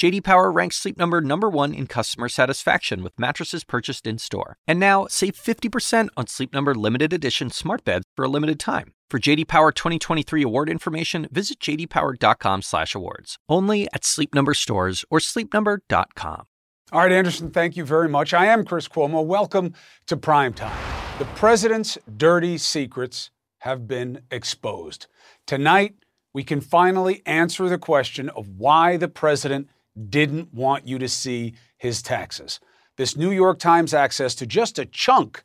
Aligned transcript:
JD 0.00 0.24
Power 0.24 0.50
ranks 0.50 0.76
Sleep 0.76 0.96
Number 0.96 1.20
number 1.20 1.50
1 1.50 1.74
in 1.74 1.86
customer 1.86 2.30
satisfaction 2.30 3.02
with 3.02 3.20
mattresses 3.20 3.64
purchased 3.64 4.06
in-store. 4.06 4.56
And 4.66 4.80
now, 4.80 5.06
save 5.10 5.34
50% 5.34 6.08
on 6.16 6.26
Sleep 6.26 6.54
Number 6.54 6.74
limited 6.74 7.12
edition 7.12 7.50
smart 7.50 7.84
beds 7.84 8.06
for 8.16 8.24
a 8.24 8.28
limited 8.28 8.58
time. 8.58 8.94
For 9.10 9.18
JD 9.18 9.46
Power 9.46 9.72
2023 9.72 10.42
award 10.42 10.70
information, 10.70 11.28
visit 11.30 11.60
jdpower.com/awards. 11.60 13.36
Only 13.46 13.88
at 13.92 14.06
Sleep 14.06 14.34
Number 14.34 14.54
stores 14.54 15.04
or 15.10 15.18
sleepnumber.com. 15.18 16.46
All 16.92 17.00
right, 17.00 17.12
Anderson, 17.12 17.50
thank 17.50 17.76
you 17.76 17.84
very 17.84 18.08
much. 18.08 18.32
I 18.32 18.46
am 18.46 18.64
Chris 18.64 18.88
Cuomo. 18.88 19.22
Welcome 19.22 19.74
to 20.06 20.16
Primetime. 20.16 21.18
The 21.18 21.26
president's 21.36 21.98
dirty 22.16 22.56
secrets 22.56 23.30
have 23.58 23.86
been 23.86 24.22
exposed. 24.30 25.08
Tonight, 25.44 25.96
we 26.32 26.42
can 26.42 26.62
finally 26.62 27.20
answer 27.26 27.68
the 27.68 27.76
question 27.76 28.30
of 28.30 28.48
why 28.56 28.96
the 28.96 29.08
president 29.08 29.68
didn't 30.08 30.52
want 30.52 30.86
you 30.86 30.98
to 30.98 31.08
see 31.08 31.54
his 31.76 32.02
taxes. 32.02 32.60
This 32.96 33.16
New 33.16 33.30
York 33.30 33.58
Times 33.58 33.94
access 33.94 34.34
to 34.36 34.46
just 34.46 34.78
a 34.78 34.84
chunk 34.84 35.42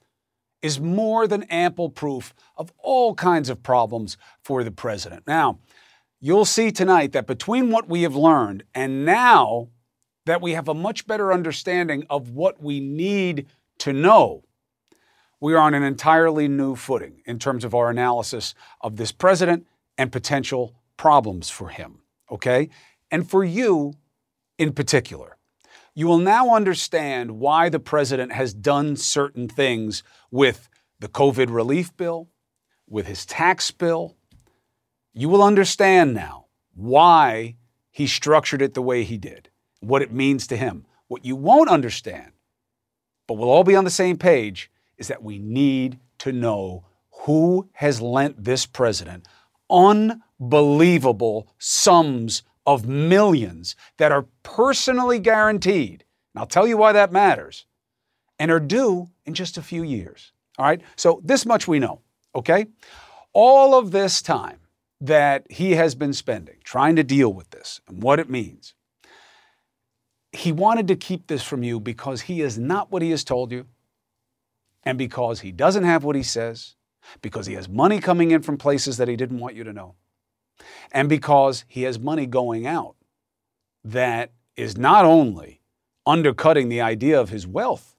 is 0.62 0.80
more 0.80 1.28
than 1.28 1.44
ample 1.44 1.90
proof 1.90 2.34
of 2.58 2.72
all 2.80 3.14
kinds 3.14 3.50
of 3.50 3.64
problems 3.64 4.18
for 4.44 4.64
the 4.64 4.72
president. 4.72 5.24
Now, 5.28 5.60
you'll 6.20 6.46
see 6.46 6.72
tonight 6.72 7.12
that 7.12 7.28
between 7.28 7.70
what 7.70 7.88
we 7.88 8.02
have 8.02 8.16
learned 8.16 8.64
and 8.74 9.06
now 9.06 9.70
that 10.26 10.42
we 10.42 10.54
have 10.54 10.68
a 10.68 10.74
much 10.74 11.06
better 11.06 11.32
understanding 11.32 12.04
of 12.10 12.32
what 12.32 12.62
we 12.62 12.80
need 12.80 13.46
to 13.80 13.94
know, 13.94 14.44
we 15.40 15.54
are 15.54 15.60
on 15.60 15.74
an 15.76 15.84
entirely 15.84 16.48
new 16.48 16.76
footing 16.76 17.22
in 17.26 17.38
terms 17.38 17.64
of 17.64 17.76
our 17.76 17.90
analysis 17.90 18.56
of 18.82 18.96
this 18.96 19.12
president 19.12 19.68
and 19.98 20.12
potential 20.12 20.74
problems 20.98 21.50
for 21.50 21.70
him. 21.70 22.00
Okay? 22.32 22.70
And 23.12 23.30
for 23.30 23.44
you 23.44 23.94
in 24.58 24.74
particular. 24.74 25.38
You 25.94 26.08
will 26.08 26.18
now 26.18 26.54
understand 26.54 27.40
why 27.40 27.70
the 27.70 27.80
president 27.80 28.34
has 28.34 28.54
done 28.54 28.96
certain 28.98 29.48
things 29.48 30.04
with 30.30 30.70
the 31.00 31.08
COVID 31.08 31.50
relief 31.50 31.96
bill, 31.96 32.30
with 32.88 33.08
his 33.08 33.26
tax 33.26 33.72
bill. 33.72 34.16
You 35.14 35.30
will 35.30 35.44
understand 35.44 36.14
now 36.14 36.48
why 36.74 37.56
he 37.92 38.08
structured 38.08 38.62
it 38.62 38.74
the 38.74 38.82
way 38.82 39.04
he 39.04 39.18
did, 39.18 39.50
what 39.80 40.02
it 40.02 40.12
means 40.12 40.48
to 40.48 40.58
him. 40.58 40.86
What 41.08 41.24
you 41.24 41.36
won't 41.36 41.70
understand, 41.70 42.32
but 43.28 43.36
we'll 43.36 43.50
all 43.50 43.64
be 43.64 43.76
on 43.76 43.86
the 43.86 43.90
same 43.90 44.18
page, 44.18 44.72
is 44.98 45.08
that 45.08 45.24
we 45.24 45.38
need 45.40 46.00
to 46.20 46.32
know 46.32 46.86
who 47.22 47.70
has 47.74 48.02
lent 48.02 48.44
this 48.44 48.66
president 48.66 49.28
unbelievable 49.70 51.48
sums 51.58 52.44
of 52.66 52.88
millions 52.88 53.76
that 53.98 54.12
are 54.12 54.26
personally 54.44 55.20
guaranteed. 55.20 56.04
And 56.34 56.40
I'll 56.40 56.48
tell 56.48 56.68
you 56.68 56.78
why 56.78 56.92
that 56.94 57.12
matters. 57.12 57.66
And 58.40 58.52
are 58.52 58.60
due 58.60 59.10
in 59.26 59.34
just 59.34 59.58
a 59.58 59.62
few 59.62 59.84
years. 59.84 60.32
All 60.58 60.66
right? 60.66 60.82
So, 60.96 61.22
this 61.24 61.46
much 61.46 61.68
we 61.68 61.80
know, 61.80 62.02
okay? 62.36 62.66
All 63.34 63.78
of 63.78 63.92
this 63.92 64.22
time 64.22 64.60
that 65.02 65.46
he 65.50 65.72
has 65.72 65.96
been 65.96 66.14
spending 66.14 66.56
trying 66.64 66.96
to 66.96 67.04
deal 67.04 67.32
with 67.32 67.50
this 67.52 67.82
and 67.88 68.02
what 68.02 68.20
it 68.20 68.30
means, 68.30 68.74
he 70.32 70.52
wanted 70.52 70.88
to 70.88 70.96
keep 70.96 71.28
this 71.28 71.44
from 71.44 71.64
you 71.64 71.80
because 71.80 72.22
he 72.22 72.42
is 72.42 72.58
not 72.58 72.92
what 72.92 73.02
he 73.02 73.12
has 73.12 73.24
told 73.24 73.52
you, 73.52 73.66
and 74.84 74.98
because 74.98 75.42
he 75.42 75.52
doesn't 75.52 75.84
have 75.84 76.04
what 76.04 76.16
he 76.16 76.24
says, 76.24 76.76
because 77.22 77.46
he 77.46 77.54
has 77.54 77.70
money 77.70 78.00
coming 78.00 78.32
in 78.32 78.42
from 78.42 78.58
places 78.58 78.98
that 78.98 79.08
he 79.08 79.16
didn't 79.16 79.40
want 79.40 79.56
you 79.56 79.64
to 79.64 79.74
know 79.74 79.96
and 80.92 81.10
because 81.10 81.66
he 81.68 81.84
has 81.84 82.00
money 82.00 82.26
going 82.26 82.66
out 82.66 82.96
that 83.84 84.32
is 84.56 84.78
not 84.78 85.06
only 85.06 85.62
undercutting 86.06 86.70
the 86.70 86.82
idea 86.82 87.20
of 87.20 87.30
his 87.30 87.46
wealth, 87.46 87.96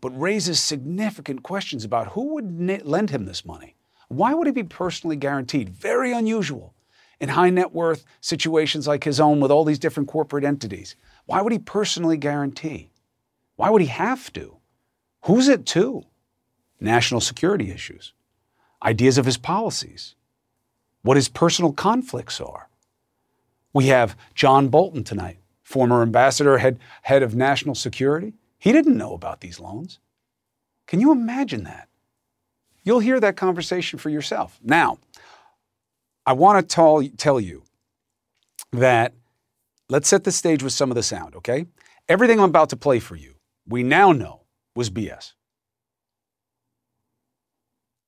but 0.00 0.18
raises 0.20 0.60
significant 0.60 1.42
questions 1.42 1.84
about 1.84 2.08
who 2.08 2.34
would 2.34 2.84
lend 2.84 3.10
him 3.10 3.24
this 3.24 3.44
money. 3.44 3.76
Why 4.08 4.34
would 4.34 4.46
he 4.46 4.52
be 4.52 4.64
personally 4.64 5.16
guaranteed? 5.16 5.70
Very 5.70 6.12
unusual 6.12 6.74
in 7.20 7.30
high 7.30 7.50
net 7.50 7.72
worth 7.72 8.04
situations 8.20 8.86
like 8.86 9.04
his 9.04 9.20
own 9.20 9.40
with 9.40 9.50
all 9.50 9.64
these 9.64 9.78
different 9.78 10.08
corporate 10.08 10.44
entities. 10.44 10.96
Why 11.26 11.40
would 11.40 11.52
he 11.52 11.58
personally 11.58 12.16
guarantee? 12.16 12.90
Why 13.56 13.70
would 13.70 13.80
he 13.80 13.88
have 13.88 14.32
to? 14.34 14.56
Who's 15.26 15.48
it 15.48 15.64
to? 15.66 16.02
National 16.80 17.20
security 17.20 17.70
issues, 17.70 18.12
ideas 18.82 19.18
of 19.18 19.24
his 19.24 19.36
policies, 19.36 20.16
what 21.02 21.16
his 21.16 21.28
personal 21.28 21.72
conflicts 21.72 22.40
are. 22.40 22.68
We 23.72 23.86
have 23.86 24.16
John 24.34 24.68
Bolton 24.68 25.04
tonight, 25.04 25.38
former 25.62 26.02
ambassador, 26.02 26.58
head, 26.58 26.78
head 27.02 27.22
of 27.22 27.34
national 27.34 27.74
security. 27.74 28.34
He 28.58 28.72
didn't 28.72 28.96
know 28.96 29.14
about 29.14 29.40
these 29.40 29.58
loans. 29.58 29.98
Can 30.86 31.00
you 31.00 31.10
imagine 31.10 31.64
that? 31.64 31.88
You'll 32.84 33.00
hear 33.00 33.20
that 33.20 33.36
conversation 33.36 33.98
for 33.98 34.10
yourself. 34.10 34.58
Now, 34.62 34.98
I 36.26 36.32
want 36.32 36.68
to 36.68 36.74
tell, 36.74 37.02
tell 37.16 37.40
you 37.40 37.62
that 38.72 39.14
let's 39.88 40.08
set 40.08 40.24
the 40.24 40.32
stage 40.32 40.62
with 40.62 40.72
some 40.72 40.90
of 40.90 40.94
the 40.94 41.02
sound, 41.02 41.34
okay? 41.36 41.66
Everything 42.08 42.38
I'm 42.38 42.50
about 42.50 42.70
to 42.70 42.76
play 42.76 42.98
for 42.98 43.16
you, 43.16 43.34
we 43.66 43.82
now 43.82 44.12
know 44.12 44.42
was 44.74 44.90
BS. 44.90 45.32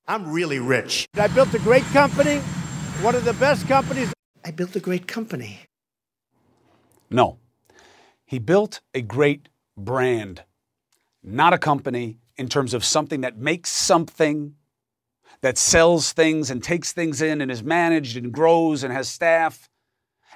I'm 0.07 0.31
really 0.31 0.59
rich. 0.59 1.07
I 1.15 1.27
built 1.27 1.53
a 1.53 1.59
great 1.59 1.83
company 1.85 2.41
one 3.01 3.15
of 3.15 3.25
the 3.25 3.33
best 3.33 3.67
companies. 3.67 4.13
I 4.43 4.51
built 4.51 4.75
a 4.75 4.79
great 4.79 5.07
company. 5.07 5.59
No. 7.09 7.39
He 8.25 8.39
built 8.39 8.81
a 8.93 9.01
great 9.01 9.49
brand, 9.77 10.43
not 11.21 11.53
a 11.53 11.57
company 11.57 12.19
in 12.37 12.47
terms 12.47 12.73
of 12.73 12.83
something 12.83 13.21
that 13.21 13.37
makes 13.37 13.71
something, 13.71 14.55
that 15.41 15.57
sells 15.57 16.13
things 16.13 16.49
and 16.49 16.63
takes 16.63 16.93
things 16.93 17.21
in 17.21 17.41
and 17.41 17.51
is 17.51 17.63
managed 17.63 18.17
and 18.17 18.31
grows 18.31 18.83
and 18.83 18.93
has 18.93 19.07
staff 19.07 19.69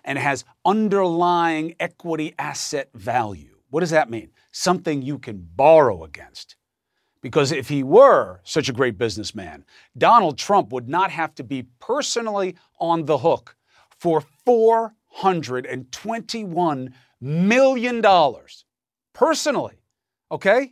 and 0.03 0.17
has 0.17 0.45
underlying 0.65 1.75
equity 1.79 2.35
asset 2.37 2.89
value. 2.93 3.57
What 3.69 3.81
does 3.81 3.89
that 3.91 4.09
mean? 4.09 4.31
Something 4.51 5.01
you 5.01 5.17
can 5.17 5.47
borrow 5.55 6.03
against. 6.03 6.55
Because 7.21 7.51
if 7.51 7.67
he 7.67 7.83
were 7.83 8.39
such 8.43 8.69
a 8.69 8.73
great 8.73 8.97
businessman, 8.97 9.65
Donald 9.97 10.37
Trump 10.37 10.71
would 10.71 10.87
not 10.87 11.11
have 11.11 11.35
to 11.35 11.43
be 11.43 11.63
personally 11.79 12.55
on 12.79 13.03
the 13.05 13.17
hook 13.17 13.57
for 13.89 14.23
$421 14.47 16.93
million. 17.19 18.01
Personally. 19.13 19.81
Okay? 20.31 20.71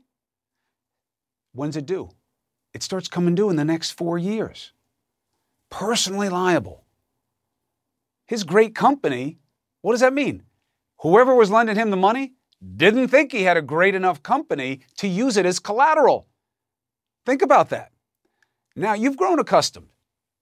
When's 1.54 1.76
it 1.76 1.86
due? 1.86 2.12
It 2.74 2.82
starts 2.84 3.10
coming 3.10 3.36
due 3.36 3.50
in 3.50 3.58
the 3.58 3.66
next 3.66 3.92
four 3.92 4.18
years. 4.18 4.72
Personally 5.70 6.30
liable. 6.30 6.86
His 8.26 8.44
great 8.44 8.74
company, 8.76 9.40
what 9.82 9.92
does 9.94 10.02
that 10.02 10.14
mean? 10.14 10.44
Whoever 11.00 11.36
was 11.36 11.52
lending 11.52 11.76
him 11.76 11.90
the 11.90 11.98
money 11.98 12.34
didn't 12.76 13.10
think 13.10 13.32
he 13.32 13.44
had 13.44 13.58
a 13.58 13.62
great 13.62 13.94
enough 13.96 14.24
company 14.24 14.80
to 14.98 15.08
use 15.08 15.38
it 15.38 15.46
as 15.46 15.60
collateral. 15.60 16.28
Think 17.28 17.42
about 17.42 17.72
that. 17.72 17.92
Now, 18.78 18.94
you've 18.94 19.18
grown 19.18 19.38
accustomed 19.38 19.90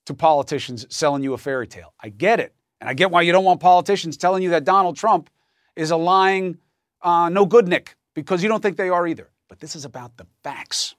to 0.06 0.13
politicians 0.13 0.85
selling 0.96 1.23
you 1.23 1.34
a 1.34 1.38
fairy 1.40 1.66
tale. 1.66 1.96
I 2.00 2.09
get 2.09 2.40
it. 2.40 2.53
And 2.79 2.88
I 2.88 2.94
get 2.94 3.09
why 3.09 3.23
you 3.23 3.31
don't 3.31 3.44
want 3.44 3.59
politicians 3.59 4.18
telling 4.18 4.44
you 4.44 4.51
that 4.51 4.66
Donald 4.66 4.96
Trump 4.96 5.31
is 5.76 5.90
a 5.90 5.96
lying, 5.96 6.59
uh, 7.02 7.29
no 7.29 7.47
good 7.47 7.67
Nick, 7.67 7.96
because 8.14 8.43
you 8.43 8.49
don't 8.49 8.61
think 8.61 8.78
they 8.78 8.90
are 8.90 9.08
either. 9.08 9.32
But 9.47 9.59
this 9.59 9.76
is 9.76 9.84
about 9.84 10.16
the 10.17 10.28
facts. 10.43 10.93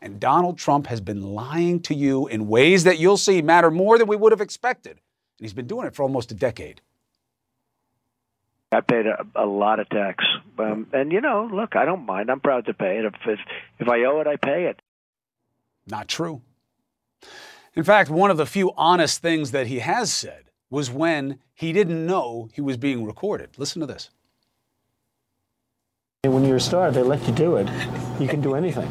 And 0.00 0.18
Donald 0.18 0.56
Trump 0.56 0.86
has 0.86 1.02
been 1.02 1.20
lying 1.20 1.80
to 1.80 1.94
you 1.94 2.28
in 2.28 2.48
ways 2.48 2.84
that 2.84 2.98
you'll 2.98 3.18
see 3.18 3.42
matter 3.42 3.70
more 3.70 3.98
than 3.98 4.06
we 4.06 4.16
would 4.16 4.32
have 4.32 4.40
expected. 4.40 4.92
And 4.92 5.44
he's 5.44 5.52
been 5.52 5.66
doing 5.66 5.86
it 5.86 5.94
for 5.94 6.02
almost 6.02 6.32
a 6.32 6.34
decade. 6.34 6.80
I 8.72 8.80
paid 8.80 9.06
a, 9.06 9.26
a 9.34 9.44
lot 9.44 9.80
of 9.80 9.88
tax, 9.90 10.24
um, 10.58 10.86
and 10.94 11.12
you 11.12 11.20
know, 11.20 11.48
look, 11.52 11.76
I 11.76 11.84
don't 11.84 12.04
mind. 12.04 12.30
I'm 12.30 12.40
proud 12.40 12.66
to 12.66 12.74
pay 12.74 12.98
it. 12.98 13.04
If, 13.04 13.14
if 13.26 13.38
if 13.78 13.88
I 13.88 14.04
owe 14.04 14.20
it, 14.20 14.26
I 14.26 14.36
pay 14.36 14.64
it. 14.64 14.80
Not 15.86 16.08
true. 16.08 16.42
In 17.74 17.84
fact, 17.84 18.10
one 18.10 18.30
of 18.30 18.36
the 18.36 18.46
few 18.46 18.72
honest 18.76 19.20
things 19.20 19.50
that 19.50 19.66
he 19.66 19.80
has 19.80 20.12
said 20.12 20.50
was 20.70 20.90
when 20.90 21.38
he 21.54 21.72
didn't 21.72 22.06
know 22.06 22.48
he 22.52 22.60
was 22.60 22.76
being 22.76 23.04
recorded. 23.04 23.50
Listen 23.58 23.80
to 23.80 23.86
this. 23.86 24.10
When 26.24 26.44
you're 26.44 26.56
a 26.56 26.60
star, 26.60 26.90
they 26.90 27.02
let 27.02 27.24
you 27.26 27.32
do 27.32 27.56
it. 27.56 27.68
You 28.18 28.26
can 28.26 28.40
do 28.40 28.54
anything. 28.54 28.90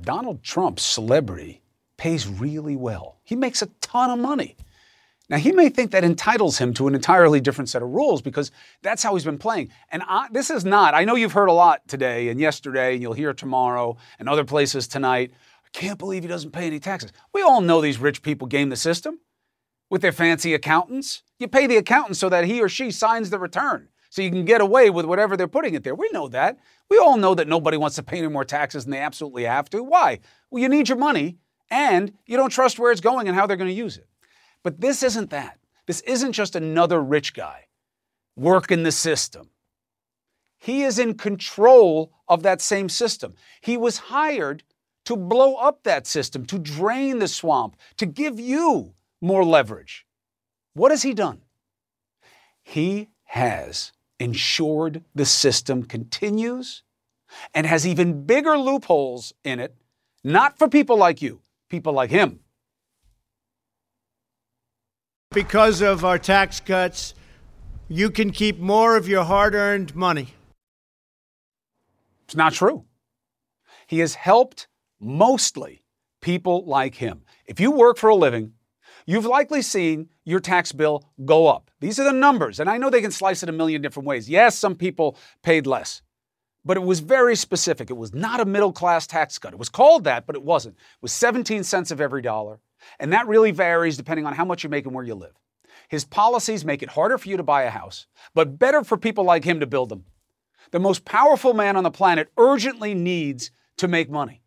Donald 0.00 0.42
Trump's 0.42 0.82
celebrity 0.82 1.60
pays 1.98 2.26
really 2.26 2.76
well. 2.76 3.18
He 3.22 3.36
makes 3.36 3.60
a 3.60 3.66
ton 3.82 4.10
of 4.10 4.18
money. 4.18 4.56
Now, 5.28 5.36
he 5.36 5.52
may 5.52 5.68
think 5.68 5.92
that 5.92 6.02
entitles 6.02 6.58
him 6.58 6.74
to 6.74 6.88
an 6.88 6.94
entirely 6.94 7.40
different 7.40 7.68
set 7.68 7.82
of 7.82 7.90
rules 7.90 8.20
because 8.20 8.50
that's 8.82 9.02
how 9.02 9.14
he's 9.14 9.24
been 9.24 9.38
playing. 9.38 9.70
And 9.92 10.02
I, 10.08 10.26
this 10.32 10.50
is 10.50 10.64
not, 10.64 10.94
I 10.94 11.04
know 11.04 11.14
you've 11.14 11.32
heard 11.32 11.48
a 11.48 11.52
lot 11.52 11.86
today 11.86 12.30
and 12.30 12.40
yesterday, 12.40 12.94
and 12.94 13.02
you'll 13.02 13.12
hear 13.12 13.32
tomorrow 13.32 13.96
and 14.18 14.28
other 14.28 14.44
places 14.44 14.88
tonight. 14.88 15.32
Can't 15.72 15.98
believe 15.98 16.22
he 16.22 16.28
doesn't 16.28 16.50
pay 16.50 16.66
any 16.66 16.80
taxes. 16.80 17.12
We 17.32 17.42
all 17.42 17.60
know 17.60 17.80
these 17.80 17.98
rich 17.98 18.22
people 18.22 18.46
game 18.46 18.70
the 18.70 18.76
system 18.76 19.20
with 19.88 20.02
their 20.02 20.12
fancy 20.12 20.54
accountants. 20.54 21.22
You 21.38 21.48
pay 21.48 21.66
the 21.66 21.76
accountant 21.76 22.16
so 22.16 22.28
that 22.28 22.44
he 22.44 22.60
or 22.60 22.68
she 22.68 22.90
signs 22.90 23.30
the 23.30 23.38
return 23.38 23.88
so 24.10 24.22
you 24.22 24.30
can 24.30 24.44
get 24.44 24.60
away 24.60 24.90
with 24.90 25.06
whatever 25.06 25.36
they're 25.36 25.48
putting 25.48 25.74
it 25.74 25.84
there. 25.84 25.94
We 25.94 26.10
know 26.12 26.28
that. 26.28 26.58
We 26.88 26.98
all 26.98 27.16
know 27.16 27.34
that 27.36 27.48
nobody 27.48 27.76
wants 27.76 27.96
to 27.96 28.02
pay 28.02 28.18
any 28.18 28.28
more 28.28 28.44
taxes 28.44 28.84
than 28.84 28.90
they 28.90 28.98
absolutely 28.98 29.44
have 29.44 29.70
to. 29.70 29.82
Why? 29.82 30.18
Well, 30.50 30.60
you 30.60 30.68
need 30.68 30.88
your 30.88 30.98
money 30.98 31.38
and 31.70 32.12
you 32.26 32.36
don't 32.36 32.50
trust 32.50 32.78
where 32.78 32.90
it's 32.90 33.00
going 33.00 33.28
and 33.28 33.36
how 33.36 33.46
they're 33.46 33.56
going 33.56 33.70
to 33.70 33.74
use 33.74 33.96
it. 33.96 34.08
But 34.62 34.80
this 34.80 35.02
isn't 35.02 35.30
that. 35.30 35.58
This 35.86 36.00
isn't 36.00 36.32
just 36.32 36.56
another 36.56 37.00
rich 37.00 37.32
guy 37.32 37.66
working 38.36 38.82
the 38.82 38.92
system. 38.92 39.50
He 40.58 40.82
is 40.82 40.98
in 40.98 41.14
control 41.14 42.12
of 42.28 42.42
that 42.42 42.60
same 42.60 42.88
system. 42.88 43.34
He 43.60 43.76
was 43.76 43.98
hired 43.98 44.62
to 45.10 45.16
blow 45.16 45.56
up 45.56 45.82
that 45.82 46.06
system, 46.06 46.46
to 46.46 46.56
drain 46.56 47.18
the 47.18 47.26
swamp, 47.26 47.76
to 47.96 48.06
give 48.06 48.38
you 48.38 48.94
more 49.20 49.44
leverage. 49.44 50.06
What 50.74 50.92
has 50.92 51.02
he 51.02 51.14
done? 51.14 51.40
He 52.62 53.08
has 53.24 53.90
ensured 54.20 55.02
the 55.12 55.26
system 55.26 55.82
continues 55.82 56.84
and 57.52 57.66
has 57.66 57.84
even 57.84 58.24
bigger 58.24 58.56
loopholes 58.56 59.32
in 59.42 59.58
it, 59.58 59.74
not 60.22 60.56
for 60.56 60.68
people 60.68 60.96
like 60.96 61.20
you, 61.20 61.40
people 61.68 61.92
like 61.92 62.10
him. 62.10 62.38
Because 65.32 65.80
of 65.80 66.04
our 66.04 66.20
tax 66.20 66.60
cuts, 66.60 67.14
you 67.88 68.12
can 68.12 68.30
keep 68.30 68.60
more 68.60 68.96
of 68.96 69.08
your 69.08 69.24
hard 69.24 69.56
earned 69.56 69.96
money. 69.96 70.28
It's 72.26 72.36
not 72.36 72.52
true. 72.52 72.84
He 73.88 73.98
has 73.98 74.14
helped 74.14 74.68
mostly 75.00 75.82
people 76.20 76.64
like 76.66 76.94
him. 76.94 77.22
If 77.46 77.58
you 77.60 77.70
work 77.70 77.96
for 77.96 78.10
a 78.10 78.14
living, 78.14 78.52
you've 79.06 79.26
likely 79.26 79.62
seen 79.62 80.10
your 80.24 80.40
tax 80.40 80.72
bill 80.72 81.04
go 81.24 81.48
up. 81.48 81.70
These 81.80 81.98
are 81.98 82.04
the 82.04 82.12
numbers, 82.12 82.60
and 82.60 82.68
I 82.68 82.78
know 82.78 82.90
they 82.90 83.00
can 83.00 83.10
slice 83.10 83.42
it 83.42 83.48
a 83.48 83.52
million 83.52 83.82
different 83.82 84.06
ways. 84.06 84.28
Yes, 84.28 84.58
some 84.58 84.74
people 84.74 85.16
paid 85.42 85.66
less, 85.66 86.02
but 86.64 86.76
it 86.76 86.82
was 86.82 87.00
very 87.00 87.34
specific. 87.34 87.90
It 87.90 87.96
was 87.96 88.14
not 88.14 88.40
a 88.40 88.44
middle 88.44 88.72
class 88.72 89.06
tax 89.06 89.38
cut. 89.38 89.52
It 89.52 89.58
was 89.58 89.68
called 89.68 90.04
that, 90.04 90.26
but 90.26 90.36
it 90.36 90.42
wasn't. 90.42 90.76
It 90.76 91.02
was 91.02 91.12
17 91.12 91.64
cents 91.64 91.90
of 91.90 92.00
every 92.00 92.22
dollar. 92.22 92.60
And 92.98 93.12
that 93.12 93.26
really 93.26 93.50
varies 93.50 93.96
depending 93.96 94.26
on 94.26 94.34
how 94.34 94.44
much 94.44 94.64
you 94.64 94.70
make 94.70 94.86
and 94.86 94.94
where 94.94 95.04
you 95.04 95.14
live. 95.14 95.34
His 95.88 96.04
policies 96.04 96.64
make 96.64 96.82
it 96.82 96.90
harder 96.90 97.18
for 97.18 97.28
you 97.28 97.36
to 97.36 97.42
buy 97.42 97.62
a 97.62 97.70
house, 97.70 98.06
but 98.34 98.58
better 98.58 98.84
for 98.84 98.96
people 98.96 99.24
like 99.24 99.44
him 99.44 99.60
to 99.60 99.66
build 99.66 99.88
them. 99.88 100.04
The 100.70 100.78
most 100.78 101.04
powerful 101.04 101.52
man 101.52 101.76
on 101.76 101.82
the 101.82 101.90
planet 101.90 102.30
urgently 102.38 102.94
needs 102.94 103.50
to 103.78 103.88
make 103.88 104.08
money. 104.08 104.39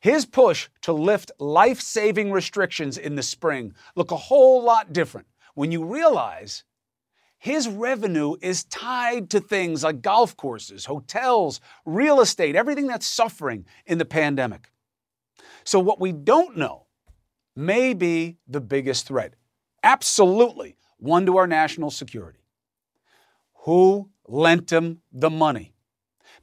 His 0.00 0.24
push 0.24 0.68
to 0.82 0.92
lift 0.92 1.30
life 1.38 1.80
saving 1.80 2.32
restrictions 2.32 2.96
in 2.96 3.16
the 3.16 3.22
spring 3.22 3.74
look 3.94 4.10
a 4.10 4.16
whole 4.16 4.62
lot 4.62 4.92
different 4.92 5.26
when 5.54 5.70
you 5.70 5.84
realize 5.84 6.64
his 7.38 7.68
revenue 7.68 8.36
is 8.42 8.64
tied 8.64 9.30
to 9.30 9.40
things 9.40 9.82
like 9.82 10.02
golf 10.02 10.36
courses, 10.36 10.84
hotels, 10.84 11.60
real 11.86 12.20
estate, 12.20 12.56
everything 12.56 12.86
that's 12.86 13.06
suffering 13.06 13.64
in 13.86 13.98
the 13.98 14.04
pandemic. 14.04 14.70
So, 15.64 15.80
what 15.80 16.00
we 16.00 16.12
don't 16.12 16.56
know 16.56 16.86
may 17.56 17.94
be 17.94 18.38
the 18.46 18.60
biggest 18.60 19.06
threat. 19.06 19.34
Absolutely 19.82 20.76
one 20.98 21.26
to 21.26 21.38
our 21.38 21.46
national 21.46 21.90
security. 21.90 22.40
Who 23.64 24.10
lent 24.26 24.70
him 24.70 25.00
the 25.12 25.30
money? 25.30 25.74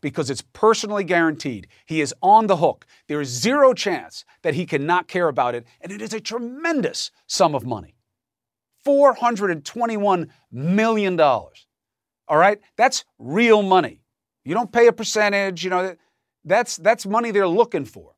Because 0.01 0.29
it's 0.29 0.43
personally 0.53 1.03
guaranteed. 1.03 1.67
He 1.85 2.01
is 2.01 2.13
on 2.21 2.47
the 2.47 2.57
hook. 2.57 2.85
There 3.07 3.21
is 3.21 3.29
zero 3.29 3.73
chance 3.73 4.25
that 4.43 4.53
he 4.53 4.65
cannot 4.65 5.07
care 5.07 5.27
about 5.27 5.55
it, 5.55 5.65
and 5.81 5.91
it 5.91 6.01
is 6.01 6.13
a 6.13 6.19
tremendous 6.19 7.11
sum 7.25 7.55
of 7.55 7.65
money. 7.65 7.95
$421 8.85 10.29
million. 10.51 11.19
All 11.19 11.51
right? 12.29 12.59
That's 12.77 13.05
real 13.17 13.61
money. 13.61 14.01
You 14.45 14.53
don't 14.53 14.71
pay 14.71 14.87
a 14.87 14.93
percentage, 14.93 15.63
you 15.63 15.69
know, 15.69 15.95
that's, 16.45 16.77
that's 16.77 17.05
money 17.05 17.31
they're 17.31 17.47
looking 17.47 17.83
for. 17.83 18.13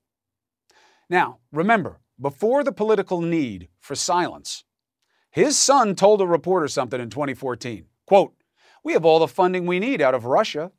Now, 1.09 1.39
remember, 1.51 1.99
before 2.21 2.63
the 2.63 2.71
political 2.71 3.21
need 3.21 3.69
for 3.79 3.95
silence, 3.95 4.63
his 5.31 5.57
son 5.57 5.95
told 5.95 6.21
a 6.21 6.27
reporter 6.27 6.67
something 6.67 7.01
in 7.01 7.09
2014. 7.09 7.85
Quote, 8.05 8.33
We 8.83 8.93
have 8.93 9.05
all 9.05 9.19
the 9.19 9.27
funding 9.27 9.65
we 9.65 9.79
need 9.79 10.01
out 10.01 10.13
of 10.13 10.25
Russia. 10.25 10.71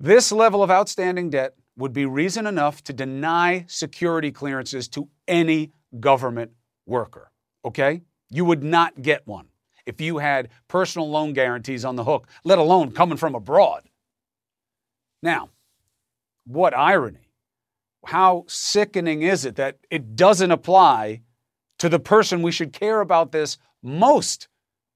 This 0.00 0.32
level 0.32 0.62
of 0.62 0.70
outstanding 0.70 1.28
debt 1.30 1.54
would 1.76 1.92
be 1.92 2.06
reason 2.06 2.46
enough 2.46 2.82
to 2.84 2.92
deny 2.92 3.66
security 3.68 4.32
clearances 4.32 4.88
to 4.88 5.08
any 5.28 5.72
government 6.00 6.52
worker. 6.86 7.30
Okay? 7.64 8.00
You 8.30 8.46
would 8.46 8.64
not 8.64 9.02
get 9.02 9.26
one 9.26 9.48
if 9.84 10.00
you 10.00 10.18
had 10.18 10.48
personal 10.68 11.10
loan 11.10 11.34
guarantees 11.34 11.84
on 11.84 11.96
the 11.96 12.04
hook, 12.04 12.28
let 12.44 12.58
alone 12.58 12.92
coming 12.92 13.18
from 13.18 13.34
abroad. 13.34 13.82
Now, 15.22 15.50
what 16.46 16.74
irony 16.76 17.30
how 18.06 18.44
sickening 18.48 19.22
is 19.22 19.44
it 19.44 19.56
that 19.56 19.78
it 19.90 20.16
doesn't 20.16 20.50
apply 20.50 21.22
to 21.78 21.88
the 21.88 21.98
person 21.98 22.42
we 22.42 22.52
should 22.52 22.72
care 22.72 23.00
about 23.00 23.32
this 23.32 23.58
most, 23.82 24.48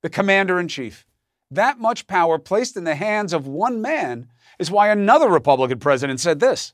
the 0.02 0.10
commander 0.10 0.58
in 0.58 0.68
chief? 0.68 1.06
That 1.50 1.78
much 1.78 2.06
power 2.06 2.38
placed 2.38 2.76
in 2.76 2.84
the 2.84 2.94
hands 2.94 3.32
of 3.32 3.46
one 3.46 3.80
man 3.80 4.28
is 4.58 4.70
why 4.70 4.88
another 4.88 5.28
Republican 5.28 5.78
president 5.78 6.20
said 6.20 6.40
this. 6.40 6.72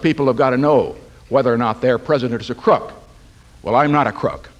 People 0.00 0.26
have 0.26 0.36
got 0.36 0.50
to 0.50 0.56
know 0.56 0.96
whether 1.28 1.52
or 1.52 1.58
not 1.58 1.80
their 1.80 1.98
president 1.98 2.42
is 2.42 2.50
a 2.50 2.54
crook. 2.54 2.92
Well, 3.62 3.74
I'm 3.74 3.92
not 3.92 4.06
a 4.06 4.12
crook. 4.12 4.50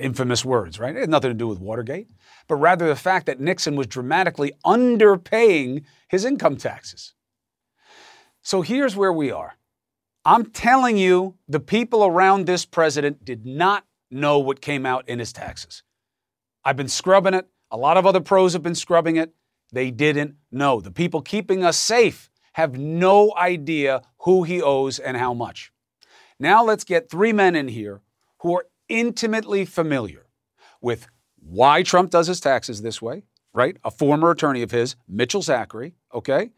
Infamous 0.00 0.44
words, 0.44 0.78
right? 0.80 0.94
It 0.96 1.00
had 1.00 1.10
nothing 1.10 1.30
to 1.30 1.34
do 1.34 1.46
with 1.46 1.60
Watergate, 1.60 2.08
but 2.48 2.56
rather 2.56 2.88
the 2.88 2.96
fact 2.96 3.26
that 3.26 3.40
Nixon 3.40 3.76
was 3.76 3.86
dramatically 3.86 4.52
underpaying 4.64 5.84
his 6.08 6.24
income 6.24 6.56
taxes. 6.56 7.14
So 8.42 8.62
here's 8.62 8.96
where 8.96 9.12
we 9.12 9.30
are. 9.30 9.56
I'm 10.24 10.46
telling 10.46 10.96
you, 10.96 11.36
the 11.48 11.60
people 11.60 12.04
around 12.04 12.46
this 12.46 12.64
president 12.64 13.24
did 13.24 13.46
not 13.46 13.84
know 14.10 14.38
what 14.38 14.60
came 14.60 14.84
out 14.84 15.08
in 15.08 15.18
his 15.18 15.32
taxes. 15.32 15.82
I've 16.64 16.76
been 16.76 16.88
scrubbing 16.88 17.34
it. 17.34 17.48
A 17.70 17.76
lot 17.76 17.96
of 17.96 18.06
other 18.06 18.20
pros 18.20 18.54
have 18.54 18.62
been 18.62 18.74
scrubbing 18.74 19.16
it. 19.16 19.34
They 19.72 19.90
didn't 19.90 20.36
know. 20.50 20.80
The 20.80 20.90
people 20.90 21.22
keeping 21.22 21.64
us 21.64 21.76
safe 21.76 22.30
have 22.54 22.78
no 22.78 23.32
idea 23.36 24.02
who 24.18 24.42
he 24.42 24.62
owes 24.62 24.98
and 24.98 25.16
how 25.16 25.34
much. 25.34 25.72
Now 26.38 26.64
let's 26.64 26.84
get 26.84 27.10
three 27.10 27.32
men 27.32 27.54
in 27.54 27.68
here 27.68 28.00
who 28.38 28.56
are 28.56 28.66
intimately 28.88 29.64
familiar 29.64 30.26
with 30.80 31.08
why 31.40 31.82
Trump 31.82 32.10
does 32.10 32.26
his 32.26 32.40
taxes 32.40 32.82
this 32.82 33.02
way, 33.02 33.24
right? 33.52 33.76
A 33.84 33.90
former 33.90 34.30
attorney 34.30 34.62
of 34.62 34.70
his, 34.70 34.96
Mitchell 35.08 35.42
Zachary, 35.42 35.94
okay? 36.14 36.50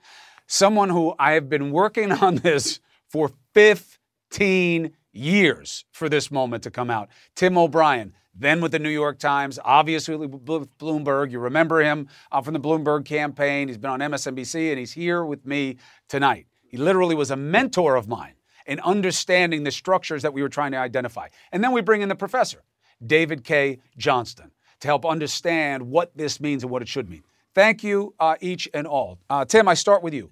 someone 0.51 0.89
who 0.89 1.15
I 1.19 1.33
have 1.33 1.49
been 1.49 1.71
working 1.71 2.11
on 2.11 2.35
this 2.43 2.81
for 3.09 3.31
15 3.55 4.93
years 5.13 5.85
for 5.93 6.09
this 6.09 6.31
moment 6.31 6.65
to 6.65 6.71
come 6.71 6.91
out. 6.91 7.09
Tim 7.35 7.57
O'Brien, 7.57 8.15
then 8.35 8.61
with 8.61 8.73
the 8.73 8.79
New 8.79 8.91
York 8.91 9.19
Times, 9.19 9.59
obviously 9.65 10.17
with 10.17 10.31
Bloomberg. 10.79 11.31
You 11.31 11.41
remember 11.41 11.81
him 11.81 12.09
uh, 12.31 12.41
from 12.43 12.55
the 12.55 12.61
Bloomberg 12.61 13.05
campaign. 13.05 13.69
He's 13.69 13.79
been 13.79 13.91
on 13.91 14.01
MSNBC 14.01 14.71
and 14.71 14.79
he's 14.79 14.93
here 14.93 15.25
with 15.25 15.45
me 15.45 15.77
tonight. 16.09 16.47
He 16.69 16.77
literally 16.77 17.15
was 17.15 17.31
a 17.31 17.37
mentor 17.37 17.97
of 17.97 18.09
mine 18.09 18.35
in 18.67 18.79
understanding 18.81 19.65
the 19.65 19.71
structures 19.71 20.23
that 20.23 20.33
we 20.33 20.43
were 20.43 20.49
trying 20.49 20.73
to 20.73 20.79
identify. 20.79 21.29
And 21.51 21.63
then 21.63 21.73
we 21.73 21.81
bring 21.81 22.03
in 22.03 22.09
the 22.09 22.15
professor, 22.15 22.63
David 23.05 23.43
Cay 23.43 23.81
Johnston, 23.97 24.53
to 24.81 24.89
help 24.89 25.05
understand 25.05 25.83
what 25.83 26.17
this 26.17 26.41
means 26.41 26.63
and 26.63 26.71
what 26.71 26.83
it 26.83 26.89
should 26.89 27.11
mean. 27.11 27.25
Thank 27.55 27.83
you, 27.83 28.15
uh, 28.21 28.37
each 28.41 28.69
and 28.73 28.87
all. 28.87 29.19
Uh, 29.29 29.45
Tim, 29.45 29.67
I 29.67 29.75
start 29.75 30.03
with 30.03 30.15
you. 30.15 30.31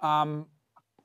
Um, 0.00 0.46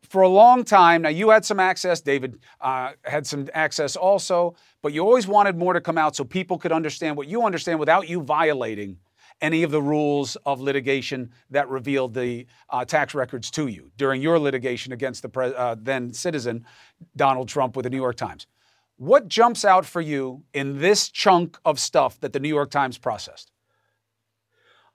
for 0.04 0.22
a 0.22 0.30
long 0.30 0.63
time, 0.63 1.01
now 1.01 1.10
you 1.10 1.30
had 1.30 1.44
some 1.44 1.60
access, 1.60 2.01
David 2.01 2.39
uh, 2.62 2.94
had 3.04 3.27
some 3.27 3.48
access 3.54 3.96
also, 3.96 4.56
but 4.82 4.94
you 4.94 5.01
always 5.01 5.27
wanted 5.27 5.58
more 5.58 5.74
to 5.74 5.82
come 5.82 5.98
out 5.98 6.16
so 6.16 6.24
people 6.24 6.58
could 6.58 6.72
understand 6.72 7.18
what 7.18 7.27
you 7.27 7.44
understand 7.44 7.80
without 7.80 8.08
you 8.08 8.22
violating 8.22 8.98
any 9.42 9.63
of 9.63 9.72
the 9.72 9.82
rules 9.82 10.36
of 10.46 10.60
litigation 10.60 11.30
that 11.50 11.70
revealed 11.70 12.13
the 12.13 12.46
uh, 12.70 12.84
tax 12.86 13.13
records 13.13 13.51
to 13.51 13.68
you 13.68 13.92
during 13.98 14.22
your 14.22 14.39
litigation 14.39 14.94
against 14.94 15.22
the 15.22 15.39
uh, 15.39 15.75
then 15.80 16.12
citizen 16.13 16.66
Donald 17.16 17.48
Trump 17.48 17.75
with 17.75 17.84
the 17.84 17.89
New 17.89 17.98
York 17.98 18.16
Times. 18.16 18.48
What 18.98 19.27
jumps 19.27 19.63
out 19.63 19.86
for 19.86 20.01
you 20.01 20.44
in 20.54 20.80
this 20.80 21.10
chunk 21.10 21.60
of 21.66 21.80
stuff 21.80 22.20
that 22.22 22.34
the 22.34 22.39
New 22.39 22.50
York 22.50 22.72
Times 22.72 22.98
processed? 22.98 23.51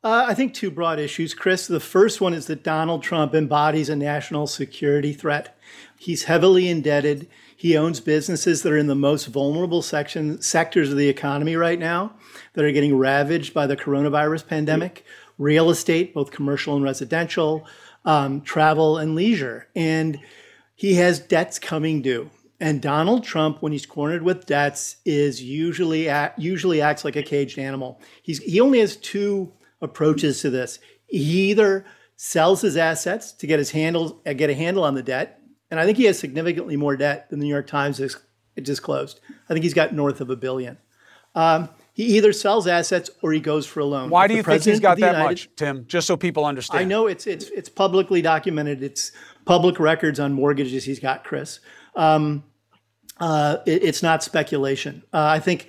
Uh, 0.04 0.26
I 0.26 0.34
think 0.34 0.52
two 0.52 0.72
broad 0.72 0.98
issues, 0.98 1.32
Chris. 1.32 1.68
The 1.68 1.78
first 1.78 2.20
one 2.20 2.34
is 2.34 2.46
that 2.46 2.64
Donald 2.64 3.04
Trump 3.04 3.36
embodies 3.36 3.88
a 3.88 3.94
national 3.94 4.48
security 4.48 5.12
threat. 5.12 5.56
He's 5.96 6.24
heavily 6.24 6.68
indebted. 6.68 7.28
He 7.56 7.76
owns 7.76 8.00
businesses 8.00 8.62
that 8.62 8.72
are 8.72 8.76
in 8.76 8.88
the 8.88 8.96
most 8.96 9.26
vulnerable 9.26 9.80
section, 9.80 10.42
sectors 10.42 10.90
of 10.90 10.98
the 10.98 11.08
economy 11.08 11.54
right 11.54 11.78
now 11.78 12.14
that 12.54 12.64
are 12.64 12.72
getting 12.72 12.98
ravaged 12.98 13.54
by 13.54 13.68
the 13.68 13.76
coronavirus 13.76 14.48
pandemic 14.48 15.04
real 15.38 15.70
estate, 15.70 16.12
both 16.14 16.32
commercial 16.32 16.74
and 16.74 16.84
residential, 16.84 17.64
um, 18.04 18.40
travel 18.40 18.98
and 18.98 19.14
leisure. 19.14 19.68
And 19.76 20.18
he 20.74 20.94
has 20.94 21.20
debts 21.20 21.60
coming 21.60 22.02
due. 22.02 22.28
And 22.58 22.82
Donald 22.82 23.22
Trump, 23.22 23.62
when 23.62 23.70
he's 23.70 23.86
cornered 23.86 24.22
with 24.22 24.46
debts, 24.46 24.96
is 25.04 25.40
usually 25.40 26.08
act, 26.08 26.40
usually 26.40 26.80
acts 26.80 27.04
like 27.04 27.14
a 27.14 27.22
caged 27.22 27.58
animal. 27.58 28.00
He's 28.20 28.40
he 28.40 28.60
only 28.60 28.80
has 28.80 28.96
two 28.96 29.52
approaches 29.82 30.40
to 30.40 30.50
this. 30.50 30.78
He 31.06 31.50
either 31.50 31.84
sells 32.16 32.62
his 32.62 32.76
assets 32.76 33.32
to 33.32 33.46
get 33.46 33.58
his 33.58 33.72
handle 33.72 34.22
get 34.24 34.48
a 34.48 34.54
handle 34.54 34.84
on 34.84 34.94
the 34.94 35.02
debt, 35.02 35.40
and 35.70 35.78
I 35.78 35.84
think 35.84 35.98
he 35.98 36.04
has 36.04 36.18
significantly 36.18 36.76
more 36.76 36.96
debt 36.96 37.28
than 37.28 37.40
the 37.40 37.44
New 37.44 37.52
York 37.52 37.66
Times 37.66 37.98
has 37.98 38.16
disclosed. 38.56 39.20
I 39.48 39.52
think 39.52 39.64
he's 39.64 39.74
got 39.74 39.92
north 39.92 40.20
of 40.20 40.30
a 40.30 40.36
billion. 40.36 40.78
Um, 41.34 41.68
he 41.94 42.04
either 42.16 42.32
sells 42.32 42.66
assets 42.66 43.10
or 43.22 43.32
he 43.32 43.40
goes 43.40 43.66
for 43.66 43.80
a 43.80 43.84
loan. 43.84 44.08
Why 44.08 44.26
do 44.26 44.34
you 44.34 44.42
think 44.42 44.62
he's 44.62 44.80
got 44.80 44.98
that 44.98 45.12
United, 45.12 45.24
much, 45.24 45.48
Tim? 45.56 45.84
Just 45.86 46.06
so 46.06 46.16
people 46.16 46.44
understand. 46.44 46.80
I 46.80 46.84
know 46.84 47.06
it's 47.06 47.26
it's 47.26 47.46
it's 47.50 47.68
publicly 47.68 48.22
documented. 48.22 48.82
It's 48.82 49.12
public 49.44 49.78
records 49.78 50.18
on 50.18 50.32
mortgages 50.32 50.84
he's 50.84 51.00
got, 51.00 51.24
Chris. 51.24 51.60
Um, 51.94 52.44
uh, 53.20 53.58
it, 53.66 53.84
it's 53.84 54.02
not 54.02 54.22
speculation. 54.22 55.02
Uh, 55.12 55.26
I 55.26 55.38
think 55.38 55.68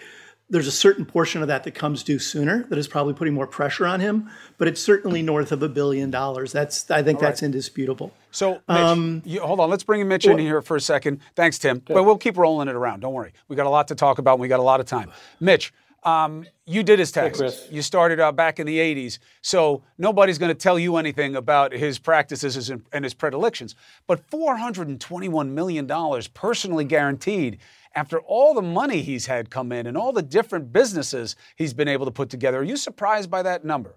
there's 0.54 0.68
a 0.68 0.72
certain 0.72 1.04
portion 1.04 1.42
of 1.42 1.48
that 1.48 1.64
that 1.64 1.74
comes 1.74 2.04
due 2.04 2.20
sooner 2.20 2.64
that 2.66 2.78
is 2.78 2.88
probably 2.88 3.16
putting 3.16 3.34
more 3.34 3.48
pressure 3.48 3.88
on 3.88 4.00
him, 4.00 4.30
but 4.60 4.68
it's 4.68 4.80
certainly 4.80 5.24
north 5.24 5.52
of 5.52 5.64
a 5.64 5.68
billion 5.68 6.12
dollars. 6.12 6.52
That's 6.52 6.92
I 6.92 7.02
think 7.02 7.20
that's 7.20 7.42
indisputable. 7.42 8.14
So, 8.30 8.62
Mitch, 8.70 8.78
um, 8.78 9.24
you, 9.26 9.42
hold 9.42 9.60
on. 9.60 9.72
Let's 9.72 9.84
bring 9.84 10.08
Mitch 10.08 10.28
well, 10.28 10.38
in 10.38 10.44
here 10.44 10.62
for 10.62 10.78
a 10.78 10.82
second. 10.82 11.22
Thanks, 11.36 11.58
Tim. 11.58 11.80
But 11.80 12.04
we'll 12.04 12.20
keep 12.20 12.38
rolling 12.38 12.68
it 12.68 12.76
around. 12.76 13.00
Don't 13.00 13.14
worry. 13.14 13.34
We 13.48 13.56
got 13.56 13.66
a 13.66 13.70
lot 13.70 13.88
to 13.88 13.96
talk 13.96 14.20
about. 14.20 14.34
and 14.34 14.42
We 14.42 14.48
got 14.48 14.60
a 14.60 14.64
lot 14.64 14.80
of 14.80 14.86
time. 14.86 15.10
Mitch, 15.40 15.74
um, 16.04 16.46
you 16.66 16.84
did 16.84 17.00
his 17.00 17.12
taxes. 17.12 17.66
Hey, 17.68 17.76
you 17.76 17.82
started 17.82 18.20
uh, 18.20 18.32
back 18.32 18.60
in 18.60 18.68
the 18.68 18.78
80s. 18.78 19.20
So 19.42 19.82
nobody's 19.98 20.38
going 20.38 20.50
to 20.50 20.60
tell 20.60 20.78
you 20.78 20.98
anything 20.98 21.36
about 21.36 21.74
his 21.74 21.98
practices 21.98 22.70
and 22.70 23.04
his 23.04 23.14
predilections. 23.14 23.76
But 24.06 24.30
$421 24.30 25.50
million 25.50 26.22
personally 26.34 26.86
guaranteed 26.86 27.58
after 27.96 28.20
all 28.20 28.54
the 28.54 28.62
money 28.62 29.02
he's 29.02 29.26
had 29.26 29.50
come 29.50 29.72
in 29.72 29.88
and 29.88 29.98
all 29.98 30.12
the 30.12 30.22
different 30.22 30.74
businesses 30.74 31.36
he's 31.56 31.74
been 31.74 31.88
able 31.88 32.06
to 32.06 32.12
put 32.12 32.30
together. 32.30 32.60
Are 32.60 32.64
you 32.64 32.78
surprised 32.78 33.30
by 33.30 33.44
that 33.44 33.64
number? 33.64 33.96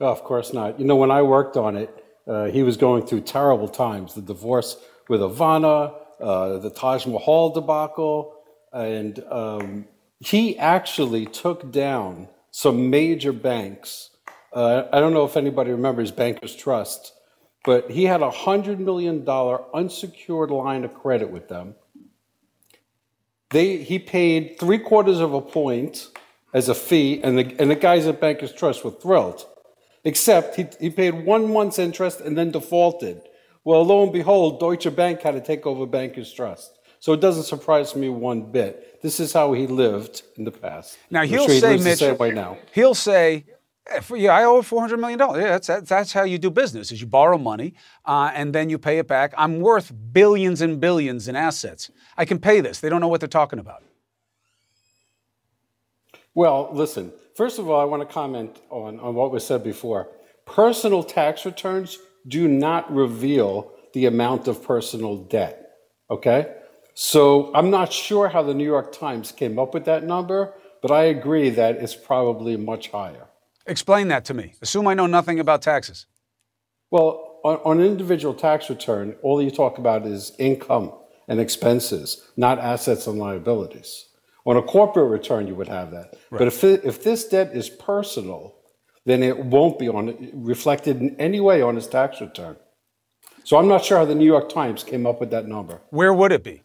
Oh, 0.00 0.06
of 0.06 0.24
course 0.24 0.52
not. 0.52 0.80
You 0.80 0.86
know, 0.86 0.96
when 0.96 1.10
I 1.10 1.22
worked 1.22 1.56
on 1.56 1.76
it, 1.76 2.04
uh, 2.26 2.46
he 2.46 2.62
was 2.62 2.76
going 2.76 3.06
through 3.06 3.22
terrible 3.22 3.68
times 3.68 4.14
the 4.14 4.22
divorce 4.22 4.76
with 5.08 5.20
Ivana, 5.20 5.94
uh, 6.20 6.58
the 6.58 6.70
Taj 6.70 7.06
Mahal 7.06 7.50
debacle, 7.50 8.34
and 8.72 9.22
um, 9.30 9.86
he 10.20 10.58
actually 10.58 11.26
took 11.26 11.72
down 11.72 12.28
some 12.50 12.90
major 12.90 13.32
banks. 13.32 14.10
Uh, 14.52 14.84
I 14.92 15.00
don't 15.00 15.12
know 15.12 15.24
if 15.24 15.36
anybody 15.36 15.70
remembers 15.70 16.10
Bankers 16.10 16.54
Trust, 16.54 17.12
but 17.64 17.90
he 17.90 18.04
had 18.04 18.22
a 18.22 18.30
$100 18.30 18.78
million 18.78 19.28
unsecured 19.28 20.50
line 20.50 20.84
of 20.84 20.94
credit 20.94 21.30
with 21.30 21.48
them. 21.48 21.74
They, 23.50 23.78
he 23.78 23.98
paid 23.98 24.58
three 24.58 24.78
quarters 24.78 25.18
of 25.20 25.34
a 25.34 25.40
point 25.40 26.08
as 26.54 26.68
a 26.68 26.74
fee, 26.74 27.20
and 27.22 27.38
the, 27.38 27.54
and 27.58 27.70
the 27.70 27.76
guys 27.76 28.06
at 28.06 28.20
Bankers 28.20 28.52
Trust 28.52 28.84
were 28.84 28.90
thrilled. 28.90 29.46
Except 30.04 30.56
he, 30.56 30.66
he 30.78 30.90
paid 30.90 31.26
one 31.26 31.52
month's 31.52 31.78
interest 31.78 32.20
and 32.20 32.36
then 32.38 32.50
defaulted. 32.50 33.20
Well, 33.64 33.84
lo 33.84 34.02
and 34.04 34.12
behold, 34.12 34.58
Deutsche 34.58 34.94
Bank 34.94 35.20
had 35.20 35.32
to 35.32 35.40
take 35.40 35.66
over 35.66 35.84
Bankers 35.84 36.32
Trust. 36.32 36.78
So 37.00 37.12
it 37.12 37.20
doesn't 37.20 37.44
surprise 37.44 37.94
me 37.96 38.08
one 38.08 38.50
bit. 38.50 39.02
This 39.02 39.20
is 39.20 39.32
how 39.32 39.52
he 39.52 39.66
lived 39.66 40.22
in 40.36 40.44
the 40.44 40.50
past. 40.50 40.98
Now 41.10 41.24
he'll 41.24 41.46
sure 41.46 41.58
say, 41.58 41.78
he 41.78 41.84
Mitch, 41.84 42.00
way 42.18 42.30
now. 42.30 42.58
he'll 42.72 42.94
say, 42.94 43.44
yeah, 44.14 44.32
I 44.34 44.44
owe 44.44 44.62
four 44.62 44.80
hundred 44.80 44.98
million 44.98 45.18
dollars. 45.18 45.42
Yeah, 45.42 45.58
that's, 45.58 45.88
that's 45.88 46.12
how 46.12 46.24
you 46.24 46.38
do 46.38 46.50
business: 46.50 46.92
is 46.92 47.00
you 47.00 47.06
borrow 47.06 47.38
money 47.38 47.74
uh, 48.04 48.30
and 48.34 48.54
then 48.54 48.70
you 48.70 48.78
pay 48.78 48.98
it 48.98 49.08
back. 49.08 49.34
I'm 49.36 49.60
worth 49.60 49.92
billions 50.12 50.60
and 50.60 50.80
billions 50.80 51.28
in 51.28 51.36
assets. 51.36 51.90
I 52.16 52.24
can 52.24 52.38
pay 52.38 52.60
this. 52.60 52.80
They 52.80 52.88
don't 52.88 53.00
know 53.00 53.08
what 53.08 53.20
they're 53.20 53.28
talking 53.28 53.58
about. 53.58 53.82
Well, 56.34 56.70
listen. 56.72 57.12
First 57.34 57.58
of 57.58 57.70
all, 57.70 57.80
I 57.80 57.84
want 57.84 58.06
to 58.06 58.12
comment 58.12 58.60
on, 58.70 59.00
on 59.00 59.14
what 59.14 59.30
was 59.30 59.46
said 59.46 59.64
before. 59.64 60.08
Personal 60.44 61.02
tax 61.02 61.46
returns 61.46 61.98
do 62.28 62.46
not 62.48 62.92
reveal 62.92 63.72
the 63.94 64.06
amount 64.06 64.46
of 64.46 64.62
personal 64.62 65.16
debt. 65.16 65.78
Okay? 66.10 66.54
So 66.94 67.50
I'm 67.54 67.70
not 67.70 67.92
sure 67.92 68.28
how 68.28 68.42
the 68.42 68.52
New 68.52 68.64
York 68.64 68.92
Times 68.92 69.32
came 69.32 69.58
up 69.58 69.72
with 69.72 69.84
that 69.86 70.04
number, 70.04 70.52
but 70.82 70.90
I 70.90 71.04
agree 71.04 71.50
that 71.50 71.76
it's 71.76 71.94
probably 71.94 72.56
much 72.56 72.90
higher. 72.90 73.26
Explain 73.66 74.08
that 74.08 74.24
to 74.26 74.34
me. 74.34 74.54
Assume 74.62 74.86
I 74.86 74.94
know 74.94 75.06
nothing 75.06 75.38
about 75.38 75.62
taxes. 75.62 76.06
Well, 76.90 77.40
on, 77.44 77.56
on 77.64 77.80
an 77.80 77.86
individual 77.86 78.34
tax 78.34 78.68
return, 78.68 79.16
all 79.22 79.40
you 79.40 79.50
talk 79.50 79.78
about 79.78 80.06
is 80.06 80.32
income 80.38 80.92
and 81.28 81.40
expenses, 81.40 82.28
not 82.36 82.58
assets 82.58 83.06
and 83.06 83.18
liabilities. 83.18 84.06
On 84.46 84.56
a 84.56 84.62
corporate 84.62 85.10
return, 85.10 85.46
you 85.46 85.54
would 85.54 85.68
have 85.68 85.90
that. 85.92 86.16
Right. 86.30 86.38
But 86.38 86.48
if, 86.48 86.64
it, 86.64 86.84
if 86.84 87.04
this 87.04 87.28
debt 87.28 87.50
is 87.54 87.68
personal, 87.68 88.56
then 89.04 89.22
it 89.22 89.38
won't 89.38 89.78
be 89.78 89.88
on 89.88 90.30
reflected 90.34 91.00
in 91.00 91.16
any 91.20 91.40
way 91.40 91.62
on 91.62 91.76
his 91.76 91.86
tax 91.86 92.20
return. 92.20 92.56
So 93.44 93.56
I'm 93.56 93.68
not 93.68 93.84
sure 93.84 93.98
how 93.98 94.04
the 94.04 94.14
New 94.14 94.26
York 94.26 94.48
Times 94.48 94.82
came 94.84 95.06
up 95.06 95.20
with 95.20 95.30
that 95.30 95.46
number. 95.46 95.80
Where 95.90 96.12
would 96.12 96.32
it 96.32 96.42
be? 96.42 96.62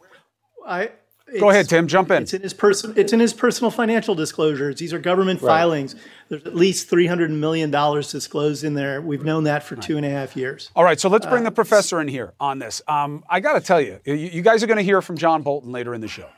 I 0.66 0.90
Go 1.40 1.50
ahead, 1.50 1.68
Tim. 1.68 1.88
Jump 1.88 2.12
in. 2.12 2.22
It's 2.22 2.34
in 2.34 2.42
his 2.42 2.54
person. 2.54 2.94
It's 2.96 3.12
in 3.12 3.18
his 3.18 3.34
personal 3.34 3.70
financial 3.70 4.14
disclosures. 4.14 4.78
These 4.78 4.92
are 4.92 5.00
government 5.00 5.42
right. 5.42 5.58
filings. 5.58 5.96
There's 6.28 6.46
at 6.46 6.54
least 6.54 6.88
three 6.88 7.06
hundred 7.06 7.30
million 7.32 7.70
dollars 7.70 8.12
disclosed 8.12 8.62
in 8.62 8.74
there. 8.74 9.02
We've 9.02 9.24
known 9.24 9.44
that 9.44 9.64
for 9.64 9.74
right. 9.74 9.82
two 9.82 9.96
and 9.96 10.06
a 10.06 10.10
half 10.10 10.36
years. 10.36 10.70
All 10.76 10.84
right, 10.84 11.00
so 11.00 11.08
let's 11.08 11.26
bring 11.26 11.42
uh, 11.42 11.50
the 11.50 11.54
professor 11.54 12.00
in 12.00 12.06
here 12.06 12.34
on 12.38 12.60
this. 12.60 12.80
Um, 12.86 13.24
I 13.28 13.40
got 13.40 13.54
to 13.54 13.60
tell 13.60 13.80
you, 13.80 13.98
you, 14.04 14.14
you 14.14 14.42
guys 14.42 14.62
are 14.62 14.68
going 14.68 14.76
to 14.76 14.84
hear 14.84 15.02
from 15.02 15.16
John 15.16 15.42
Bolton 15.42 15.72
later 15.72 15.94
in 15.94 16.00
the 16.00 16.08
show. 16.08 16.28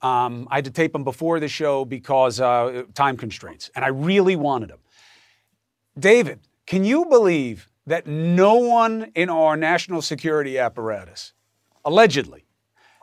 Um, 0.00 0.46
I 0.50 0.56
had 0.56 0.66
to 0.66 0.70
tape 0.70 0.94
him 0.94 1.02
before 1.02 1.40
the 1.40 1.48
show 1.48 1.84
because 1.84 2.38
uh, 2.38 2.84
time 2.94 3.16
constraints, 3.16 3.70
and 3.74 3.84
I 3.84 3.88
really 3.88 4.36
wanted 4.36 4.70
him. 4.70 4.78
David, 5.98 6.40
can 6.66 6.84
you 6.84 7.06
believe 7.06 7.68
that 7.86 8.06
no 8.06 8.54
one 8.54 9.10
in 9.14 9.28
our 9.28 9.56
national 9.56 10.02
security 10.02 10.58
apparatus, 10.58 11.32
allegedly, 11.84 12.43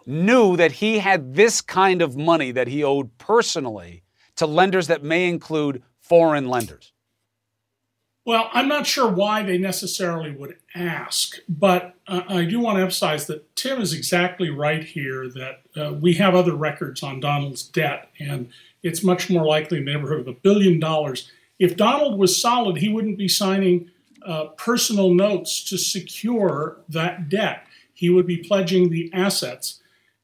knew 0.06 0.58
that 0.58 0.74
he 0.74 1.00
had 1.00 1.36
this 1.36 1.62
kind 1.62 2.02
of 2.02 2.18
money 2.18 2.52
that 2.52 2.68
he 2.68 2.84
owed 2.84 3.18
personally 3.18 4.04
to 4.36 4.46
lenders 4.46 4.88
that 4.88 5.04
may 5.04 5.28
include 5.28 5.84
foreign 6.00 6.48
lenders? 6.48 6.94
Well, 8.24 8.50
I'm 8.54 8.68
not 8.68 8.86
sure 8.86 9.10
why 9.10 9.42
they 9.42 9.58
necessarily 9.58 10.30
would 10.32 10.58
ask, 10.76 11.38
but 11.50 11.96
uh, 12.08 12.22
I 12.28 12.46
do 12.46 12.60
want 12.60 12.78
to 12.78 12.84
emphasize 12.84 13.26
that 13.28 13.56
Tim 13.56 13.82
is 13.82 13.94
exactly 13.94 14.52
right 14.52 14.84
here 14.84 15.28
that 15.30 15.62
uh, 15.76 15.94
we 15.94 16.14
have 16.16 16.36
other 16.36 16.56
records 16.56 17.02
on 17.02 17.20
Donald's 17.20 17.64
debt, 17.64 18.10
and 18.20 18.50
it's 18.84 19.04
much 19.04 19.30
more 19.30 19.46
likely 19.46 19.80
in 19.80 19.86
the 19.86 19.94
neighborhood 19.94 20.20
of 20.20 20.28
a 20.28 20.34
billion 20.34 20.80
dollars. 20.80 21.32
If 21.58 21.76
Donald 21.76 22.20
was 22.20 22.40
solid, 22.40 22.78
he 22.78 22.90
wouldn't 22.90 23.18
be 23.18 23.28
signing 23.28 23.90
uh, 24.26 24.46
personal 24.56 25.14
notes 25.14 25.64
to 25.66 25.78
secure 25.78 26.78
that 26.90 27.28
debt. 27.28 27.66
He 27.92 28.12
would 28.12 28.28
be 28.28 28.38
pledging 28.38 28.90
the 28.90 29.12
assets. 29.14 29.81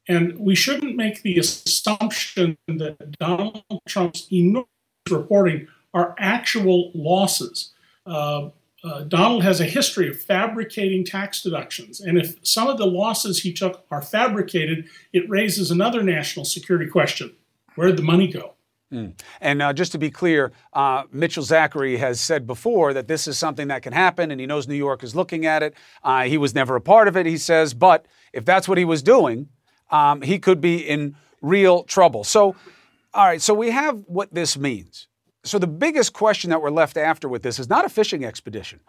And 0.08 0.38
we 0.38 0.54
shouldn't 0.54 0.96
make 0.96 1.22
the 1.22 1.38
assumption 1.38 2.56
that 2.66 3.18
Donald 3.18 3.62
Trump's 3.86 4.26
enormous 4.32 4.66
reporting 5.10 5.68
are 5.92 6.14
actual 6.18 6.90
losses. 6.94 7.72
Uh, 8.06 8.48
uh, 8.84 9.02
Donald 9.02 9.42
has 9.42 9.60
a 9.60 9.64
history 9.64 10.08
of 10.08 10.20
fabricating 10.20 11.04
tax 11.04 11.42
deductions. 11.42 12.00
And 12.00 12.16
if 12.16 12.36
some 12.42 12.68
of 12.68 12.78
the 12.78 12.86
losses 12.86 13.40
he 13.40 13.52
took 13.52 13.84
are 13.90 14.02
fabricated, 14.02 14.86
it 15.12 15.28
raises 15.28 15.70
another 15.70 16.02
national 16.02 16.44
security 16.44 16.88
question 16.88 17.34
where 17.74 17.88
did 17.88 17.96
the 17.96 18.02
money 18.02 18.26
go? 18.26 18.54
Mm. 18.92 19.20
And 19.40 19.62
uh, 19.62 19.72
just 19.72 19.92
to 19.92 19.98
be 19.98 20.10
clear, 20.10 20.52
uh, 20.72 21.04
Mitchell 21.12 21.42
Zachary 21.42 21.96
has 21.98 22.20
said 22.20 22.46
before 22.46 22.94
that 22.94 23.06
this 23.06 23.28
is 23.28 23.36
something 23.36 23.68
that 23.68 23.82
can 23.82 23.92
happen, 23.92 24.30
and 24.30 24.40
he 24.40 24.46
knows 24.46 24.66
New 24.66 24.74
York 24.74 25.02
is 25.04 25.14
looking 25.14 25.46
at 25.46 25.62
it. 25.62 25.74
Uh, 26.02 26.22
he 26.22 26.38
was 26.38 26.54
never 26.54 26.74
a 26.74 26.80
part 26.80 27.06
of 27.06 27.16
it, 27.16 27.26
he 27.26 27.36
says, 27.36 27.74
but 27.74 28.06
if 28.32 28.44
that's 28.44 28.66
what 28.66 28.78
he 28.78 28.84
was 28.84 29.02
doing, 29.02 29.48
um, 29.90 30.22
he 30.22 30.38
could 30.38 30.60
be 30.60 30.78
in 30.78 31.16
real 31.40 31.84
trouble. 31.84 32.24
So, 32.24 32.56
all 33.14 33.26
right, 33.26 33.40
so 33.40 33.54
we 33.54 33.70
have 33.70 34.04
what 34.06 34.32
this 34.32 34.56
means. 34.56 35.08
So, 35.44 35.58
the 35.58 35.66
biggest 35.66 36.12
question 36.12 36.50
that 36.50 36.60
we're 36.60 36.70
left 36.70 36.96
after 36.96 37.28
with 37.28 37.42
this 37.42 37.58
is 37.58 37.68
not 37.68 37.84
a 37.84 37.88
fishing 37.88 38.24
expedition. 38.24 38.80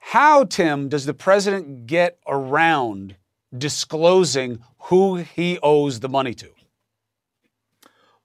How, 0.00 0.44
Tim, 0.44 0.88
does 0.88 1.06
the 1.06 1.14
president 1.14 1.86
get 1.86 2.18
around 2.26 3.16
disclosing 3.56 4.58
who 4.78 5.16
he 5.16 5.58
owes 5.62 6.00
the 6.00 6.08
money 6.08 6.34
to? 6.34 6.53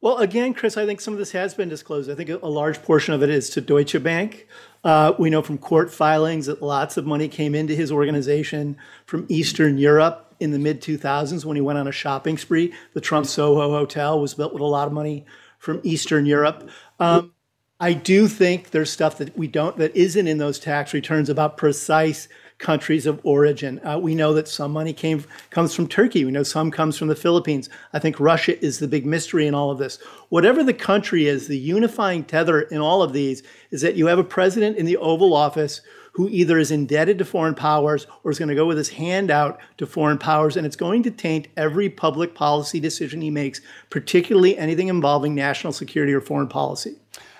Well, 0.01 0.19
again, 0.19 0.53
Chris, 0.53 0.77
I 0.77 0.85
think 0.85 1.01
some 1.01 1.13
of 1.13 1.19
this 1.19 1.31
has 1.33 1.53
been 1.53 1.67
disclosed. 1.67 2.09
I 2.09 2.15
think 2.15 2.29
a 2.29 2.47
large 2.47 2.81
portion 2.81 3.13
of 3.13 3.21
it 3.21 3.29
is 3.29 3.49
to 3.51 3.61
Deutsche 3.61 4.01
Bank. 4.01 4.47
Uh, 4.81 5.13
we 5.19 5.29
know 5.29 5.41
from 5.41 5.57
court 5.57 5.91
filings 5.91 6.45
that 6.45 6.61
lots 6.61 6.95
of 6.95 7.05
money 7.05 7.27
came 7.27 7.53
into 7.53 7.75
his 7.75 7.91
organization 7.91 8.77
from 9.05 9.25
Eastern 9.27 9.77
Europe 9.77 10.33
in 10.39 10.51
the 10.51 10.59
mid 10.59 10.81
2000s 10.81 11.43
when 11.43 11.57
he 11.57 11.61
went 11.61 11.77
on 11.79 11.87
a 11.87 11.91
shopping 11.91 12.37
spree. 12.37 12.73
The 12.93 13.01
Trump 13.01 13.25
Soho 13.25 13.71
Hotel 13.71 14.21
was 14.21 14.33
built 14.33 14.53
with 14.53 14.61
a 14.61 14.65
lot 14.65 14.87
of 14.87 14.93
money 14.93 15.25
from 15.57 15.81
Eastern 15.83 16.25
Europe. 16.25 16.69
Um, 16.99 17.33
I 17.81 17.91
do 17.91 18.29
think 18.29 18.71
there's 18.71 18.91
stuff 18.91 19.17
that 19.17 19.37
we 19.37 19.47
don't 19.47 19.75
that 19.77 19.95
isn't 19.95 20.27
in 20.27 20.37
those 20.37 20.59
tax 20.59 20.93
returns 20.93 21.29
about 21.29 21.57
precise 21.57 22.29
countries 22.59 23.05
of 23.05 23.19
origin. 23.23 23.79
Uh, 23.85 23.97
we 23.97 24.13
know 24.13 24.33
that 24.33 24.47
some 24.47 24.71
money 24.71 24.93
came 24.93 25.23
comes 25.49 25.73
from 25.73 25.87
Turkey. 25.87 26.25
We 26.25 26.31
know 26.31 26.43
some 26.43 26.69
comes 26.69 26.97
from 26.97 27.07
the 27.07 27.15
Philippines. 27.15 27.69
I 27.93 27.99
think 27.99 28.19
Russia 28.19 28.63
is 28.63 28.79
the 28.79 28.87
big 28.87 29.05
mystery 29.05 29.47
in 29.47 29.55
all 29.55 29.71
of 29.71 29.79
this. 29.79 29.97
Whatever 30.27 30.63
the 30.63 30.73
country 30.73 31.27
is, 31.27 31.47
the 31.47 31.57
unifying 31.57 32.23
tether 32.23 32.61
in 32.61 32.79
all 32.79 33.01
of 33.01 33.13
these 33.13 33.43
is 33.71 33.81
that 33.81 33.95
you 33.95 34.07
have 34.07 34.19
a 34.19 34.23
president 34.23 34.77
in 34.77 34.85
the 34.85 34.97
Oval 34.97 35.33
Office 35.33 35.81
who 36.13 36.27
either 36.29 36.57
is 36.57 36.71
indebted 36.71 37.17
to 37.17 37.23
foreign 37.23 37.55
powers 37.55 38.05
or 38.23 38.31
is 38.31 38.37
going 38.39 38.49
to 38.49 38.55
go 38.55 38.65
with 38.65 38.77
his 38.77 38.89
hand 38.89 39.31
out 39.31 39.59
to 39.77 39.85
foreign 39.85 40.17
powers, 40.17 40.57
and 40.57 40.65
it's 40.65 40.75
going 40.75 41.01
to 41.03 41.11
taint 41.11 41.47
every 41.55 41.89
public 41.89 42.35
policy 42.35 42.79
decision 42.79 43.21
he 43.21 43.29
makes, 43.29 43.61
particularly 43.89 44.57
anything 44.57 44.89
involving 44.89 45.33
national 45.33 45.71
security 45.71 46.13
or 46.13 46.19
foreign 46.19 46.49
policy. 46.49 46.97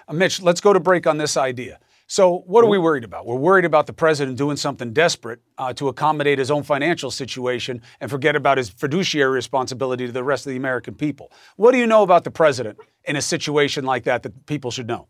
Uh, 0.07 0.13
Mitch, 0.13 0.41
let's 0.41 0.61
go 0.61 0.71
to 0.71 0.79
break 0.79 1.07
on 1.07 1.17
this 1.17 1.35
idea. 1.35 1.79
So, 2.11 2.39
what 2.47 2.65
are 2.65 2.67
we 2.67 2.79
worried 2.79 3.03
about? 3.03 3.27
We're 3.27 3.35
worried 3.35 3.65
about 3.65 3.85
the 3.85 3.93
president 3.93 4.35
doing 4.35 4.57
something 4.57 4.93
desperate 4.93 5.41
uh, 5.59 5.73
to 5.73 5.89
accommodate 5.89 6.39
his 6.39 6.49
own 6.49 6.63
financial 6.63 7.11
situation 7.11 7.83
and 8.01 8.09
forget 8.09 8.35
about 8.35 8.57
his 8.57 8.67
fiduciary 8.67 9.29
responsibility 9.29 10.07
to 10.07 10.11
the 10.11 10.23
rest 10.23 10.47
of 10.47 10.49
the 10.49 10.57
American 10.57 10.95
people. 10.95 11.31
What 11.55 11.71
do 11.71 11.77
you 11.77 11.85
know 11.85 12.01
about 12.01 12.23
the 12.23 12.31
president 12.31 12.79
in 13.03 13.15
a 13.15 13.21
situation 13.21 13.85
like 13.85 14.05
that 14.05 14.23
that 14.23 14.47
people 14.47 14.71
should 14.71 14.87
know? 14.87 15.07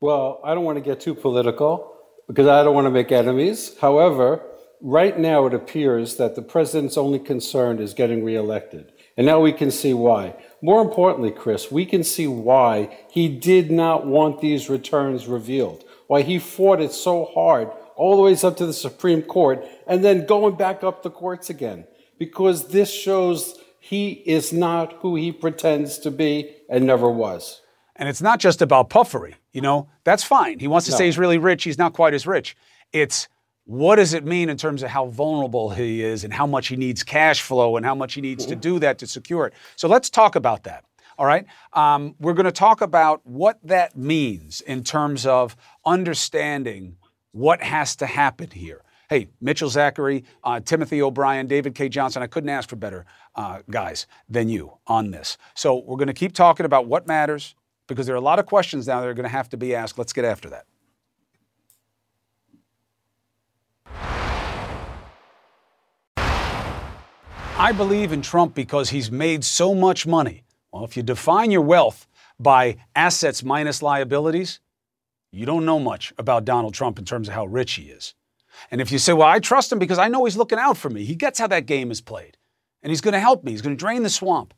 Well, 0.00 0.40
I 0.42 0.54
don't 0.54 0.64
want 0.64 0.76
to 0.76 0.82
get 0.82 1.00
too 1.00 1.14
political 1.14 1.96
because 2.26 2.48
I 2.48 2.64
don't 2.64 2.74
want 2.74 2.86
to 2.86 2.90
make 2.90 3.12
enemies. 3.12 3.76
However, 3.80 4.42
right 4.80 5.16
now 5.16 5.46
it 5.46 5.54
appears 5.54 6.16
that 6.16 6.34
the 6.34 6.42
president's 6.42 6.96
only 6.96 7.20
concern 7.20 7.78
is 7.78 7.94
getting 7.94 8.24
reelected. 8.24 8.92
And 9.16 9.24
now 9.24 9.38
we 9.38 9.52
can 9.52 9.70
see 9.70 9.94
why. 9.94 10.34
More 10.66 10.82
importantly, 10.82 11.30
Chris, 11.30 11.70
we 11.70 11.86
can 11.86 12.02
see 12.02 12.26
why 12.26 12.98
he 13.08 13.28
did 13.28 13.70
not 13.70 14.04
want 14.04 14.40
these 14.40 14.68
returns 14.68 15.28
revealed, 15.28 15.84
why 16.08 16.22
he 16.22 16.40
fought 16.40 16.80
it 16.80 16.90
so 16.90 17.26
hard 17.26 17.68
all 17.94 18.16
the 18.16 18.22
way 18.22 18.36
up 18.42 18.56
to 18.56 18.66
the 18.66 18.72
Supreme 18.72 19.22
Court 19.22 19.64
and 19.86 20.04
then 20.04 20.26
going 20.26 20.56
back 20.56 20.82
up 20.82 21.04
the 21.04 21.10
courts 21.10 21.50
again. 21.50 21.86
Because 22.18 22.66
this 22.70 22.92
shows 22.92 23.60
he 23.78 24.10
is 24.10 24.52
not 24.52 24.94
who 24.94 25.14
he 25.14 25.30
pretends 25.30 25.98
to 26.00 26.10
be 26.10 26.50
and 26.68 26.84
never 26.84 27.08
was. 27.08 27.62
And 27.94 28.08
it's 28.08 28.20
not 28.20 28.40
just 28.40 28.60
about 28.60 28.90
puffery, 28.90 29.36
you 29.52 29.60
know, 29.60 29.88
that's 30.02 30.24
fine. 30.24 30.58
He 30.58 30.66
wants 30.66 30.86
to 30.86 30.92
No. 30.94 30.98
say 30.98 31.04
he's 31.06 31.16
really 31.16 31.38
rich, 31.38 31.62
he's 31.62 31.78
not 31.78 31.92
quite 31.92 32.12
as 32.12 32.26
rich. 32.26 32.56
It's 32.92 33.28
what 33.66 33.96
does 33.96 34.14
it 34.14 34.24
mean 34.24 34.48
in 34.48 34.56
terms 34.56 34.82
of 34.84 34.90
how 34.90 35.06
vulnerable 35.06 35.70
he 35.70 36.02
is 36.02 36.22
and 36.22 36.32
how 36.32 36.46
much 36.46 36.68
he 36.68 36.76
needs 36.76 37.02
cash 37.02 37.42
flow 37.42 37.76
and 37.76 37.84
how 37.84 37.96
much 37.96 38.14
he 38.14 38.20
needs 38.20 38.46
to 38.46 38.56
do 38.56 38.78
that 38.78 38.98
to 38.98 39.06
secure 39.06 39.46
it? 39.46 39.54
So 39.74 39.88
let's 39.88 40.08
talk 40.08 40.36
about 40.36 40.62
that. 40.64 40.84
All 41.18 41.26
right. 41.26 41.46
Um, 41.72 42.14
we're 42.20 42.34
going 42.34 42.44
to 42.44 42.52
talk 42.52 42.80
about 42.80 43.26
what 43.26 43.58
that 43.64 43.96
means 43.96 44.60
in 44.60 44.84
terms 44.84 45.26
of 45.26 45.56
understanding 45.84 46.96
what 47.32 47.60
has 47.62 47.96
to 47.96 48.06
happen 48.06 48.50
here. 48.50 48.82
Hey, 49.08 49.28
Mitchell 49.40 49.68
Zachary, 49.68 50.24
uh, 50.44 50.60
Timothy 50.60 51.02
O'Brien, 51.02 51.46
David 51.46 51.74
Cay 51.74 51.88
Johnston, 51.88 52.22
I 52.22 52.26
couldn't 52.28 52.50
ask 52.50 52.68
for 52.68 52.76
better 52.76 53.04
uh, 53.34 53.62
guys 53.70 54.06
than 54.28 54.48
you 54.48 54.78
on 54.86 55.10
this. 55.10 55.38
So 55.54 55.76
we're 55.76 55.96
going 55.96 56.08
to 56.08 56.14
keep 56.14 56.34
talking 56.34 56.66
about 56.66 56.86
what 56.86 57.06
matters 57.06 57.54
because 57.88 58.06
there 58.06 58.14
are 58.14 58.18
a 58.18 58.22
lot 58.22 58.38
of 58.38 58.46
questions 58.46 58.86
now 58.86 59.00
that 59.00 59.08
are 59.08 59.14
going 59.14 59.24
to 59.24 59.28
have 59.28 59.48
to 59.50 59.56
be 59.56 59.74
asked. 59.74 59.98
Let's 59.98 60.12
get 60.12 60.24
after 60.24 60.50
that. 60.50 60.66
I 67.58 67.72
believe 67.72 68.12
in 68.12 68.20
Trump 68.20 68.54
because 68.54 68.90
he's 68.90 69.10
made 69.10 69.42
so 69.42 69.74
much 69.74 70.06
money. 70.06 70.44
Well, 70.70 70.84
if 70.84 70.94
you 70.94 71.02
define 71.02 71.50
your 71.50 71.62
wealth 71.62 72.06
by 72.38 72.76
assets 72.94 73.42
minus 73.42 73.80
liabilities, 73.80 74.60
you 75.32 75.46
don't 75.46 75.64
know 75.64 75.80
much 75.80 76.12
about 76.18 76.44
Donald 76.44 76.74
Trump 76.74 76.98
in 76.98 77.06
terms 77.06 77.28
of 77.28 77.34
how 77.34 77.46
rich 77.46 77.72
he 77.72 77.84
is. 77.84 78.14
And 78.70 78.82
if 78.82 78.92
you 78.92 78.98
say, 78.98 79.14
well, 79.14 79.28
I 79.28 79.38
trust 79.38 79.72
him 79.72 79.78
because 79.78 79.98
I 79.98 80.08
know 80.08 80.26
he's 80.26 80.36
looking 80.36 80.58
out 80.58 80.76
for 80.76 80.90
me, 80.90 81.06
he 81.06 81.14
gets 81.14 81.38
how 81.38 81.46
that 81.46 81.64
game 81.64 81.90
is 81.90 82.02
played, 82.02 82.36
and 82.82 82.90
he's 82.90 83.00
going 83.00 83.14
to 83.14 83.20
help 83.20 83.42
me, 83.42 83.52
he's 83.52 83.62
going 83.62 83.74
to 83.74 83.80
drain 83.80 84.02
the 84.02 84.10
swamp. 84.10 84.52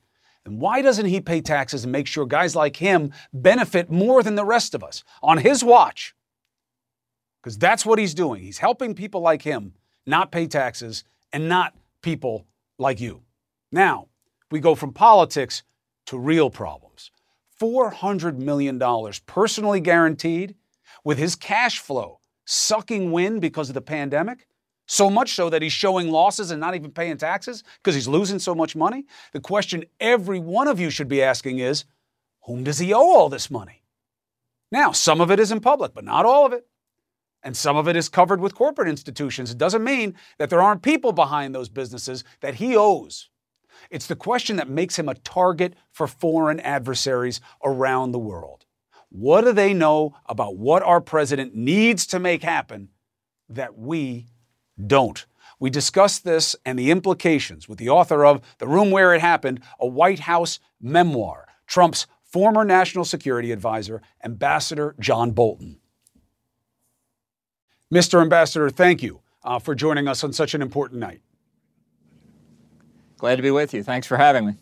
Then 0.44 0.59
why 0.59 0.83
doesn't 0.83 1.07
he 1.07 1.20
pay 1.20 1.40
taxes 1.40 1.85
and 1.85 1.92
make 1.92 2.09
sure 2.09 2.27
guys 2.27 2.57
like 2.57 2.75
him 2.75 3.12
benefit 3.33 3.92
more 3.92 4.25
than 4.25 4.35
the 4.35 4.44
rest 4.44 4.75
of 4.75 4.83
us 4.83 5.05
on 5.23 5.38
his 5.38 5.62
watch? 5.62 6.16
Because 7.40 7.59
that's 7.59 7.87
what 7.87 8.01
he's 8.01 8.12
doing. 8.12 8.42
He's 8.42 8.59
helping 8.59 8.96
people 8.96 9.20
like 9.20 9.42
him 9.42 9.75
not 10.05 10.33
pay 10.33 10.49
taxes 10.49 11.05
and 11.33 11.49
not 11.49 11.77
people 12.03 12.48
like 12.79 13.01
you. 13.01 13.23
Now, 13.73 14.09
we 14.51 14.61
go 14.61 14.75
from 14.75 14.93
politics 14.93 15.62
to 16.07 16.19
real 16.19 16.51
problems. 16.51 17.11
$400 17.61 18.38
million 18.38 18.81
personally 19.27 19.81
guaranteed 19.81 20.55
with 21.05 21.19
his 21.19 21.35
cash 21.35 21.81
flow 21.81 22.21
sucking 22.47 23.12
wind 23.12 23.41
because 23.41 23.69
of 23.69 23.75
the 23.75 23.81
pandemic. 23.81 24.47
So 24.87 25.11
much 25.11 25.35
so 25.35 25.51
that 25.51 25.61
he's 25.61 25.73
showing 25.73 26.11
losses 26.11 26.51
and 26.51 26.61
not 26.61 26.75
even 26.75 26.91
paying 26.93 27.19
taxes 27.19 27.62
because 27.77 27.95
he's 27.95 28.09
losing 28.09 28.38
so 28.38 28.55
much 28.55 28.75
money. 28.75 29.05
The 29.33 29.41
question 29.41 29.85
every 30.01 30.38
one 30.38 30.67
of 30.67 30.81
you 30.81 30.88
should 30.88 31.09
be 31.09 31.23
asking 31.23 31.59
is 31.59 31.85
whom 32.45 32.64
does 32.64 32.79
he 32.79 32.95
owe 32.95 33.17
all 33.17 33.29
this 33.29 33.51
money? 33.51 33.83
Now, 34.73 34.93
some 34.93 35.21
of 35.21 35.31
it 35.31 35.41
is 35.41 35.53
in 35.53 35.61
public, 35.61 35.93
but 35.93 36.05
not 36.05 36.25
all 36.25 36.47
of 36.47 36.55
it. 36.55 36.67
And 37.42 37.57
some 37.57 37.77
of 37.77 37.88
it 37.88 37.96
is 37.96 38.09
covered 38.09 38.40
with 38.40 38.55
corporate 38.55 38.88
institutions. 38.88 39.51
It 39.51 39.59
doesn't 39.59 39.85
mean 39.85 40.14
that 40.38 40.51
there 40.51 40.62
aren't 40.62 40.83
people 40.83 41.12
behind 41.12 41.55
those 41.55 41.68
businesses 41.68 42.24
that 42.40 42.57
he 42.57 42.77
owes. 42.77 43.31
It's 43.90 44.07
the 44.07 44.16
question 44.16 44.57
that 44.57 44.68
makes 44.68 44.98
him 44.98 45.09
a 45.09 45.14
target 45.14 45.74
for 45.92 46.07
foreign 46.07 46.61
adversaries 46.61 47.40
around 47.64 48.12
the 48.12 48.18
world. 48.18 48.64
What 49.11 49.42
do 49.42 49.53
they 49.53 49.72
know 49.72 50.14
about 50.27 50.57
what 50.57 50.83
our 50.83 51.01
president 51.01 51.55
needs 51.55 52.07
to 52.09 52.18
make 52.18 52.42
happen 52.42 52.90
that 53.48 53.79
we 53.79 54.27
don't? 54.85 55.24
We 55.61 55.70
discussed 55.70 56.24
this 56.24 56.55
and 56.64 56.79
the 56.79 56.90
implications 56.90 57.68
with 57.68 57.79
the 57.79 57.88
author 57.88 58.24
of 58.24 58.42
The 58.59 58.68
Room 58.68 58.90
Where 58.90 59.14
It 59.14 59.20
Happened, 59.20 59.61
a 59.81 59.87
White 59.87 60.20
House 60.20 60.61
memoir, 60.81 61.46
Trump's 61.66 62.07
former 62.22 62.64
national 62.64 63.05
security 63.05 63.51
advisor, 63.53 64.03
Ambassador 64.22 64.94
John 65.01 65.31
Bolton. 65.31 65.81
Mr. 67.92 68.20
Ambassador, 68.20 68.68
thank 68.68 69.03
you 69.03 69.20
uh, 69.44 69.59
for 69.59 69.74
joining 69.74 70.09
us 70.09 70.22
on 70.22 70.33
such 70.33 70.55
an 70.55 70.61
important 70.61 71.01
night. 71.01 71.22
Glad 73.16 73.37
to 73.37 73.42
be 73.42 73.51
with 73.51 73.72
you. 73.72 73.83
Thanks 73.83 74.07
for 74.07 74.16
having 74.18 74.46
me. 74.46 74.55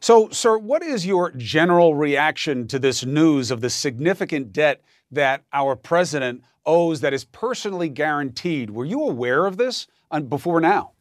So, 0.00 0.28
sir, 0.30 0.58
what 0.58 0.82
is 0.82 1.06
your 1.06 1.30
general 1.30 1.94
reaction 1.94 2.66
to 2.68 2.78
this 2.78 3.04
news 3.04 3.50
of 3.50 3.60
the 3.60 3.70
significant 3.70 4.52
debt 4.52 4.82
that 5.12 5.44
our 5.52 5.76
president 5.76 6.42
owes 6.66 7.00
that 7.00 7.14
is 7.14 7.24
personally 7.24 7.88
guaranteed? 7.88 8.70
Were 8.70 8.84
you 8.84 9.02
aware 9.02 9.46
of 9.46 9.56
this 9.56 9.86
uh, 10.10 10.20
before 10.20 10.60
now? 10.60 10.93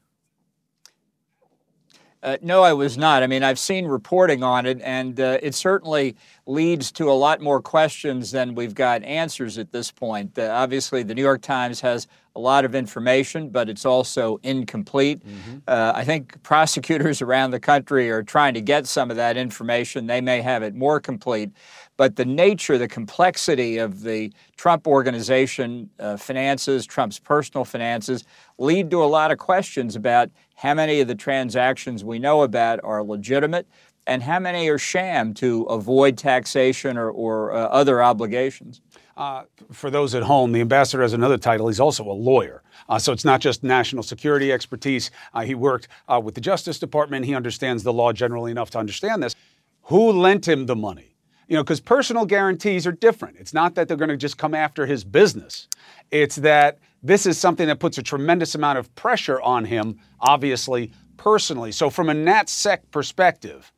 Uh, 2.23 2.37
no, 2.41 2.63
I 2.63 2.71
was 2.71 2.97
not. 2.97 3.21
I 3.21 3.27
mean, 3.27 3.43
I've 3.43 3.59
seen 3.59 3.85
reporting 3.85 4.43
on 4.43 4.65
it, 4.65 4.79
and 4.81 5.19
uh, 5.19 5.39
it 5.43 5.53
certainly 5.53 6.15
leads 6.45 6.89
to 6.93 7.11
a 7.11 7.13
lot 7.13 7.41
more 7.41 7.61
questions 7.61 8.31
than 8.31 8.55
we've 8.55 8.73
got 8.73 9.03
answers 9.03 9.57
at 9.57 9.73
this 9.73 9.91
point. 9.91 10.39
Uh, 10.39 10.49
obviously, 10.53 11.03
the 11.03 11.13
New 11.13 11.21
York 11.21 11.41
Times 11.41 11.81
has 11.81 12.07
a 12.35 12.39
lot 12.39 12.63
of 12.63 12.75
information, 12.75 13.49
but 13.49 13.69
it's 13.69 13.85
also 13.85 14.39
incomplete. 14.41 15.21
Uh, 15.67 15.91
I 15.93 16.05
think 16.05 16.41
prosecutors 16.43 17.21
around 17.21 17.51
the 17.51 17.59
country 17.59 18.09
are 18.09 18.23
trying 18.23 18.53
to 18.53 18.61
get 18.61 18.87
some 18.87 19.11
of 19.11 19.17
that 19.17 19.35
information. 19.35 20.07
They 20.07 20.21
may 20.21 20.41
have 20.41 20.63
it 20.63 20.73
more 20.73 21.01
complete. 21.01 21.51
But 21.95 22.15
the 22.15 22.25
nature, 22.25 22.77
the 22.77 22.87
complexity 22.87 23.77
of 23.77 24.01
the 24.01 24.33
Trump 24.57 24.87
organization 24.87 25.89
uh, 25.99 26.17
finances, 26.17 26.85
Trump's 26.85 27.19
personal 27.19 27.65
finances, 27.65 28.23
lead 28.57 28.89
to 28.91 29.03
a 29.03 29.05
lot 29.05 29.31
of 29.31 29.37
questions 29.37 29.95
about 29.95 30.31
how 30.55 30.73
many 30.73 31.01
of 31.01 31.07
the 31.07 31.15
transactions 31.15 32.03
we 32.03 32.19
know 32.19 32.41
about 32.41 32.79
are 32.83 33.03
legitimate 33.03 33.67
and 34.07 34.23
how 34.23 34.39
many 34.39 34.67
are 34.69 34.77
sham 34.77 35.33
to 35.33 35.63
avoid 35.63 36.17
taxation 36.17 36.97
or, 36.97 37.09
or 37.09 37.53
uh, 37.53 37.67
other 37.67 38.03
obligations. 38.03 38.81
Uh, 39.15 39.43
for 39.71 39.89
those 39.89 40.15
at 40.15 40.23
home, 40.23 40.51
the 40.51 40.61
ambassador 40.61 41.03
has 41.03 41.13
another 41.13 41.37
title. 41.37 41.67
He's 41.67 41.79
also 41.79 42.03
a 42.03 42.11
lawyer. 42.11 42.63
Uh, 42.89 42.99
so 42.99 43.13
it's 43.13 43.23
not 43.23 43.39
just 43.39 43.63
national 43.63 44.03
security 44.03 44.51
expertise. 44.51 45.11
Uh, 45.33 45.41
he 45.41 45.55
worked 45.55 45.87
uh, 46.07 46.19
with 46.19 46.35
the 46.35 46.41
Justice 46.41 46.79
Department. 46.79 47.25
He 47.25 47.35
understands 47.35 47.83
the 47.83 47.93
law 47.93 48.11
generally 48.11 48.51
enough 48.51 48.71
to 48.71 48.79
understand 48.79 49.21
this. 49.21 49.35
Who 49.83 50.11
lent 50.11 50.47
him 50.47 50.65
the 50.65 50.75
money? 50.75 51.12
You 51.47 51.57
know, 51.57 51.63
because 51.63 51.81
personal 51.81 52.25
guarantees 52.25 52.87
are 52.87 52.91
different. 52.91 53.37
It's 53.39 53.53
not 53.53 53.75
that 53.75 53.87
they're 53.87 53.97
going 53.97 54.09
to 54.09 54.17
just 54.17 54.37
come 54.37 54.53
after 54.55 54.85
his 54.85 55.03
business. 55.03 55.67
It's 56.11 56.37
that 56.37 56.79
this 57.03 57.25
is 57.25 57.37
something 57.37 57.67
that 57.67 57.79
puts 57.79 57.97
a 57.97 58.03
tremendous 58.03 58.55
amount 58.55 58.79
of 58.79 58.93
pressure 58.95 59.41
on 59.41 59.65
him, 59.65 59.99
obviously, 60.21 60.91
personally. 61.17 61.71
So, 61.71 61.89
from 61.89 62.09
a 62.09 62.13
NatSec 62.13 62.79
perspective, 62.91 63.71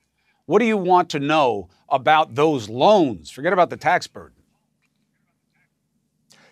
What 0.46 0.60
do 0.60 0.66
you 0.66 0.78
want 0.78 1.10
to 1.12 1.20
know 1.20 1.70
about 1.90 2.36
those 2.36 2.70
loans? 2.70 3.32
Forget 3.32 3.54
about 3.54 3.70
the 3.72 3.78
tax 3.78 4.08
burden. 4.08 4.35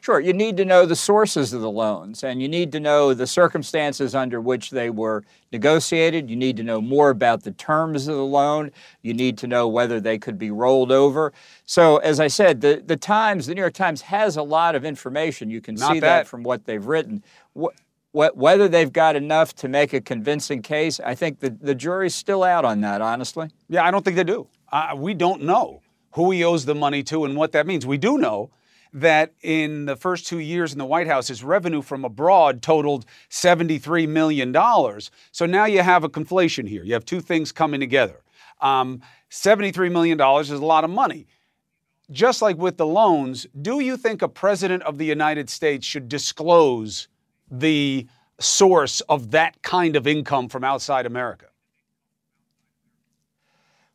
Sure, 0.04 0.20
you 0.20 0.34
need 0.34 0.58
to 0.58 0.66
know 0.66 0.86
the 0.86 0.98
sources 0.98 1.54
of 1.54 1.62
the 1.62 1.72
loans 1.72 2.26
and 2.26 2.42
you 2.42 2.50
need 2.50 2.74
to 2.74 2.80
know 2.82 3.14
the 3.14 3.26
circumstances 3.26 4.14
under 4.14 4.42
which 4.42 4.70
they 4.70 4.90
were 4.90 5.24
negotiated. 5.54 6.30
You 6.30 6.36
need 6.36 6.58
to 6.58 6.64
know 6.64 6.82
more 6.82 7.10
about 7.10 7.44
the 7.44 7.52
terms 7.52 8.10
of 8.10 8.18
the 8.18 8.26
loan. 8.26 8.72
You 9.02 9.14
need 9.14 9.38
to 9.38 9.48
know 9.48 9.66
whether 9.66 10.02
they 10.02 10.18
could 10.18 10.38
be 10.38 10.52
rolled 10.52 10.92
over. 10.92 11.32
So, 11.66 12.00
as 12.00 12.20
I 12.20 12.28
said, 12.28 12.60
the, 12.60 12.84
the 12.86 12.98
Times, 12.98 13.46
the 13.46 13.56
New 13.56 13.62
York 13.62 13.76
Times 13.76 14.02
has 14.02 14.36
a 14.36 14.44
lot 14.44 14.76
of 14.76 14.84
information. 14.84 15.50
You 15.50 15.62
can 15.62 15.76
Not 15.76 15.94
see 15.94 16.02
that. 16.02 16.24
that 16.24 16.28
from 16.28 16.44
what 16.44 16.66
they've 16.66 16.86
written. 16.86 17.24
What, 17.54 18.36
whether 18.36 18.68
they've 18.68 18.92
got 18.92 19.16
enough 19.16 19.56
to 19.56 19.70
make 19.70 19.94
a 19.94 20.02
convincing 20.02 20.62
case, 20.62 21.00
I 21.00 21.16
think 21.16 21.40
the, 21.40 21.50
the 21.50 21.74
jury's 21.74 22.14
still 22.14 22.44
out 22.44 22.66
on 22.66 22.82
that, 22.82 23.00
honestly. 23.00 23.52
Yeah, 23.70 23.86
I 23.86 23.92
don't 23.92 24.04
think 24.04 24.18
they 24.18 24.26
do. 24.26 24.48
Uh, 24.70 24.96
we 24.98 25.14
don't 25.14 25.44
know 25.44 25.82
who 26.12 26.30
he 26.32 26.44
owes 26.44 26.66
the 26.66 26.76
money 26.76 27.04
to 27.04 27.24
and 27.24 27.38
what 27.38 27.54
that 27.54 27.66
means. 27.66 27.86
We 27.86 27.98
do 27.98 28.18
know 28.18 28.50
that 28.94 29.34
in 29.42 29.86
the 29.86 29.96
first 29.96 30.28
two 30.28 30.40
years 30.40 30.72
in 30.72 30.78
the 30.78 30.86
White 30.86 31.08
House, 31.08 31.28
his 31.28 31.44
revenue 31.44 31.82
from 31.82 32.06
abroad 32.06 32.62
totaled 32.62 33.06
$73 33.30 34.08
million. 34.08 34.54
So 35.32 35.46
now 35.46 35.66
you 35.66 35.82
have 35.82 36.04
a 36.04 36.10
conflation 36.10 36.68
here. 36.68 36.84
You 36.84 36.94
have 36.94 37.06
two 37.06 37.20
things 37.20 37.52
coming 37.52 37.80
together. 37.80 38.22
Um, 38.62 39.02
$73 39.32 39.92
million 39.92 40.20
is 40.40 40.52
a 40.52 40.66
lot 40.66 40.84
of 40.84 40.90
money. 40.90 41.28
Just 42.12 42.42
like 42.42 42.58
with 42.58 42.78
the 42.78 42.86
loans, 42.86 43.48
do 43.62 43.80
you 43.80 43.98
think 43.98 44.22
a 44.22 44.28
president 44.28 44.84
of 44.84 44.98
the 44.98 45.06
United 45.06 45.50
States 45.50 45.86
should 45.86 46.08
disclose 46.08 47.08
the 47.50 48.06
source 48.40 49.02
of 49.02 49.32
that 49.32 49.62
kind 49.64 49.96
of 49.96 50.06
income 50.06 50.50
from 50.50 50.64
outside 50.64 51.06
America? 51.06 51.48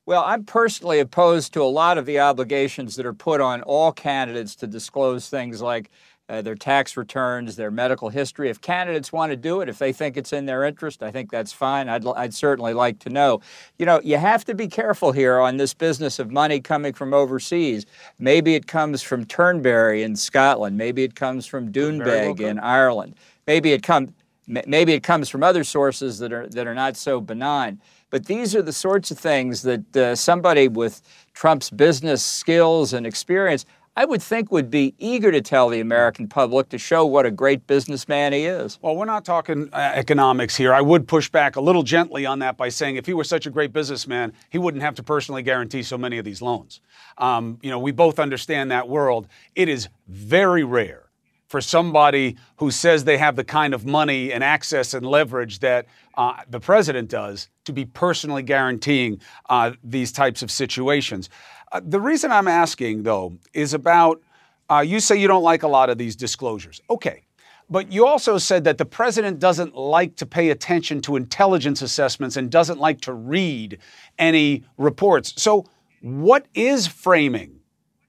Well, 0.09 0.25
I'm 0.25 0.44
personally 0.44 1.01
opposed 1.01 1.53
to 1.53 1.61
a 1.61 1.64
lot 1.64 1.99
of 1.99 2.07
the 2.07 2.18
obligations 2.21 2.97
that 2.97 3.05
are 3.05 3.12
put 3.12 3.42
on 3.42 3.61
all 3.61 3.92
candidates 3.92 4.57
to 4.57 4.66
disclose 4.66 5.29
things 5.29 5.61
like 5.61 5.90
uh, 6.31 6.40
their 6.40 6.55
tax 6.55 6.97
returns, 6.97 7.57
their 7.57 7.71
medical 7.71 8.09
history. 8.09 8.49
If 8.49 8.59
candidates 8.59 9.12
want 9.12 9.33
to 9.33 9.37
do 9.37 9.61
it, 9.61 9.68
if 9.68 9.79
they 9.79 9.92
think 9.92 10.16
it's 10.16 10.33
in 10.33 10.47
their 10.47 10.64
interest, 10.64 11.03
I 11.03 11.11
think 11.11 11.31
that's 11.31 11.53
fine. 11.53 11.90
I'd, 11.90 12.07
I'd 12.07 12.33
certainly 12.33 12.73
like 12.73 13.01
to 13.01 13.11
know. 13.11 13.42
You 13.79 13.85
know, 13.85 14.01
you 14.03 14.16
have 14.16 14.47
to 14.47 14.55
be 14.55 14.66
careful 14.66 15.12
here 15.12 15.40
on 15.40 15.59
this 15.59 15.75
business 15.75 16.18
of 16.18 16.31
money 16.31 16.59
coming 16.59 16.94
from 16.94 17.12
overseas. 17.12 17.85
Maybe 18.18 18.55
it 18.55 18.66
comes 18.66 19.03
from 19.03 19.27
Turnberry 19.27 20.05
in 20.05 20.16
Scotland. 20.16 20.79
Maybe 20.79 21.05
it 21.05 21.16
comes 21.16 21.44
from 21.44 21.71
Doonbeg 21.71 22.40
in 22.40 22.59
Ireland. 22.61 23.14
Maybe 23.47 23.75
it 23.75 23.83
comes. 23.83 24.12
Maybe 24.47 24.94
it 24.94 25.03
comes 25.03 25.29
from 25.29 25.42
other 25.42 25.62
sources 25.62 26.18
that 26.21 26.33
are 26.33 26.47
that 26.47 26.66
are 26.66 26.75
not 26.75 26.97
so 26.97 27.21
benign. 27.21 27.83
But 28.11 28.27
these 28.27 28.55
are 28.57 28.62
the 28.62 28.73
sorts 28.73 29.11
of 29.11 29.18
things 29.18 29.62
that 29.62 29.97
uh, 29.97 30.14
somebody 30.14 30.68
with 30.68 31.03
Trump's 31.35 31.71
business 31.71 32.23
skills 32.23 32.92
and 32.92 33.07
experience, 33.07 33.66
I 33.97 34.07
would 34.07 34.23
think, 34.23 34.51
would 34.51 34.71
be 34.71 34.94
eager 34.99 35.31
to 35.31 35.42
tell 35.42 35.68
the 35.68 35.81
American 35.81 36.27
public 36.27 36.71
to 36.71 36.79
show 36.79 37.05
what 37.05 37.27
a 37.27 37.31
great 37.31 37.66
businessman 37.66 38.33
he 38.33 38.47
is. 38.47 38.79
Well, 38.81 38.97
we're 38.97 39.05
not 39.05 39.25
talking 39.25 39.68
uh, 39.73 39.92
economics 39.94 40.57
here. 40.57 40.73
I 40.73 40.81
would 40.81 41.07
push 41.07 41.29
back 41.29 41.57
a 41.57 41.61
little 41.61 41.83
gently 41.83 42.25
on 42.25 42.38
that 42.38 42.57
by 42.57 42.71
saying 42.71 42.97
if 42.97 43.05
he 43.05 43.12
were 43.12 43.25
such 43.25 43.47
a 43.47 43.51
great 43.51 43.73
businessman, 43.73 44.33
he 44.49 44.59
wouldn't 44.59 44.83
have 44.83 44.94
to 44.94 45.03
personally 45.03 45.42
guarantee 45.42 45.83
so 45.83 45.99
many 45.99 46.16
of 46.16 46.25
these 46.25 46.40
loans. 46.40 46.81
Um, 47.18 47.59
you 47.61 47.71
know, 47.71 47.79
we 47.79 47.92
both 47.92 48.18
understand 48.18 48.71
that 48.71 48.88
world. 48.88 49.27
It 49.55 49.68
is 49.68 49.88
very 50.07 50.64
rare 50.64 51.08
for 51.48 51.61
somebody 51.61 52.37
who 52.56 52.70
says 52.70 53.04
they 53.04 53.18
have 53.18 53.37
the 53.37 53.44
kind 53.44 53.74
of 53.74 53.87
money 53.87 54.32
and 54.32 54.44
access 54.44 54.94
and 54.94 55.06
leverage 55.06 55.61
that 55.61 55.87
uh, 56.16 56.34
the 56.48 56.61
president 56.61 57.08
does 57.08 57.48
to 57.64 57.72
be 57.72 57.84
personally 57.84 58.42
guaranteeing 58.42 59.20
uh, 59.48 59.72
these 59.82 60.12
types 60.12 60.42
of 60.42 60.50
situations. 60.50 61.30
Uh, 61.72 61.80
the 61.84 62.00
reason 62.00 62.30
I'm 62.30 62.48
asking, 62.48 63.02
though, 63.02 63.38
is 63.52 63.74
about 63.74 64.22
uh, 64.70 64.80
you 64.80 65.00
say 65.00 65.16
you 65.16 65.28
don't 65.28 65.42
like 65.42 65.62
a 65.62 65.68
lot 65.68 65.88
of 65.88 65.96
these 65.96 66.14
disclosures. 66.14 66.80
Okay. 66.90 67.22
But 67.70 67.92
you 67.92 68.06
also 68.06 68.38
said 68.38 68.64
that 68.64 68.78
the 68.78 68.84
president 68.87 69.38
doesn't 69.38 69.74
like 69.74 70.16
to 70.16 70.26
pay 70.26 70.50
attention 70.50 71.00
to 71.02 71.16
intelligence 71.16 71.82
assessments 71.82 72.37
and 72.37 72.50
doesn't 72.50 72.78
like 72.78 73.00
to 73.02 73.12
read 73.12 73.78
any 74.18 74.64
reports. 74.78 75.34
So, 75.40 75.66
what 76.00 76.46
is 76.54 76.87
framing 76.87 77.61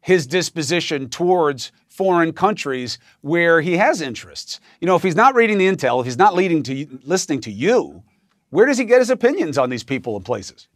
his 0.02 0.28
disposition 0.28 1.10
towards 1.10 1.71
foreign 2.00 2.32
countries 2.32 2.98
where 3.20 3.60
he 3.60 3.76
has 3.76 4.00
interests. 4.00 4.62
You 4.80 4.88
know, 4.88 4.96
if 4.96 5.04
he's 5.04 5.18
not 5.18 5.36
reading 5.36 5.58
the 5.58 5.68
intel, 5.68 6.00
if 6.00 6.06
he's 6.06 6.18
not 6.18 6.34
leading 6.34 6.64
to 6.64 6.88
listening 7.04 7.42
to 7.42 7.52
you, 7.52 8.02
where 8.52 8.66
does 8.66 8.78
he 8.78 8.86
get 8.86 9.00
his 9.00 9.10
opinions 9.10 9.58
on 9.58 9.70
these 9.70 9.84
people 9.84 10.16
and 10.16 10.24
places? 10.24 10.70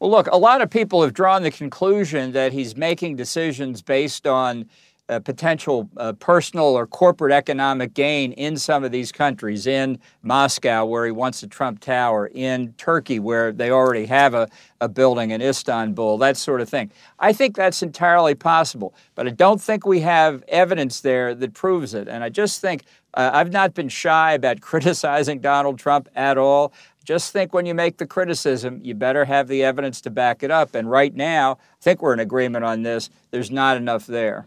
Well, 0.00 0.10
look, 0.10 0.26
a 0.26 0.36
lot 0.36 0.60
of 0.60 0.70
people 0.70 1.02
have 1.02 1.14
drawn 1.14 1.44
the 1.44 1.52
conclusion 1.52 2.32
that 2.32 2.52
he's 2.52 2.76
making 2.76 3.14
decisions 3.14 3.80
based 3.80 4.26
on 4.26 4.68
uh, 5.08 5.20
potential 5.20 5.88
uh, 5.96 6.12
personal 6.14 6.64
or 6.64 6.86
corporate 6.86 7.32
economic 7.32 7.92
gain 7.92 8.32
in 8.32 8.56
some 8.56 8.84
of 8.84 8.92
these 8.92 9.12
countries, 9.12 9.66
in 9.66 9.98
Moscow, 10.22 10.84
where 10.84 11.04
he 11.04 11.10
wants 11.10 11.42
a 11.42 11.46
Trump 11.46 11.80
Tower, 11.80 12.30
in 12.32 12.72
Turkey, 12.78 13.18
where 13.18 13.52
they 13.52 13.70
already 13.70 14.06
have 14.06 14.34
a, 14.34 14.48
a 14.80 14.88
building 14.88 15.30
in 15.30 15.42
Istanbul, 15.42 16.18
that 16.18 16.36
sort 16.36 16.60
of 16.60 16.68
thing. 16.68 16.90
I 17.18 17.32
think 17.32 17.56
that's 17.56 17.82
entirely 17.82 18.34
possible, 18.34 18.94
but 19.14 19.26
I 19.26 19.30
don't 19.30 19.60
think 19.60 19.84
we 19.84 20.00
have 20.00 20.44
evidence 20.48 21.00
there 21.00 21.34
that 21.34 21.52
proves 21.52 21.94
it. 21.94 22.08
And 22.08 22.22
I 22.24 22.28
just 22.28 22.60
think 22.60 22.84
uh, 23.14 23.30
I've 23.32 23.52
not 23.52 23.74
been 23.74 23.88
shy 23.88 24.32
about 24.32 24.60
criticizing 24.62 25.40
Donald 25.40 25.78
Trump 25.78 26.08
at 26.14 26.38
all. 26.38 26.72
Just 27.04 27.32
think 27.32 27.52
when 27.52 27.66
you 27.66 27.74
make 27.74 27.96
the 27.96 28.06
criticism, 28.06 28.80
you 28.84 28.94
better 28.94 29.24
have 29.24 29.48
the 29.48 29.64
evidence 29.64 30.00
to 30.02 30.10
back 30.10 30.44
it 30.44 30.52
up. 30.52 30.76
And 30.76 30.88
right 30.88 31.12
now, 31.12 31.54
I 31.54 31.80
think 31.80 32.00
we're 32.00 32.12
in 32.12 32.20
agreement 32.20 32.64
on 32.64 32.82
this. 32.82 33.10
There's 33.32 33.50
not 33.50 33.76
enough 33.76 34.06
there. 34.06 34.46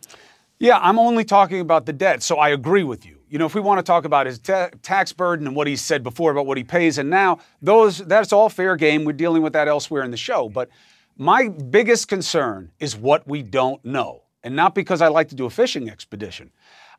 Yeah, 0.57 0.79
I'm 0.81 0.97
only 0.97 1.25
talking 1.25 1.59
about 1.59 1.85
the 1.85 1.93
debt, 1.93 2.23
so 2.23 2.37
I 2.37 2.49
agree 2.49 2.83
with 2.83 3.05
you. 3.05 3.19
You 3.29 3.39
know, 3.39 3.45
if 3.45 3.55
we 3.55 3.61
want 3.61 3.79
to 3.79 3.83
talk 3.83 4.05
about 4.05 4.25
his 4.25 4.39
ta- 4.39 4.69
tax 4.81 5.11
burden 5.11 5.47
and 5.47 5.55
what 5.55 5.67
he 5.67 5.75
said 5.75 6.01
before 6.01 6.31
about 6.31 6.45
what 6.45 6.57
he 6.57 6.63
pays 6.63 6.97
and 6.97 7.09
now, 7.09 7.39
those 7.61 7.97
that's 7.97 8.31
all 8.31 8.47
fair 8.47 8.77
game. 8.77 9.03
We're 9.03 9.13
dealing 9.13 9.41
with 9.41 9.53
that 9.53 9.67
elsewhere 9.67 10.03
in 10.03 10.11
the 10.11 10.17
show. 10.17 10.47
But 10.47 10.69
my 11.17 11.49
biggest 11.49 12.07
concern 12.07 12.71
is 12.79 12.95
what 12.95 13.27
we 13.27 13.41
don't 13.41 13.83
know. 13.83 14.23
And 14.43 14.55
not 14.55 14.75
because 14.75 15.01
I 15.01 15.09
like 15.09 15.27
to 15.29 15.35
do 15.35 15.45
a 15.45 15.49
fishing 15.49 15.89
expedition. 15.89 16.51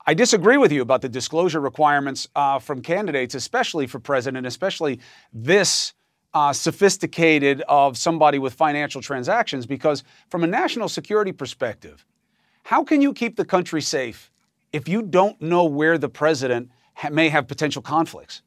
I 0.06 0.14
disagree 0.14 0.58
with 0.58 0.72
you 0.72 0.82
about 0.82 1.00
the 1.00 1.08
disclosure 1.08 1.60
requirements 1.60 2.28
uh, 2.36 2.58
from 2.58 2.82
candidates, 2.82 3.34
especially 3.34 3.86
for 3.86 3.98
president, 3.98 4.46
especially 4.46 5.00
this 5.32 5.94
uh, 6.34 6.52
sophisticated 6.52 7.62
of 7.68 7.96
somebody 7.96 8.38
with 8.38 8.52
financial 8.52 9.00
transactions, 9.00 9.64
because 9.64 10.04
from 10.28 10.44
a 10.44 10.46
national 10.46 10.88
security 10.88 11.32
perspective, 11.32 12.04
how 12.66 12.82
can 12.82 13.00
you 13.00 13.12
keep 13.12 13.36
the 13.36 13.44
country 13.44 13.80
safe 13.80 14.32
if 14.72 14.88
you 14.88 15.00
don't 15.00 15.40
know 15.40 15.66
where 15.66 15.98
the 15.98 16.08
president 16.08 16.68
ha- 16.94 17.10
may 17.10 17.28
have 17.28 17.46
potential 17.46 17.80
conflicts? 17.80 18.42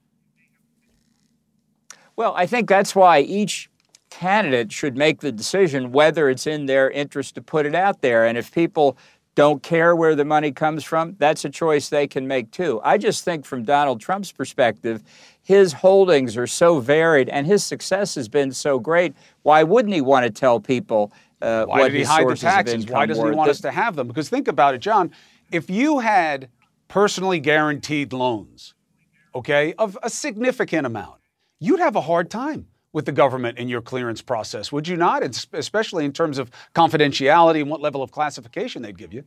Well, 2.17 2.33
I 2.35 2.45
think 2.45 2.67
that's 2.67 2.93
why 2.93 3.21
each 3.21 3.69
candidate 4.09 4.73
should 4.73 4.97
make 4.97 5.21
the 5.21 5.31
decision 5.31 5.93
whether 5.93 6.29
it's 6.29 6.47
in 6.47 6.65
their 6.65 6.91
interest 6.91 7.35
to 7.35 7.41
put 7.41 7.65
it 7.65 7.73
out 7.73 8.01
there. 8.01 8.25
And 8.25 8.37
if 8.37 8.53
people 8.53 8.97
don't 9.35 9.63
care 9.63 9.95
where 9.95 10.15
the 10.15 10.25
money 10.25 10.51
comes 10.51 10.83
from, 10.83 11.15
that's 11.17 11.45
a 11.45 11.49
choice 11.49 11.87
they 11.87 12.05
can 12.05 12.27
make 12.27 12.51
too. 12.51 12.81
I 12.83 12.97
just 12.97 13.23
think 13.23 13.45
from 13.45 13.63
Donald 13.63 14.01
Trump's 14.01 14.33
perspective, 14.33 15.01
his 15.43 15.71
holdings 15.71 16.35
are 16.35 16.45
so 16.45 16.81
varied 16.81 17.29
and 17.29 17.47
his 17.47 17.63
success 17.63 18.15
has 18.15 18.27
been 18.27 18.51
so 18.51 18.79
great. 18.79 19.13
Why 19.43 19.63
wouldn't 19.63 19.93
he 19.93 20.01
want 20.01 20.25
to 20.25 20.29
tell 20.29 20.59
people 20.59 21.13
uh, 21.41 21.65
Why 21.65 21.79
what 21.79 21.91
did 21.91 21.97
he 21.97 22.03
hide 22.03 22.27
the 22.27 22.35
taxes? 22.35 22.87
Why 22.87 23.05
doesn't 23.05 23.25
he 23.25 23.31
want 23.35 23.49
us 23.49 23.61
to 23.61 23.71
have 23.71 23.95
them? 23.95 24.07
Because 24.07 24.29
think 24.29 24.47
about 24.47 24.75
it, 24.75 24.79
John. 24.79 25.11
If 25.51 25.69
you 25.69 25.99
had 25.99 26.49
personally 26.87 27.39
guaranteed 27.39 28.13
loans, 28.13 28.73
okay, 29.33 29.73
of 29.77 29.97
a 30.03 30.09
significant 30.09 30.85
amount, 30.85 31.19
you'd 31.59 31.79
have 31.79 31.95
a 31.95 32.01
hard 32.01 32.29
time 32.29 32.67
with 32.91 33.05
the 33.05 33.11
government 33.11 33.57
in 33.57 33.69
your 33.69 33.81
clearance 33.81 34.21
process, 34.21 34.71
would 34.71 34.87
you 34.87 34.97
not? 34.97 35.21
It's 35.23 35.47
especially 35.53 36.05
in 36.05 36.11
terms 36.11 36.37
of 36.39 36.49
confidentiality 36.73 37.61
and 37.61 37.69
what 37.69 37.81
level 37.81 38.01
of 38.01 38.11
classification 38.11 38.81
they'd 38.81 38.97
give 38.97 39.13
you. 39.13 39.23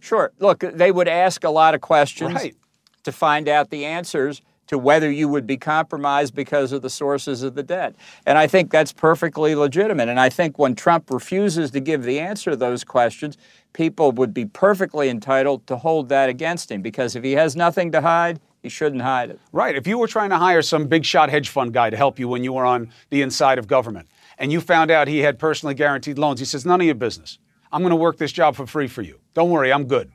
Sure. 0.00 0.32
Look, 0.38 0.60
they 0.60 0.90
would 0.92 1.08
ask 1.08 1.44
a 1.44 1.50
lot 1.50 1.74
of 1.74 1.80
questions 1.80 2.34
Right. 2.34 2.56
to 3.04 3.12
find 3.12 3.48
out 3.48 3.70
the 3.70 3.84
answers 3.84 4.42
to 4.68 4.78
whether 4.78 5.10
you 5.10 5.28
would 5.28 5.46
be 5.46 5.56
compromised 5.56 6.34
because 6.34 6.72
of 6.72 6.82
the 6.82 6.90
sources 6.90 7.42
of 7.42 7.54
the 7.54 7.62
debt. 7.62 7.94
And 8.26 8.38
I 8.38 8.46
think 8.46 8.70
that's 8.70 8.92
perfectly 8.92 9.54
legitimate. 9.54 10.08
And 10.08 10.20
I 10.20 10.28
think 10.28 10.58
when 10.58 10.74
Trump 10.74 11.10
refuses 11.10 11.70
to 11.72 11.80
give 11.80 12.04
the 12.04 12.20
answer 12.20 12.50
to 12.50 12.56
those 12.56 12.84
questions, 12.84 13.36
people 13.72 14.12
would 14.12 14.32
be 14.32 14.44
perfectly 14.44 15.08
entitled 15.08 15.66
to 15.66 15.76
hold 15.76 16.08
that 16.10 16.28
against 16.28 16.70
him 16.70 16.82
because 16.82 17.16
if 17.16 17.24
he 17.24 17.32
has 17.32 17.56
nothing 17.56 17.92
to 17.92 18.00
hide, 18.00 18.40
he 18.62 18.68
shouldn't 18.68 19.02
hide 19.02 19.30
it. 19.30 19.40
Right. 19.52 19.74
If 19.74 19.86
you 19.86 19.98
were 19.98 20.08
trying 20.08 20.30
to 20.30 20.38
hire 20.38 20.62
some 20.62 20.86
big 20.86 21.04
shot 21.04 21.30
hedge 21.30 21.48
fund 21.48 21.72
guy 21.72 21.90
to 21.90 21.96
help 21.96 22.18
you 22.18 22.28
when 22.28 22.44
you 22.44 22.52
were 22.52 22.64
on 22.64 22.90
the 23.10 23.22
inside 23.22 23.58
of 23.58 23.66
government 23.66 24.08
and 24.38 24.52
you 24.52 24.60
found 24.60 24.90
out 24.90 25.08
he 25.08 25.20
had 25.20 25.38
personally 25.38 25.74
guaranteed 25.74 26.18
loans, 26.18 26.40
he 26.40 26.46
says, 26.46 26.66
none 26.66 26.80
of 26.80 26.86
your 26.86 26.94
business. 26.94 27.38
I'm 27.72 27.82
going 27.82 27.90
to 27.90 27.96
work 27.96 28.18
this 28.18 28.32
job 28.32 28.56
for 28.56 28.66
free 28.66 28.88
for 28.88 29.02
you. 29.02 29.20
Don't 29.34 29.50
worry, 29.50 29.72
I'm 29.72 29.86
good. 29.86 30.10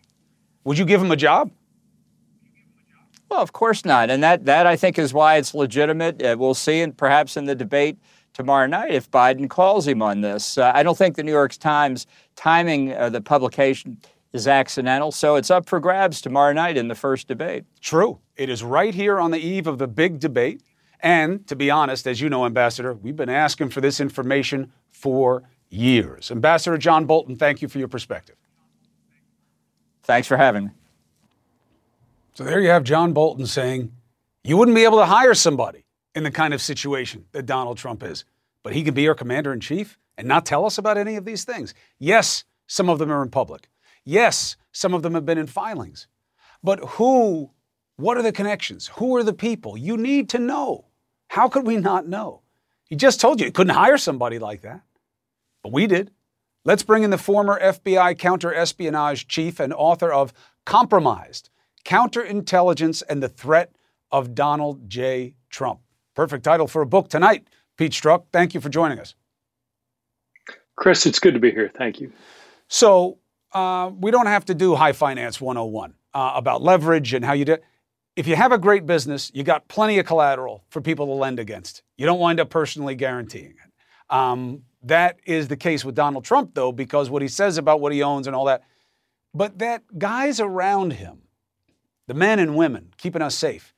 Would 0.65 0.77
you 0.77 0.85
give 0.85 1.01
him 1.01 1.11
a 1.11 1.15
job? 1.15 1.51
Well, 3.33 3.41
of 3.41 3.51
course 3.51 3.83
not, 3.83 4.11
and 4.11 4.21
that 4.21 4.45
that 4.45 4.67
I 4.67 4.75
think 4.75 4.99
is 4.99 5.11
why 5.11 5.37
it's 5.37 5.55
legitimate. 5.55 6.21
Uh, 6.21 6.35
we'll 6.37 6.53
see, 6.53 6.81
and 6.81 6.95
perhaps 6.95 7.35
in 7.35 7.45
the 7.45 7.55
debate 7.55 7.97
tomorrow 8.31 8.67
night 8.67 8.91
if 8.91 9.09
Biden 9.09 9.49
calls 9.49 9.87
him 9.87 10.03
on 10.03 10.21
this. 10.21 10.59
Uh, 10.59 10.71
I 10.75 10.83
don't 10.83 10.95
think 10.95 11.15
the 11.15 11.23
New 11.23 11.31
York 11.31 11.53
Times 11.53 12.05
timing 12.35 12.93
uh, 12.93 13.09
the 13.09 13.21
publication 13.21 13.97
is 14.33 14.47
accidental, 14.47 15.11
so 15.11 15.35
it's 15.35 15.49
up 15.49 15.67
for 15.67 15.79
grabs 15.79 16.21
tomorrow 16.21 16.53
night 16.53 16.77
in 16.77 16.89
the 16.89 16.93
first 16.93 17.27
debate. 17.27 17.63
True. 17.81 18.19
It 18.35 18.49
is 18.49 18.63
right 18.63 18.93
here 18.93 19.19
on 19.19 19.31
the 19.31 19.39
eve 19.39 19.65
of 19.65 19.79
the 19.79 19.87
big 19.87 20.19
debate. 20.19 20.61
And 20.99 21.47
to 21.47 21.55
be 21.55 21.71
honest, 21.71 22.05
as 22.05 22.21
you 22.21 22.29
know, 22.29 22.45
Ambassador, 22.45 22.93
we've 22.93 23.15
been 23.15 23.29
asking 23.29 23.69
for 23.69 23.81
this 23.81 23.99
information 23.99 24.71
for 24.91 25.41
years. 25.71 26.29
Ambassador 26.29 26.77
John 26.77 27.05
Bolton, 27.05 27.35
thank 27.35 27.63
you 27.63 27.67
for 27.67 27.79
your 27.79 27.87
perspective. 27.87 28.35
Thanks 30.03 30.27
for 30.27 30.37
having 30.37 30.65
me. 30.65 30.71
So 32.35 32.43
there 32.43 32.59
you 32.59 32.69
have 32.69 32.83
John 32.83 33.13
Bolton 33.13 33.45
saying 33.45 33.91
you 34.43 34.57
wouldn't 34.57 34.73
be 34.73 34.85
able 34.85 34.97
to 34.97 35.05
hire 35.05 35.35
somebody 35.35 35.85
in 36.15 36.23
the 36.23 36.31
kind 36.31 36.53
of 36.53 36.61
situation 36.61 37.25
that 37.31 37.45
Donald 37.45 37.77
Trump 37.77 38.01
is, 38.01 38.25
but 38.63 38.73
he 38.73 38.83
can 38.83 38.95
be 38.95 39.07
our 39.07 39.13
commander 39.13 39.53
in 39.53 39.59
chief 39.59 39.99
and 40.17 40.27
not 40.27 40.45
tell 40.45 40.65
us 40.65 40.79
about 40.79 40.97
any 40.97 41.15
of 41.15 41.25
these 41.25 41.43
things. 41.43 41.75
Yes, 41.99 42.43
some 42.65 42.89
of 42.89 42.97
them 42.97 43.11
are 43.11 43.21
in 43.21 43.29
public. 43.29 43.69
Yes, 44.03 44.55
some 44.71 44.95
of 44.95 45.03
them 45.03 45.13
have 45.13 45.27
been 45.27 45.37
in 45.37 45.45
filings. 45.45 46.07
But 46.63 46.79
who, 46.79 47.51
what 47.97 48.17
are 48.17 48.23
the 48.23 48.31
connections? 48.31 48.87
Who 48.95 49.15
are 49.15 49.23
the 49.23 49.33
people? 49.33 49.77
You 49.77 49.95
need 49.95 50.29
to 50.29 50.39
know. 50.39 50.85
How 51.27 51.47
could 51.47 51.67
we 51.67 51.77
not 51.77 52.07
know? 52.07 52.41
He 52.89 52.95
just 52.95 53.21
told 53.21 53.39
you 53.39 53.45
he 53.45 53.51
couldn't 53.51 53.75
hire 53.75 53.97
somebody 53.97 54.39
like 54.39 54.61
that. 54.61 54.81
But 55.61 55.71
we 55.71 55.85
did. 55.85 56.09
Let's 56.65 56.83
bring 56.83 57.03
in 57.03 57.11
the 57.11 57.17
former 57.17 57.59
FBI 57.61 58.17
counterespionage 58.17 59.27
chief 59.27 59.59
and 59.59 59.71
author 59.71 60.11
of 60.11 60.33
Compromised 60.65 61.49
Counterintelligence 61.85 63.03
and 63.07 63.21
the 63.21 63.29
Threat 63.29 63.71
of 64.11 64.35
Donald 64.35 64.89
J. 64.89 65.35
Trump. 65.49 65.81
Perfect 66.15 66.43
title 66.43 66.67
for 66.67 66.81
a 66.81 66.85
book 66.85 67.09
tonight. 67.09 67.47
Pete 67.77 67.91
Strzok, 67.91 68.25
thank 68.31 68.53
you 68.53 68.61
for 68.61 68.69
joining 68.69 68.99
us. 68.99 69.15
Chris, 70.75 71.05
it's 71.05 71.19
good 71.19 71.33
to 71.33 71.39
be 71.39 71.51
here. 71.51 71.71
Thank 71.75 71.99
you. 71.99 72.11
So, 72.67 73.19
uh, 73.51 73.91
we 73.95 74.11
don't 74.11 74.25
have 74.25 74.45
to 74.45 74.55
do 74.55 74.75
high 74.75 74.93
finance 74.93 75.39
101 75.39 75.93
uh, 76.13 76.31
about 76.35 76.61
leverage 76.61 77.13
and 77.13 77.23
how 77.23 77.33
you 77.33 77.45
do 77.45 77.53
it. 77.53 77.63
If 78.15 78.27
you 78.27 78.35
have 78.35 78.51
a 78.51 78.57
great 78.57 78.85
business, 78.85 79.31
you 79.33 79.43
got 79.43 79.67
plenty 79.67 79.99
of 79.99 80.05
collateral 80.05 80.63
for 80.69 80.81
people 80.81 81.07
to 81.07 81.13
lend 81.13 81.39
against. 81.39 81.83
You 81.97 82.05
don't 82.05 82.19
wind 82.19 82.39
up 82.39 82.49
personally 82.49 82.95
guaranteeing 82.95 83.51
it. 83.51 84.13
Um, 84.15 84.63
that 84.83 85.17
is 85.25 85.47
the 85.47 85.55
case 85.55 85.83
with 85.83 85.95
Donald 85.95 86.23
Trump, 86.23 86.53
though, 86.53 86.71
because 86.71 87.09
what 87.09 87.21
he 87.21 87.27
says 87.27 87.57
about 87.57 87.79
what 87.79 87.91
he 87.91 88.03
owns 88.03 88.27
and 88.27 88.35
all 88.35 88.45
that. 88.45 88.63
But 89.33 89.59
that 89.59 89.83
guys 89.97 90.39
around 90.39 90.93
him, 90.93 91.22
the 92.07 92.13
men 92.13 92.39
and 92.39 92.55
women 92.55 92.93
keeping 92.97 93.21
us 93.21 93.35
safe, 93.35 93.73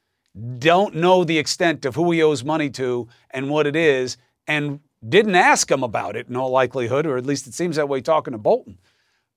don't 0.60 0.96
know 0.96 1.24
the 1.24 1.38
extent 1.38 1.86
of 1.86 1.96
who 1.96 2.12
he 2.12 2.22
owes 2.22 2.44
money 2.44 2.70
to 2.72 3.08
and 3.32 3.50
what 3.50 3.68
it 3.68 3.76
is, 3.76 4.18
and 4.48 4.80
didn't 5.08 5.36
ask 5.36 5.70
him 5.70 5.84
about 5.84 6.16
it 6.16 6.28
in 6.28 6.36
all 6.36 6.50
likelihood, 6.50 7.06
or 7.06 7.18
at 7.18 7.26
least 7.26 7.48
it 7.48 7.54
seems 7.54 7.76
that 7.76 7.90
way 7.90 8.02
talking 8.02 8.32
to 8.34 8.38
Bolton. 8.38 8.78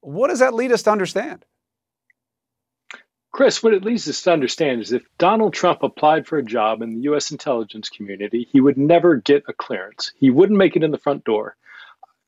What 0.01 0.29
does 0.29 0.39
that 0.39 0.55
lead 0.55 0.73
us 0.73 0.83
to 0.85 0.91
understand? 0.91 1.45
Chris, 3.33 3.63
what 3.63 3.75
it 3.75 3.85
leads 3.85 4.09
us 4.09 4.23
to 4.23 4.33
understand 4.33 4.81
is 4.81 4.93
if 4.93 5.05
Donald 5.19 5.53
Trump 5.53 5.83
applied 5.83 6.27
for 6.27 6.39
a 6.39 6.45
job 6.45 6.83
in 6.83 6.95
the 6.95 7.03
U.S. 7.03 7.31
intelligence 7.31 7.89
community, 7.89 8.49
he 8.51 8.61
would 8.61 8.79
never 8.79 9.17
get 9.17 9.45
a 9.47 9.53
clearance. 9.53 10.13
He 10.19 10.31
wouldn't 10.31 10.59
make 10.59 10.77
it 10.77 10.83
in 10.83 10.91
the 10.91 10.99
front 10.99 11.25
door. 11.25 11.57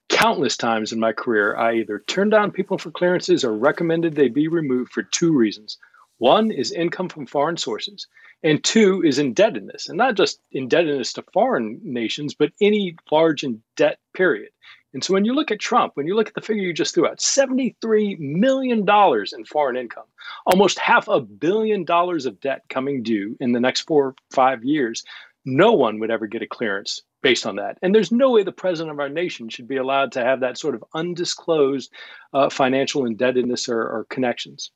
Countless 0.09 0.57
times 0.57 0.92
in 0.92 1.01
my 1.01 1.12
career, 1.12 1.57
I 1.57 1.77
either 1.77 2.05
turned 2.07 2.33
down 2.33 2.53
people 2.53 2.79
for 2.79 2.90
clearances 2.90 3.44
or 3.44 3.57
recommended 3.57 4.14
they 4.14 4.29
be 4.29 4.49
removed 4.49 4.92
for 4.92 5.03
two 5.03 5.33
reasons. 5.33 5.79
One 6.20 6.50
is 6.50 6.70
income 6.70 7.09
from 7.09 7.24
foreign 7.24 7.56
sources, 7.56 8.06
and 8.42 8.62
two 8.62 9.02
is 9.02 9.18
indebtedness, 9.18 9.88
and 9.88 9.96
not 9.96 10.16
just 10.16 10.38
indebtedness 10.52 11.14
to 11.14 11.24
foreign 11.33 11.80
nations, 11.83 12.35
but 12.35 12.52
any 12.61 12.94
large 13.11 13.42
in 13.42 13.62
debt, 13.74 14.00
period. 14.12 14.50
And 14.92 15.02
so 15.02 15.14
when 15.14 15.24
you 15.24 15.33
look 15.33 15.50
at 15.50 15.61
Trump, 15.61 15.92
when 15.94 16.06
you 16.06 16.14
look 16.14 16.28
at 16.28 16.35
the 16.35 16.42
figure 16.42 16.62
you 16.62 16.74
just 16.74 16.94
threw 16.94 17.06
out, 17.06 17.20
$73 17.20 18.18
million 18.18 18.87
in 18.87 19.44
foreign 19.46 19.76
income, 19.78 20.04
almost 20.44 20.78
half 20.78 21.09
a 21.09 21.20
billion 21.22 21.87
dollars 21.87 22.26
of 22.26 22.38
debt 22.40 22.64
coming 22.68 23.02
due 23.02 23.35
in 23.40 23.52
the 23.52 23.61
next 23.61 23.83
four 23.83 24.09
or 24.09 24.14
five 24.30 24.62
years, 24.62 25.02
no 25.46 25.72
one 25.72 26.00
would 26.00 26.11
ever 26.11 26.26
get 26.26 26.42
a 26.42 26.46
clearance 26.46 27.00
based 27.22 27.46
on 27.46 27.56
that. 27.56 27.78
And 27.80 27.94
there's 27.94 28.12
no 28.12 28.30
way 28.30 28.42
the 28.42 28.52
president 28.52 28.92
of 28.92 29.00
our 29.00 29.09
nation 29.09 29.48
should 29.48 29.68
be 29.68 29.78
allowed 29.78 30.12
to 30.12 30.22
have 30.22 30.40
that 30.40 30.59
sort 30.59 30.74
of 30.74 30.85
undisclosed 30.92 31.90
uh, 32.35 32.50
financial 32.50 33.06
indebtedness 33.06 33.70
or, 33.70 33.80
or 33.80 34.06
connections. 34.11 34.70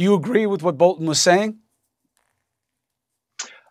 Do 0.00 0.04
you 0.04 0.14
agree 0.14 0.46
with 0.46 0.62
what 0.62 0.78
Bolton 0.78 1.04
was 1.04 1.20
saying? 1.20 1.58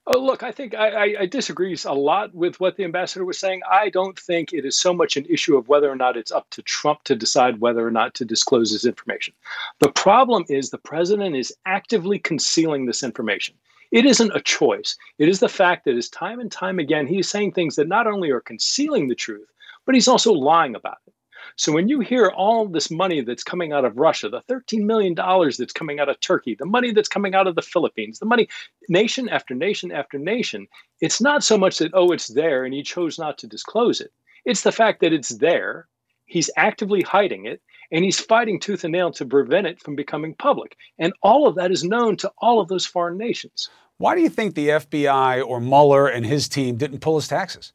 Oh, 0.05 0.19
look, 0.19 0.43
I 0.43 0.51
think 0.51 0.75
I, 0.75 0.89
I, 0.89 1.15
I, 1.21 1.25
disagree 1.25 1.75
a 1.85 1.91
lot 1.91 2.35
with 2.35 2.59
what 2.59 2.77
the 2.77 2.83
ambassador 2.83 3.25
was 3.25 3.39
saying. 3.39 3.61
I 3.67 3.89
don't 3.89 4.19
think 4.19 4.53
it 4.53 4.63
is 4.63 4.79
so 4.79 4.93
much 4.93 5.17
an 5.17 5.25
issue 5.25 5.57
of 5.57 5.67
whether 5.69 5.89
or 5.89 5.95
not 5.95 6.17
it's 6.17 6.31
up 6.31 6.47
to 6.51 6.61
Trump 6.61 7.03
to 7.05 7.15
decide 7.15 7.61
whether 7.61 7.83
or 7.83 7.89
not 7.89 8.13
to 8.13 8.25
disclose 8.25 8.71
this 8.71 8.85
information. 8.85 9.33
The 9.79 9.91
problem 9.91 10.45
is 10.49 10.69
the 10.69 10.77
president 10.77 11.35
is 11.35 11.51
actively 11.65 12.19
concealing 12.19 12.85
this 12.85 13.01
information. 13.01 13.55
It 13.89 14.05
isn't 14.05 14.35
a 14.35 14.39
choice. 14.39 14.95
It 15.17 15.29
is 15.29 15.39
the 15.39 15.49
fact 15.49 15.85
that, 15.85 15.97
as 15.97 16.09
time 16.09 16.39
and 16.39 16.51
time 16.51 16.77
again, 16.77 17.07
he 17.07 17.17
is 17.17 17.27
saying 17.27 17.53
things 17.53 17.75
that 17.77 17.87
not 17.87 18.05
only 18.05 18.29
are 18.29 18.39
concealing 18.39 19.07
the 19.07 19.15
truth, 19.15 19.49
but 19.83 19.95
he's 19.95 20.07
also 20.07 20.31
lying 20.31 20.75
about 20.75 20.99
it. 21.07 21.13
So 21.59 21.73
when 21.73 21.89
you 21.89 21.99
hear 21.99 22.29
all 22.29 22.69
this 22.69 22.89
money 22.89 23.19
that's 23.19 23.43
coming 23.43 23.73
out 23.73 23.83
of 23.83 23.97
Russia, 23.97 24.29
the 24.29 24.41
$13 24.43 24.85
million 24.85 25.13
that's 25.13 25.73
coming 25.73 25.99
out 25.99 26.07
of 26.07 26.17
Turkey, 26.21 26.55
the 26.55 26.65
money 26.65 26.93
that's 26.93 27.09
coming 27.09 27.35
out 27.35 27.47
of 27.47 27.55
the 27.55 27.61
Philippines, 27.61 28.19
the 28.19 28.25
money, 28.25 28.47
nation 28.87 29.27
after 29.27 29.53
nation 29.53 29.91
after 29.91 30.17
nation, 30.17 30.69
it's 31.01 31.19
not 31.19 31.43
so 31.43 31.57
much 31.57 31.79
that, 31.79 31.91
oh, 31.93 32.13
it's 32.13 32.29
there 32.29 32.63
and 32.63 32.73
he 32.73 32.81
chose 32.81 33.19
not 33.19 33.37
to 33.39 33.45
disclose 33.45 33.99
it. 33.99 34.13
It's 34.45 34.61
the 34.61 34.71
fact 34.71 35.01
that 35.01 35.11
it's 35.11 35.35
there, 35.39 35.89
he's 36.27 36.49
actively 36.55 37.01
hiding 37.01 37.45
it, 37.45 37.61
and 37.91 38.05
he's 38.05 38.21
fighting 38.21 38.61
tooth 38.61 38.85
and 38.85 38.93
nail 38.93 39.11
to 39.11 39.25
prevent 39.25 39.67
it 39.67 39.81
from 39.81 39.97
becoming 39.97 40.35
public. 40.35 40.77
And 40.97 41.11
all 41.23 41.45
of 41.45 41.55
that 41.55 41.71
is 41.71 41.83
known 41.83 42.15
to 42.17 42.31
all 42.37 42.61
of 42.61 42.69
those 42.69 42.85
foreign 42.85 43.17
nations. 43.17 43.69
Why 43.97 44.15
do 44.15 44.21
you 44.21 44.29
think 44.29 44.55
the 44.55 44.69
FBI 44.69 45.45
or 45.45 45.59
Mueller 45.59 46.07
and 46.07 46.25
his 46.25 46.47
team 46.47 46.77
didn't 46.77 46.99
pull 46.99 47.17
his 47.17 47.27
taxes? 47.27 47.73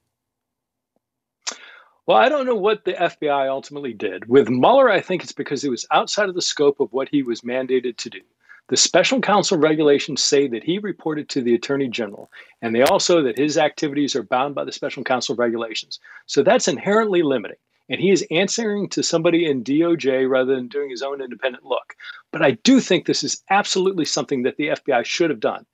Well, 2.07 2.19
I 2.19 2.29
don't 2.29 2.45
know 2.45 2.55
what 2.55 2.85
the 2.85 2.93
FBI 2.93 3.49
ultimately 3.49 3.95
did. 3.95 4.29
With 4.29 4.51
Mueller, 4.51 4.91
I 4.91 5.01
think 5.01 5.23
it's 5.23 5.33
because 5.33 5.65
it 5.65 5.71
was 5.71 5.87
outside 5.91 6.29
of 6.29 6.35
the 6.35 6.43
scope 6.43 6.79
of 6.79 6.93
what 6.93 7.09
he 7.09 7.23
was 7.23 7.41
mandated 7.41 7.97
to 7.97 8.11
do. 8.11 8.21
The 8.69 8.77
special 8.77 9.23
counsel 9.23 9.57
regulations 9.57 10.23
say 10.23 10.47
that 10.49 10.65
he 10.65 10.79
reported 10.79 11.31
to 11.31 11.41
the 11.41 11.55
attorney 11.55 11.89
general, 11.89 12.31
and 12.61 12.75
they 12.75 12.83
also 12.83 13.23
that 13.23 13.39
his 13.39 13.57
activities 13.57 14.15
are 14.15 14.23
bound 14.23 14.55
by 14.55 14.65
the 14.65 14.73
special 14.73 15.03
counsel 15.03 15.35
regulations. 15.35 15.99
So 16.27 16.43
that's 16.43 16.69
inherently 16.69 17.23
limiting. 17.23 17.57
And 17.89 17.99
he 17.99 18.11
is 18.11 18.27
answering 18.31 18.91
to 18.91 19.03
somebody 19.03 19.47
in 19.47 19.65
DOJ 19.65 20.29
rather 20.29 20.55
than 20.55 20.69
doing 20.69 20.91
his 20.91 21.03
own 21.03 21.23
independent 21.23 21.65
look. 21.65 21.95
But 22.33 22.43
I 22.43 22.51
do 22.65 22.81
think 22.81 23.07
this 23.07 23.25
is 23.25 23.43
absolutely 23.49 24.05
something 24.05 24.43
that 24.43 24.57
the 24.59 24.69
FBI 24.69 25.07
should 25.07 25.31
have 25.31 25.41
done. 25.41 25.65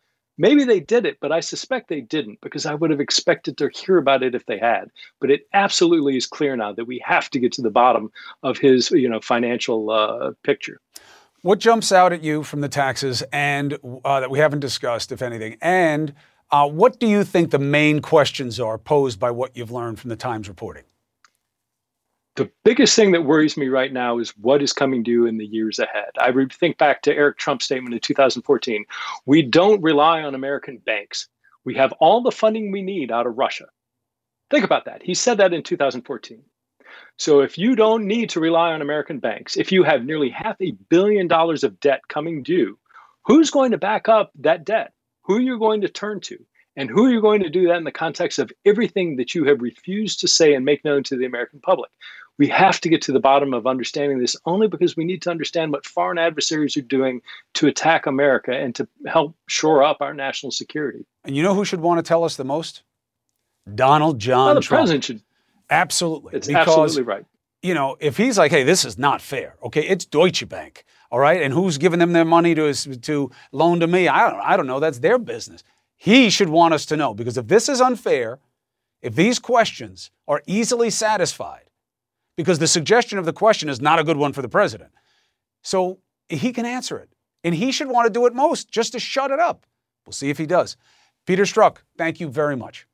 Maybe 0.41 0.65
they 0.65 0.81
did 0.81 1.05
it, 1.05 1.19
but 1.21 1.33
I 1.33 1.41
suspect 1.41 1.91
they 1.91 2.01
didn't 2.01 2.41
because 2.41 2.65
I 2.65 2.73
would 2.73 2.91
have 2.91 2.99
expected 2.99 3.59
to 3.59 3.69
hear 3.75 3.99
about 3.99 4.23
it 4.23 4.35
if 4.35 4.47
they 4.47 4.59
had. 4.59 4.91
But 5.21 5.31
it 5.31 5.47
absolutely 5.53 6.17
is 6.17 6.27
clear 6.27 6.57
now 6.57 6.73
that 6.73 6.87
we 6.87 6.99
have 7.05 7.29
to 7.33 7.39
get 7.39 7.53
to 7.53 7.63
the 7.63 7.69
bottom 7.69 8.11
of 8.43 8.57
his, 8.57 8.91
you 8.91 9.07
know, 9.07 9.21
financial 9.21 9.91
uh, 9.91 10.31
picture. 10.43 10.81
What 11.43 11.59
jumps 11.59 11.93
out 11.93 12.15
at 12.15 12.25
you 12.25 12.43
from 12.43 12.63
the 12.63 12.71
taxes 12.71 13.23
and 13.35 13.77
uh, 14.03 14.21
that 14.21 14.31
we 14.31 14.39
haven't 14.39 14.61
discussed, 14.61 15.13
if 15.13 15.21
anything, 15.21 15.59
and 15.61 16.15
uh, 16.51 16.67
what 16.67 16.99
do 16.99 17.07
you 17.07 17.23
think 17.23 17.51
the 17.51 17.59
main 17.59 18.01
questions 18.01 18.59
are 18.59 18.79
posed 18.79 19.21
by 19.21 19.31
what 19.31 19.55
you've 19.55 19.71
learned 19.71 20.01
from 20.01 20.09
the 20.09 20.17
Times 20.17 20.49
reporting? 20.49 20.85
The 22.37 22.51
biggest 22.65 22.95
thing 22.95 23.13
that 23.13 23.25
worries 23.25 23.57
me 23.57 23.69
right 23.69 23.93
now 23.93 24.19
is 24.19 24.31
what 24.37 24.63
is 24.63 24.73
coming 24.73 25.03
due 25.03 25.27
in 25.27 25.37
the 25.37 25.47
years 25.47 25.79
ahead. 25.79 26.11
I 26.19 26.33
think 26.59 26.79
back 26.79 27.03
to 27.03 27.15
Eric 27.15 27.39
Trump's 27.39 27.65
statement 27.65 27.95
in 27.95 28.01
2014. 28.01 28.85
We 29.27 29.43
don't 29.43 29.83
rely 29.83 30.23
on 30.23 30.35
American 30.35 30.79
banks. 30.79 31.29
We 31.65 31.75
have 31.75 31.93
all 32.01 32.23
the 32.23 32.31
funding 32.31 32.71
we 32.71 32.83
need 32.83 33.11
out 33.11 33.27
of 33.27 33.37
Russia. 33.37 33.67
Think 34.51 34.65
about 34.65 34.85
that. 34.87 35.03
He 35.03 35.15
said 35.15 35.39
that 35.39 35.53
in 35.53 35.63
2014. 35.63 36.43
So 37.17 37.41
if 37.41 37.59
you 37.59 37.77
don't 37.77 38.07
need 38.07 38.31
to 38.31 38.41
rely 38.41 38.73
on 38.73 38.83
American 38.83 39.19
banks, 39.19 39.57
if 39.57 39.71
you 39.71 39.83
have 39.85 40.05
nearly 40.05 40.31
half 40.31 40.57
a 40.61 40.73
billion 40.89 41.29
dollars 41.29 41.63
of 41.63 41.79
debt 41.81 42.01
coming 42.09 42.43
due, 42.43 42.79
who's 43.25 43.51
going 43.51 43.73
to 43.73 43.79
back 43.79 44.09
up 44.09 44.33
that 44.41 44.65
debt? 44.65 44.93
Who 45.25 45.37
are 45.37 45.41
you 45.41 45.59
going 45.59 45.83
to 45.83 45.89
turn 45.89 46.21
to? 46.23 46.39
And 46.81 46.89
who 46.89 47.05
are 47.05 47.11
you 47.11 47.21
going 47.21 47.43
to 47.43 47.51
do 47.51 47.67
that 47.67 47.77
in 47.77 47.85
the 47.85 47.93
context 47.93 48.39
of 48.39 48.51
everything 48.65 49.17
that 49.17 49.35
you 49.35 49.45
have 49.45 49.61
refused 49.61 50.21
to 50.21 50.29
say 50.29 50.55
and 50.55 50.65
make 50.65 50.83
known 50.83 51.03
to 51.05 51.17
the 51.19 51.27
American 51.27 51.61
public? 51.61 51.91
We 52.39 52.49
have 52.49 52.81
to 52.81 52.89
get 52.89 53.03
to 53.03 53.13
the 53.13 53.21
bottom 53.21 53.53
of 53.53 53.67
understanding 53.67 54.19
this 54.19 54.35
only 54.47 54.67
because 54.67 54.97
we 54.97 55.05
need 55.05 55.21
to 55.23 55.31
understand 55.31 55.73
what 55.73 55.85
foreign 55.85 56.17
adversaries 56.17 56.79
are 56.79 56.81
doing 56.81 57.21
to 57.53 57.67
attack 57.67 58.07
America 58.07 58.53
and 58.53 58.75
to 58.77 58.89
help 59.07 59.35
shore 59.47 59.83
up 59.83 59.99
our 60.01 60.15
national 60.15 60.53
security. 60.53 61.05
And 61.23 61.37
you 61.37 61.43
know 61.43 61.55
who 61.55 61.67
should 61.67 61.83
want 61.83 61.99
to 61.99 62.09
tell 62.09 62.25
us 62.25 62.37
the 62.37 62.45
most? 62.45 62.83
Donald 63.75 64.19
John 64.19 64.47
well, 64.47 64.55
the 64.55 64.61
Trump. 64.63 64.79
president 64.79 65.05
should. 65.05 65.21
Absolutely. 65.69 66.33
It's 66.35 66.49
absolutely 66.49 67.03
right. 67.03 67.27
you 67.63 67.75
know, 67.75 67.99
if 68.01 68.17
he's 68.17 68.39
like, 68.39 68.51
hey, 68.51 68.63
this 68.63 68.87
is 68.87 68.97
not 68.97 69.21
fair, 69.21 69.57
okay, 69.63 69.83
it's 69.87 70.07
Deutsche 70.07 70.49
Bank, 70.49 70.85
all 71.11 71.19
right, 71.19 71.43
and 71.43 71.53
who's 71.53 71.77
giving 71.77 71.99
them 71.99 72.15
their 72.15 72.25
money 72.25 72.55
to 72.55 72.73
to 72.73 73.31
loan 73.53 73.81
to 73.81 73.87
me? 73.87 74.09
I 74.09 74.31
don't, 74.31 74.41
I 74.41 74.57
don't 74.57 74.67
know. 74.67 74.81
That's 74.81 75.01
their 75.01 75.19
business. 75.19 75.63
He 76.03 76.31
should 76.31 76.49
want 76.49 76.73
us 76.73 76.87
to 76.87 76.97
know 76.97 77.13
because 77.13 77.37
if 77.37 77.47
this 77.47 77.69
is 77.69 77.79
unfair, 77.79 78.39
if 79.03 79.15
these 79.15 79.39
questions 79.39 80.11
are 80.27 80.43
easily 80.47 80.89
satisfied, 80.89 81.69
because 82.39 82.59
the 82.59 82.67
suggestion 82.67 83.19
of 83.19 83.27
the 83.27 83.35
question 83.35 83.69
is 83.69 83.83
not 83.83 83.99
a 83.99 84.05
good 84.05 84.17
one 84.17 84.33
for 84.33 84.41
the 84.41 84.49
president, 84.49 84.93
so 85.63 85.99
he 86.31 86.55
can 86.55 86.65
answer 86.65 86.99
it, 86.99 87.11
and 87.45 87.55
he 87.55 87.71
should 87.71 87.89
want 87.89 88.07
to 88.07 88.11
do 88.11 88.25
it 88.25 88.35
most, 88.35 88.71
just 88.71 88.93
to 88.93 88.99
shut 88.99 89.31
it 89.31 89.39
up. 89.39 89.67
We'll 90.07 90.15
see 90.15 90.31
if 90.31 90.39
he 90.39 90.47
does. 90.47 90.79
Peter 91.27 91.43
Strzok, 91.43 91.77
thank 91.99 92.19
you 92.19 92.31
very 92.31 92.57
much. 92.57 92.87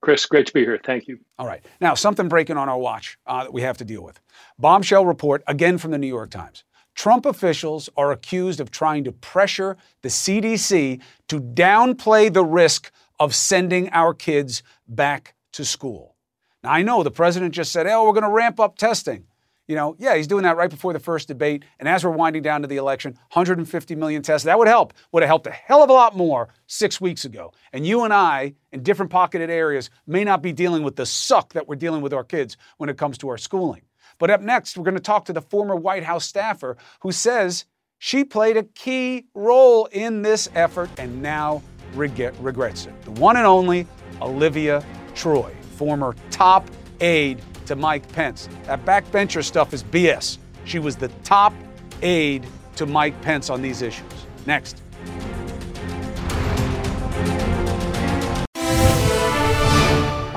Chris, 0.00 0.24
great 0.24 0.46
to 0.46 0.54
be 0.54 0.60
here. 0.60 0.80
Thank 0.82 1.08
you. 1.08 1.18
All 1.38 1.46
right. 1.46 1.62
Now, 1.78 1.92
something 1.92 2.26
breaking 2.26 2.56
on 2.56 2.70
our 2.70 2.78
watch 2.78 3.18
uh, 3.26 3.44
that 3.44 3.52
we 3.52 3.60
have 3.60 3.76
to 3.76 3.84
deal 3.84 4.02
with. 4.02 4.18
Bombshell 4.58 5.04
report, 5.04 5.42
again 5.46 5.76
from 5.76 5.90
the 5.90 5.98
New 5.98 6.06
York 6.06 6.30
Times. 6.30 6.64
Trump 7.00 7.24
officials 7.24 7.88
are 7.96 8.12
accused 8.12 8.60
of 8.60 8.70
trying 8.70 9.04
to 9.04 9.10
pressure 9.10 9.78
the 10.02 10.10
CDC 10.10 11.00
to 11.28 11.40
downplay 11.40 12.30
the 12.30 12.44
risk 12.44 12.92
of 13.18 13.34
sending 13.34 13.88
our 13.88 14.12
kids 14.12 14.62
back 14.86 15.34
to 15.52 15.64
school. 15.64 16.14
Now, 16.62 16.72
I 16.72 16.82
know 16.82 17.02
the 17.02 17.10
president 17.10 17.54
just 17.54 17.72
said, 17.72 17.86
oh, 17.86 18.04
we're 18.04 18.12
going 18.12 18.24
to 18.24 18.28
ramp 18.28 18.60
up 18.60 18.76
testing. 18.76 19.24
You 19.66 19.76
know, 19.76 19.96
yeah, 19.98 20.14
he's 20.14 20.26
doing 20.26 20.42
that 20.42 20.58
right 20.58 20.68
before 20.68 20.92
the 20.92 20.98
first 20.98 21.26
debate. 21.26 21.64
And 21.78 21.88
as 21.88 22.04
we're 22.04 22.10
winding 22.10 22.42
down 22.42 22.60
to 22.60 22.68
the 22.68 22.76
election, 22.76 23.14
150 23.32 23.94
million 23.94 24.20
tests, 24.20 24.44
that 24.44 24.58
would 24.58 24.68
help. 24.68 24.92
Would 25.12 25.22
have 25.22 25.28
helped 25.28 25.46
a 25.46 25.52
hell 25.52 25.82
of 25.82 25.88
a 25.88 25.94
lot 25.94 26.14
more 26.14 26.50
six 26.66 27.00
weeks 27.00 27.24
ago. 27.24 27.54
And 27.72 27.86
you 27.86 28.04
and 28.04 28.12
I, 28.12 28.56
in 28.72 28.82
different 28.82 29.10
pocketed 29.10 29.48
areas, 29.48 29.88
may 30.06 30.22
not 30.22 30.42
be 30.42 30.52
dealing 30.52 30.82
with 30.82 30.96
the 30.96 31.06
suck 31.06 31.54
that 31.54 31.66
we're 31.66 31.76
dealing 31.76 32.02
with 32.02 32.12
our 32.12 32.24
kids 32.24 32.58
when 32.76 32.90
it 32.90 32.98
comes 32.98 33.16
to 33.16 33.30
our 33.30 33.38
schooling. 33.38 33.80
But 34.20 34.30
up 34.30 34.42
next, 34.42 34.76
we're 34.76 34.84
going 34.84 34.94
to 34.94 35.00
talk 35.00 35.24
to 35.24 35.32
the 35.32 35.40
former 35.40 35.74
White 35.74 36.04
House 36.04 36.26
staffer 36.26 36.76
who 37.00 37.10
says 37.10 37.64
she 37.98 38.22
played 38.22 38.56
a 38.56 38.62
key 38.62 39.26
role 39.34 39.86
in 39.86 40.22
this 40.22 40.48
effort 40.54 40.90
and 40.98 41.20
now 41.20 41.62
regret, 41.94 42.34
regrets 42.38 42.86
it. 42.86 43.02
The 43.02 43.12
one 43.12 43.36
and 43.36 43.46
only 43.46 43.86
Olivia 44.20 44.84
Troye, 45.14 45.54
former 45.76 46.14
top 46.30 46.68
aide 47.00 47.42
to 47.66 47.74
Mike 47.74 48.10
Pence. 48.12 48.48
That 48.64 48.84
backbencher 48.84 49.42
stuff 49.42 49.72
is 49.72 49.82
BS. 49.82 50.36
She 50.64 50.78
was 50.78 50.96
the 50.96 51.08
top 51.24 51.54
aide 52.02 52.46
to 52.76 52.84
Mike 52.84 53.20
Pence 53.22 53.48
on 53.48 53.62
these 53.62 53.80
issues. 53.80 54.26
Next. 54.46 54.82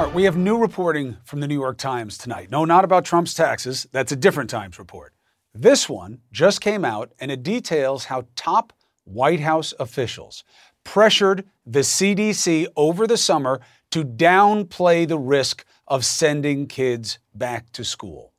All 0.03 0.09
right, 0.09 0.15
we 0.17 0.25
have 0.25 0.35
new 0.35 0.57
reporting 0.57 1.15
from 1.23 1.39
the 1.39 1.47
New 1.47 1.57
York 1.57 1.77
Times 1.77 2.17
tonight. 2.17 2.51
No, 2.51 2.65
not 2.65 2.83
about 2.83 3.05
Trump's 3.05 3.33
taxes. 3.33 3.87
That's 3.93 4.11
a 4.11 4.17
different 4.17 4.49
Times 4.49 4.77
report. 4.77 5.13
This 5.53 5.87
one 5.87 6.19
just 6.29 6.59
came 6.59 6.83
out 6.83 7.13
and 7.21 7.31
it 7.31 7.41
details 7.41 8.03
how 8.03 8.25
top 8.35 8.73
White 9.05 9.39
House 9.39 9.73
officials 9.79 10.43
pressured 10.83 11.45
the 11.65 11.79
CDC 11.79 12.67
over 12.75 13.07
the 13.07 13.15
summer 13.15 13.61
to 13.91 14.03
downplay 14.03 15.07
the 15.07 15.17
risk 15.17 15.63
of 15.87 16.03
sending 16.03 16.67
kids 16.67 17.19
back 17.33 17.71
to 17.71 17.85
school. 17.85 18.33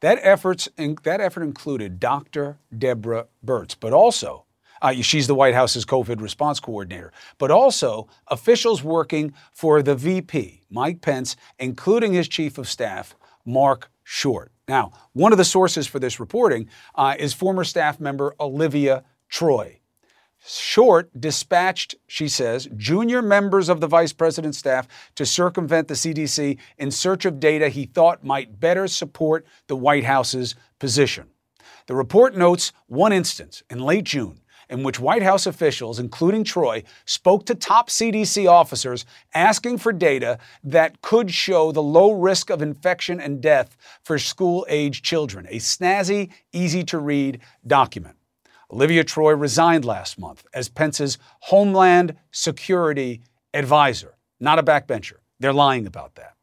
That, 0.00 0.18
efforts, 0.20 0.68
that 0.76 1.20
effort 1.20 1.44
included 1.44 2.00
Dr. 2.00 2.58
Deborah 2.76 3.28
Birx, 3.46 3.76
but 3.78 3.92
also, 3.92 4.43
uh, 4.84 4.92
she's 5.00 5.26
the 5.26 5.34
White 5.34 5.54
House's 5.54 5.86
COVID 5.86 6.20
response 6.20 6.60
coordinator, 6.60 7.10
but 7.38 7.50
also 7.50 8.06
officials 8.28 8.84
working 8.84 9.32
for 9.50 9.82
the 9.82 9.94
VP, 9.94 10.62
Mike 10.68 11.00
Pence, 11.00 11.36
including 11.58 12.12
his 12.12 12.28
chief 12.28 12.58
of 12.58 12.68
staff, 12.68 13.16
Mark 13.46 13.90
Short. 14.02 14.52
Now, 14.68 14.92
one 15.14 15.32
of 15.32 15.38
the 15.38 15.44
sources 15.44 15.86
for 15.86 15.98
this 15.98 16.20
reporting 16.20 16.68
uh, 16.94 17.14
is 17.18 17.32
former 17.32 17.64
staff 17.64 17.98
member 17.98 18.34
Olivia 18.38 19.04
Troye. 19.32 19.78
Short 20.46 21.08
dispatched, 21.18 21.94
she 22.06 22.28
says, 22.28 22.68
junior 22.76 23.22
members 23.22 23.70
of 23.70 23.80
the 23.80 23.86
vice 23.86 24.12
president's 24.12 24.58
staff 24.58 24.86
to 25.14 25.24
circumvent 25.24 25.88
the 25.88 25.94
CDC 25.94 26.58
in 26.76 26.90
search 26.90 27.24
of 27.24 27.40
data 27.40 27.70
he 27.70 27.86
thought 27.86 28.22
might 28.22 28.60
better 28.60 28.86
support 28.86 29.46
the 29.66 29.76
White 29.76 30.04
House's 30.04 30.54
position. 30.78 31.28
The 31.86 31.94
report 31.94 32.36
notes 32.36 32.72
one 32.86 33.14
instance 33.14 33.62
in 33.70 33.78
late 33.78 34.04
June 34.04 34.40
in 34.68 34.82
which 34.82 35.00
White 35.00 35.22
House 35.22 35.46
officials, 35.46 35.98
including 35.98 36.44
Troye, 36.44 36.84
spoke 37.04 37.46
to 37.46 37.54
top 37.54 37.88
CDC 37.88 38.48
officers 38.50 39.04
asking 39.34 39.78
for 39.78 39.92
data 39.92 40.38
that 40.62 41.00
could 41.02 41.30
show 41.30 41.72
the 41.72 41.82
low 41.82 42.12
risk 42.12 42.50
of 42.50 42.62
infection 42.62 43.20
and 43.20 43.40
death 43.40 43.76
for 44.02 44.18
school 44.18 44.66
age 44.68 45.02
children. 45.02 45.46
A 45.50 45.56
snazzy, 45.56 46.30
easy 46.52 46.84
to 46.84 46.98
read 46.98 47.40
document. 47.66 48.16
Olivia 48.70 49.04
Troye 49.04 49.38
resigned 49.38 49.84
last 49.84 50.18
month 50.18 50.44
as 50.52 50.68
Pence's 50.68 51.18
Homeland 51.40 52.16
Security 52.32 53.22
advisor, 53.52 54.16
not 54.40 54.58
a 54.58 54.62
backbencher. 54.62 55.18
They're 55.38 55.52
lying 55.52 55.86
about 55.86 56.16
that. 56.16 56.34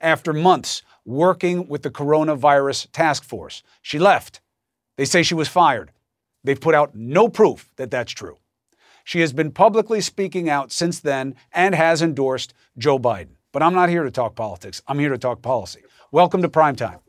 After 0.00 0.32
months 0.32 0.82
working 1.04 1.68
with 1.68 1.82
the 1.82 1.90
coronavirus 1.90 2.88
task 2.92 3.24
force, 3.24 3.62
she 3.82 3.98
left. 3.98 4.40
They 4.96 5.04
say 5.04 5.22
she 5.22 5.34
was 5.34 5.48
fired. 5.48 5.90
They've 6.44 6.60
put 6.60 6.74
out 6.74 6.94
no 6.94 7.28
proof 7.28 7.70
that 7.76 7.90
that's 7.90 8.12
true. 8.12 8.36
She 9.02 9.20
has 9.20 9.32
been 9.32 9.50
publicly 9.50 10.00
speaking 10.00 10.48
out 10.48 10.70
since 10.70 11.00
then 11.00 11.34
and 11.52 11.74
has 11.74 12.02
endorsed 12.02 12.54
Joe 12.78 12.98
Biden. 12.98 13.36
But 13.52 13.62
I'm 13.62 13.74
not 13.74 13.88
here 13.88 14.02
to 14.04 14.10
talk 14.10 14.34
politics. 14.34 14.82
I'm 14.86 14.98
here 14.98 15.10
to 15.10 15.18
talk 15.18 15.42
policy. 15.42 15.82
Welcome 16.10 16.42
to 16.42 16.48
Primetime. 16.48 17.00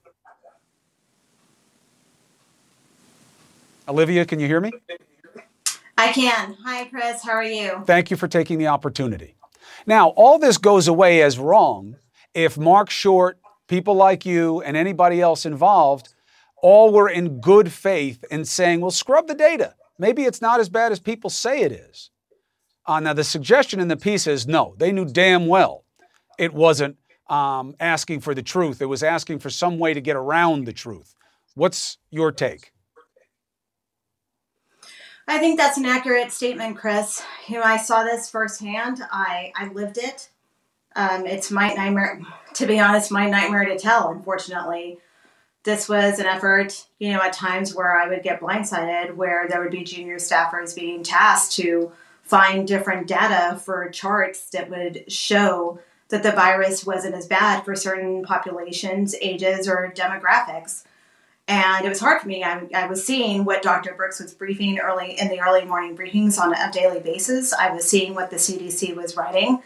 Olivia, 3.87 4.25
can 4.25 4.39
you 4.39 4.47
hear 4.47 4.59
me? 4.59 4.71
I 5.97 6.11
can. 6.11 6.57
Hi, 6.65 6.85
Chris. 6.85 7.23
How 7.23 7.31
are 7.31 7.43
you? 7.43 7.83
Thank 7.85 8.11
you 8.11 8.17
for 8.17 8.27
taking 8.27 8.57
the 8.57 8.67
opportunity. 8.67 9.35
Now, 9.85 10.09
all 10.09 10.39
this 10.39 10.57
goes 10.57 10.87
away 10.87 11.21
as 11.21 11.37
wrong 11.37 11.97
if 12.33 12.57
Mark 12.57 12.89
Short, 12.89 13.37
people 13.67 13.93
like 13.93 14.25
you, 14.25 14.61
and 14.61 14.75
anybody 14.75 15.21
else 15.21 15.45
involved 15.45 16.14
all 16.65 16.91
were 16.91 17.07
in 17.07 17.39
good 17.39 17.71
faith 17.71 18.25
in 18.31 18.43
saying, 18.43 18.81
well, 18.81 18.89
scrub 18.89 19.27
the 19.27 19.35
data. 19.35 19.75
Maybe 19.99 20.23
it's 20.23 20.41
not 20.41 20.59
as 20.59 20.67
bad 20.67 20.91
as 20.91 20.99
people 20.99 21.29
say 21.29 21.61
it 21.61 21.71
is. 21.71 22.09
Uh, 22.87 22.99
now, 22.99 23.13
the 23.13 23.23
suggestion 23.23 23.79
in 23.79 23.87
the 23.87 23.95
piece 23.95 24.25
is 24.25 24.47
no, 24.47 24.73
they 24.79 24.91
knew 24.91 25.05
damn 25.05 25.45
well 25.45 25.85
it 26.39 26.55
wasn't 26.55 26.97
um, 27.29 27.75
asking 27.79 28.21
for 28.21 28.33
the 28.33 28.41
truth, 28.41 28.81
it 28.81 28.87
was 28.87 29.03
asking 29.03 29.37
for 29.39 29.51
some 29.51 29.77
way 29.77 29.93
to 29.93 30.01
get 30.01 30.15
around 30.15 30.65
the 30.65 30.73
truth. 30.73 31.13
What's 31.53 31.99
your 32.09 32.31
take? 32.31 32.71
I 35.27 35.37
think 35.37 35.59
that's 35.59 35.77
an 35.77 35.85
accurate 35.85 36.31
statement, 36.31 36.77
Chris. 36.77 37.21
You 37.47 37.57
know, 37.57 37.63
I 37.63 37.77
saw 37.77 38.03
this 38.03 38.27
firsthand. 38.27 39.03
I, 39.11 39.53
I 39.55 39.67
lived 39.67 39.99
it. 39.99 40.29
Um, 40.95 41.27
it's 41.27 41.51
my 41.51 41.73
nightmare, 41.73 42.21
to 42.55 42.65
be 42.65 42.79
honest, 42.79 43.11
my 43.11 43.29
nightmare 43.29 43.65
to 43.65 43.77
tell, 43.77 44.09
unfortunately. 44.09 44.97
This 45.65 45.89
was 45.89 46.19
an 46.19 46.25
effort, 46.25 46.87
you 46.99 47.11
know, 47.11 47.21
at 47.21 47.33
times 47.33 47.75
where 47.75 47.99
I 47.99 48.07
would 48.07 48.23
get 48.23 48.39
blindsided, 48.39 49.15
where 49.15 49.47
there 49.49 49.61
would 49.61 49.71
be 49.71 49.83
junior 49.83 50.17
staffers 50.17 50.75
being 50.75 51.03
tasked 51.03 51.53
to 51.57 51.91
find 52.23 52.67
different 52.67 53.07
data 53.07 53.59
for 53.59 53.89
charts 53.89 54.49
that 54.51 54.69
would 54.69 55.11
show 55.11 55.79
that 56.09 56.23
the 56.23 56.31
virus 56.31 56.85
wasn't 56.85 57.15
as 57.15 57.27
bad 57.27 57.65
for 57.65 57.75
certain 57.75 58.23
populations, 58.23 59.15
ages, 59.21 59.67
or 59.67 59.91
demographics 59.93 60.83
and 61.47 61.85
it 61.85 61.89
was 61.89 61.99
hard 61.99 62.21
for 62.21 62.27
me. 62.27 62.43
I, 62.43 62.67
I 62.73 62.87
was 62.87 63.05
seeing 63.05 63.45
what 63.45 63.61
Dr. 63.61 63.93
Birx 63.93 64.19
was 64.21 64.33
briefing 64.33 64.79
early 64.79 65.17
in 65.19 65.27
the 65.27 65.41
early 65.41 65.63
morning 65.63 65.95
briefings 65.95 66.39
on 66.39 66.53
a 66.53 66.71
daily 66.71 66.99
basis. 66.99 67.53
I 67.53 67.71
was 67.71 67.87
seeing 67.87 68.15
what 68.15 68.31
the 68.31 68.37
CDC 68.37 68.95
was 68.95 69.15
writing. 69.15 69.61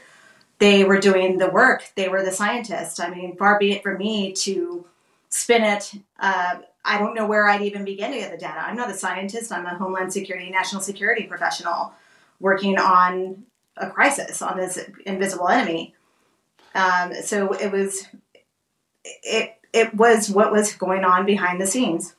They 0.58 0.84
were 0.84 1.00
doing 1.00 1.38
the 1.38 1.50
work. 1.50 1.90
They 1.96 2.10
were 2.10 2.24
the 2.24 2.32
scientists. 2.32 3.00
I 3.00 3.10
mean, 3.10 3.38
far 3.38 3.58
be 3.58 3.72
it 3.72 3.84
from 3.84 3.98
me 3.98 4.34
to 4.34 4.86
spin 5.30 5.64
it. 5.64 5.94
Uh, 6.20 6.60
I 6.84 6.98
don't 6.98 7.14
know 7.14 7.28
where 7.28 7.48
I'd 7.48 7.62
even 7.62 7.86
begin 7.86 8.12
to 8.12 8.18
get 8.18 8.32
the 8.32 8.38
data. 8.38 8.60
I'm 8.60 8.76
not 8.76 8.90
a 8.90 8.94
scientist. 8.94 9.52
I'm 9.52 9.66
a 9.66 9.76
Homeland 9.76 10.12
Security, 10.12 10.50
national 10.50 10.82
security 10.82 11.24
professional 11.24 11.94
working 12.40 12.78
on 12.78 13.44
a 13.78 13.90
crisis 13.90 14.42
on 14.42 14.58
this 14.58 14.80
invisible 15.06 15.48
enemy. 15.48 15.94
Um, 16.76 17.14
so 17.24 17.54
it 17.54 17.72
was 17.72 18.06
it 19.04 19.56
it 19.74 19.94
was 19.94 20.30
what 20.30 20.52
was 20.52 20.74
going 20.74 21.04
on 21.04 21.26
behind 21.26 21.62
the 21.62 21.68
scenes. 21.68 22.16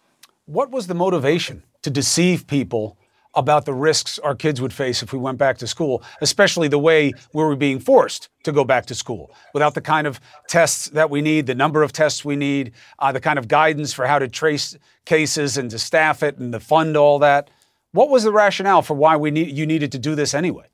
What 0.47 0.71
was 0.71 0.87
the 0.87 0.95
motivation 0.95 1.63
to 1.83 1.91
deceive 1.91 2.47
people 2.47 2.99
about 3.35 3.65
the 3.65 3.73
risks 3.73 4.19
our 4.19 4.35
kids 4.35 4.61
would 4.61 4.73
face 4.73 5.03
if 5.03 5.13
we 5.13 5.19
went 5.19 5.39
back 5.39 5.59
to 5.59 5.67
school, 5.67 6.03
especially 6.21 6.69
the 6.69 6.79
way 6.79 7.13
we 7.33 7.43
were 7.43 7.57
being 7.57 7.79
forced 7.79 8.29
to 8.43 8.53
go 8.53 8.65
back 8.65 8.87
to 8.87 8.95
school 8.95 9.31
without 9.55 9.75
the 9.75 9.81
kind 9.81 10.07
of 10.07 10.21
tests 10.49 10.89
that 10.91 11.11
we 11.11 11.21
need, 11.21 11.47
the 11.47 11.55
number 11.55 11.83
of 11.83 11.93
tests 11.93 12.25
we 12.25 12.37
need, 12.37 12.73
uh, 12.99 13.13
the 13.13 13.21
kind 13.21 13.39
of 13.39 13.47
guidance 13.47 13.93
for 13.93 14.07
how 14.07 14.19
to 14.19 14.29
trace 14.29 14.77
cases 15.05 15.57
and 15.57 15.71
to 15.71 15.79
staff 15.79 16.23
it 16.23 16.39
and 16.39 16.53
to 16.53 16.61
fund 16.61 16.97
all 16.97 17.19
that. 17.21 17.51
What 17.93 18.11
was 18.11 18.25
the 18.25 18.33
rationale 18.33 18.83
for 18.83 18.95
why 18.95 19.17
we 19.17 19.31
need, 19.31 19.57
you 19.57 19.67
needed 19.67 19.93
to 19.93 19.99
do 19.99 20.15
this 20.15 20.35
anyway? 20.35 20.67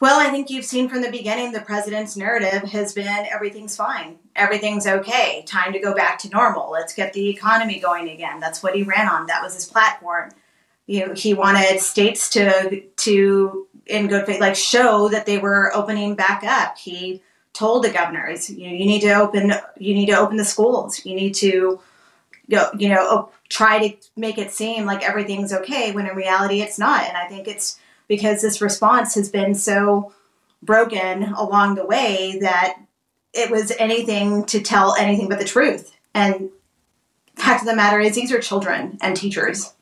Well, 0.00 0.18
I 0.18 0.30
think 0.30 0.48
you've 0.48 0.64
seen 0.64 0.88
from 0.88 1.02
the 1.02 1.10
beginning 1.10 1.52
the 1.52 1.60
president's 1.60 2.16
narrative 2.16 2.62
has 2.70 2.94
been 2.94 3.26
everything's 3.30 3.76
fine, 3.76 4.18
everything's 4.34 4.86
okay, 4.86 5.44
time 5.46 5.74
to 5.74 5.78
go 5.78 5.94
back 5.94 6.18
to 6.20 6.30
normal, 6.30 6.70
let's 6.70 6.94
get 6.94 7.12
the 7.12 7.28
economy 7.28 7.78
going 7.78 8.08
again. 8.08 8.40
That's 8.40 8.62
what 8.62 8.74
he 8.74 8.82
ran 8.82 9.08
on. 9.08 9.26
That 9.26 9.42
was 9.42 9.54
his 9.54 9.66
platform. 9.66 10.30
You 10.86 11.06
know, 11.06 11.14
he 11.14 11.34
wanted 11.34 11.80
states 11.80 12.30
to 12.30 12.80
to 12.80 13.68
in 13.86 14.08
good 14.08 14.24
faith 14.24 14.40
like 14.40 14.56
show 14.56 15.10
that 15.10 15.26
they 15.26 15.36
were 15.36 15.70
opening 15.76 16.14
back 16.14 16.44
up. 16.44 16.78
He 16.78 17.22
told 17.52 17.84
the 17.84 17.90
governors, 17.90 18.48
you 18.48 18.68
know, 18.68 18.74
you 18.74 18.86
need 18.86 19.02
to 19.02 19.12
open 19.12 19.52
you 19.78 19.94
need 19.94 20.06
to 20.06 20.18
open 20.18 20.38
the 20.38 20.46
schools. 20.46 21.04
You 21.04 21.14
need 21.14 21.34
to 21.34 21.78
go, 22.48 22.70
you 22.78 22.88
know, 22.88 23.30
try 23.50 23.86
to 23.86 23.96
make 24.16 24.38
it 24.38 24.50
seem 24.50 24.86
like 24.86 25.06
everything's 25.06 25.52
okay 25.52 25.92
when 25.92 26.06
in 26.06 26.16
reality 26.16 26.62
it's 26.62 26.78
not. 26.78 27.04
And 27.06 27.18
I 27.18 27.28
think 27.28 27.46
it's 27.46 27.78
because 28.10 28.42
this 28.42 28.60
response 28.60 29.14
has 29.14 29.28
been 29.28 29.54
so 29.54 30.12
broken 30.62 31.22
along 31.22 31.76
the 31.76 31.86
way 31.86 32.38
that 32.40 32.76
it 33.32 33.52
was 33.52 33.72
anything 33.78 34.44
to 34.46 34.60
tell 34.60 34.96
anything 34.96 35.28
but 35.28 35.38
the 35.38 35.44
truth. 35.44 35.96
And 36.12 36.50
fact 37.36 37.62
of 37.62 37.68
the 37.68 37.76
matter 37.76 38.00
is, 38.00 38.16
these 38.16 38.32
are 38.32 38.40
children 38.40 38.98
and 39.00 39.16
teachers 39.16 39.74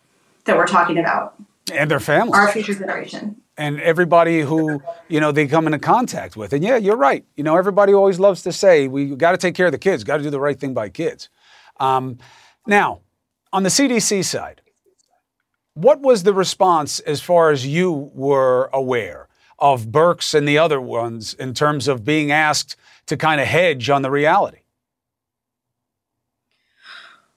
that 0.44 0.58
we're 0.58 0.66
talking 0.66 0.98
about, 0.98 1.36
and 1.72 1.90
their 1.90 2.00
families, 2.00 2.34
our 2.34 2.52
future 2.52 2.74
generation. 2.74 3.40
And 3.56 3.80
everybody 3.80 4.42
who 4.42 4.82
you 5.08 5.20
know 5.20 5.32
they 5.32 5.46
come 5.46 5.64
into 5.64 5.78
contact 5.78 6.36
with, 6.36 6.52
and 6.52 6.62
yeah, 6.62 6.76
you're 6.76 6.98
right. 6.98 7.24
You 7.34 7.44
know, 7.44 7.56
everybody 7.56 7.94
always 7.94 8.20
loves 8.20 8.42
to 8.42 8.52
say 8.52 8.88
we 8.88 9.16
got 9.16 9.32
to 9.32 9.38
take 9.38 9.54
care 9.54 9.66
of 9.66 9.72
the 9.72 9.78
kids, 9.78 10.04
got 10.04 10.18
to 10.18 10.22
do 10.22 10.30
the 10.30 10.38
right 10.38 10.60
thing 10.60 10.74
by 10.74 10.90
kids. 10.90 11.30
Um, 11.80 12.18
now, 12.66 13.00
on 13.54 13.62
the 13.62 13.70
CDC 13.70 14.22
side, 14.22 14.60
what 15.78 16.00
was 16.00 16.24
the 16.24 16.34
response 16.34 16.98
as 17.00 17.20
far 17.20 17.50
as 17.50 17.66
you 17.66 18.10
were 18.12 18.68
aware 18.72 19.28
of 19.60 19.86
Birx 19.86 20.34
and 20.34 20.46
the 20.46 20.58
other 20.58 20.80
ones 20.80 21.34
in 21.34 21.54
terms 21.54 21.86
of 21.86 22.04
being 22.04 22.32
asked 22.32 22.76
to 23.06 23.16
kind 23.16 23.40
of 23.40 23.46
hedge 23.46 23.88
on 23.88 24.02
the 24.02 24.10
reality? 24.10 24.58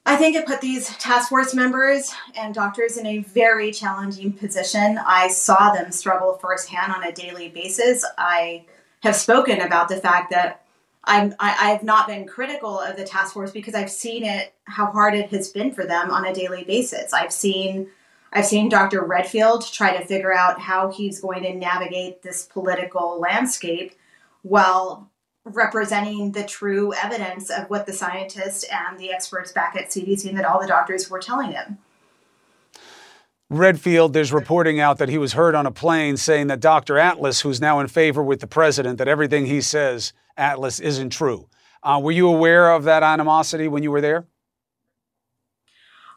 I 0.08 0.16
think 0.16 0.36
it 0.36 0.48
put 0.48 0.62
these 0.62 0.90
task 0.98 1.30
force 1.30 1.54
members 1.54 2.12
and 2.36 2.56
doctors 2.56 2.98
in 2.98 3.06
a 3.06 3.20
very 3.20 3.72
challenging 3.72 4.34
position. 4.34 5.00
I 5.06 5.28
saw 5.28 5.72
them 5.72 5.92
struggle 5.92 6.34
firsthand 6.42 6.92
on 6.92 7.04
a 7.04 7.12
daily 7.12 7.50
basis. 7.50 8.04
I 8.18 8.66
have 9.04 9.16
spoken 9.16 9.62
about 9.62 9.88
the 9.88 9.98
fact 9.98 10.32
that 10.32 10.66
I'm, 11.04 11.36
I 11.40 11.70
have 11.70 11.84
not 11.84 12.08
been 12.08 12.28
critical 12.28 12.80
of 12.80 12.98
the 12.98 13.04
task 13.04 13.34
force 13.34 13.52
because 13.52 13.76
I've 13.76 13.92
seen 13.92 14.24
it, 14.24 14.54
how 14.64 14.88
hard 14.88 15.14
it 15.14 15.30
has 15.30 15.50
been 15.50 15.72
for 15.72 15.86
them 15.86 16.10
on 16.10 16.26
a 16.26 16.34
daily 16.34 16.64
basis. 16.64 17.14
I've 17.14 17.34
seen 17.34 17.90
I've 18.34 18.46
seen 18.46 18.70
Dr. 18.70 19.04
Redfield 19.04 19.72
try 19.72 19.98
to 19.98 20.06
figure 20.06 20.34
out 20.34 20.60
how 20.62 20.90
he's 20.90 21.20
going 21.20 21.44
to 21.44 21.54
navigate 21.54 22.22
this 22.22 22.46
political 22.46 23.20
landscape 23.20 23.94
while 24.42 25.12
representing 25.44 26.32
the 26.32 26.44
true 26.44 26.94
evidence 26.94 27.50
of 27.50 27.70
what 27.70 27.86
the 27.86 27.94
scientists 27.94 28.64
and 28.72 28.98
the 28.98 29.12
experts 29.12 29.52
back 29.52 29.76
at 29.76 29.90
CDC 29.90 30.30
and 30.30 30.38
that 30.38 30.46
all 30.46 30.62
the 30.62 30.68
doctors 30.68 31.10
were 31.10 31.20
telling 31.20 31.52
him. 31.52 31.80
Redfield, 33.50 34.14
there's 34.14 34.32
reporting 34.32 34.80
out 34.80 34.98
that 35.00 35.10
he 35.10 35.18
was 35.18 35.34
heard 35.34 35.56
on 35.56 35.66
a 35.66 35.72
plane 35.72 36.16
saying 36.16 36.48
that 36.48 36.62
Dr. 36.62 36.98
Atlas, 36.98 37.42
who's 37.42 37.60
now 37.60 37.82
in 37.82 37.88
favor 37.88 38.24
with 38.24 38.40
the 38.40 38.48
president, 38.48 38.98
that 38.98 39.10
everything 39.10 39.46
he 39.46 39.60
says, 39.60 40.14
Atlas, 40.38 40.80
isn't 40.80 41.10
true. 41.10 41.50
Uh, 41.84 42.00
were 42.02 42.14
you 42.14 42.30
aware 42.30 42.72
of 42.72 42.84
that 42.86 43.04
animosity 43.04 43.68
when 43.68 43.84
you 43.84 43.92
were 43.92 44.00
there? 44.00 44.26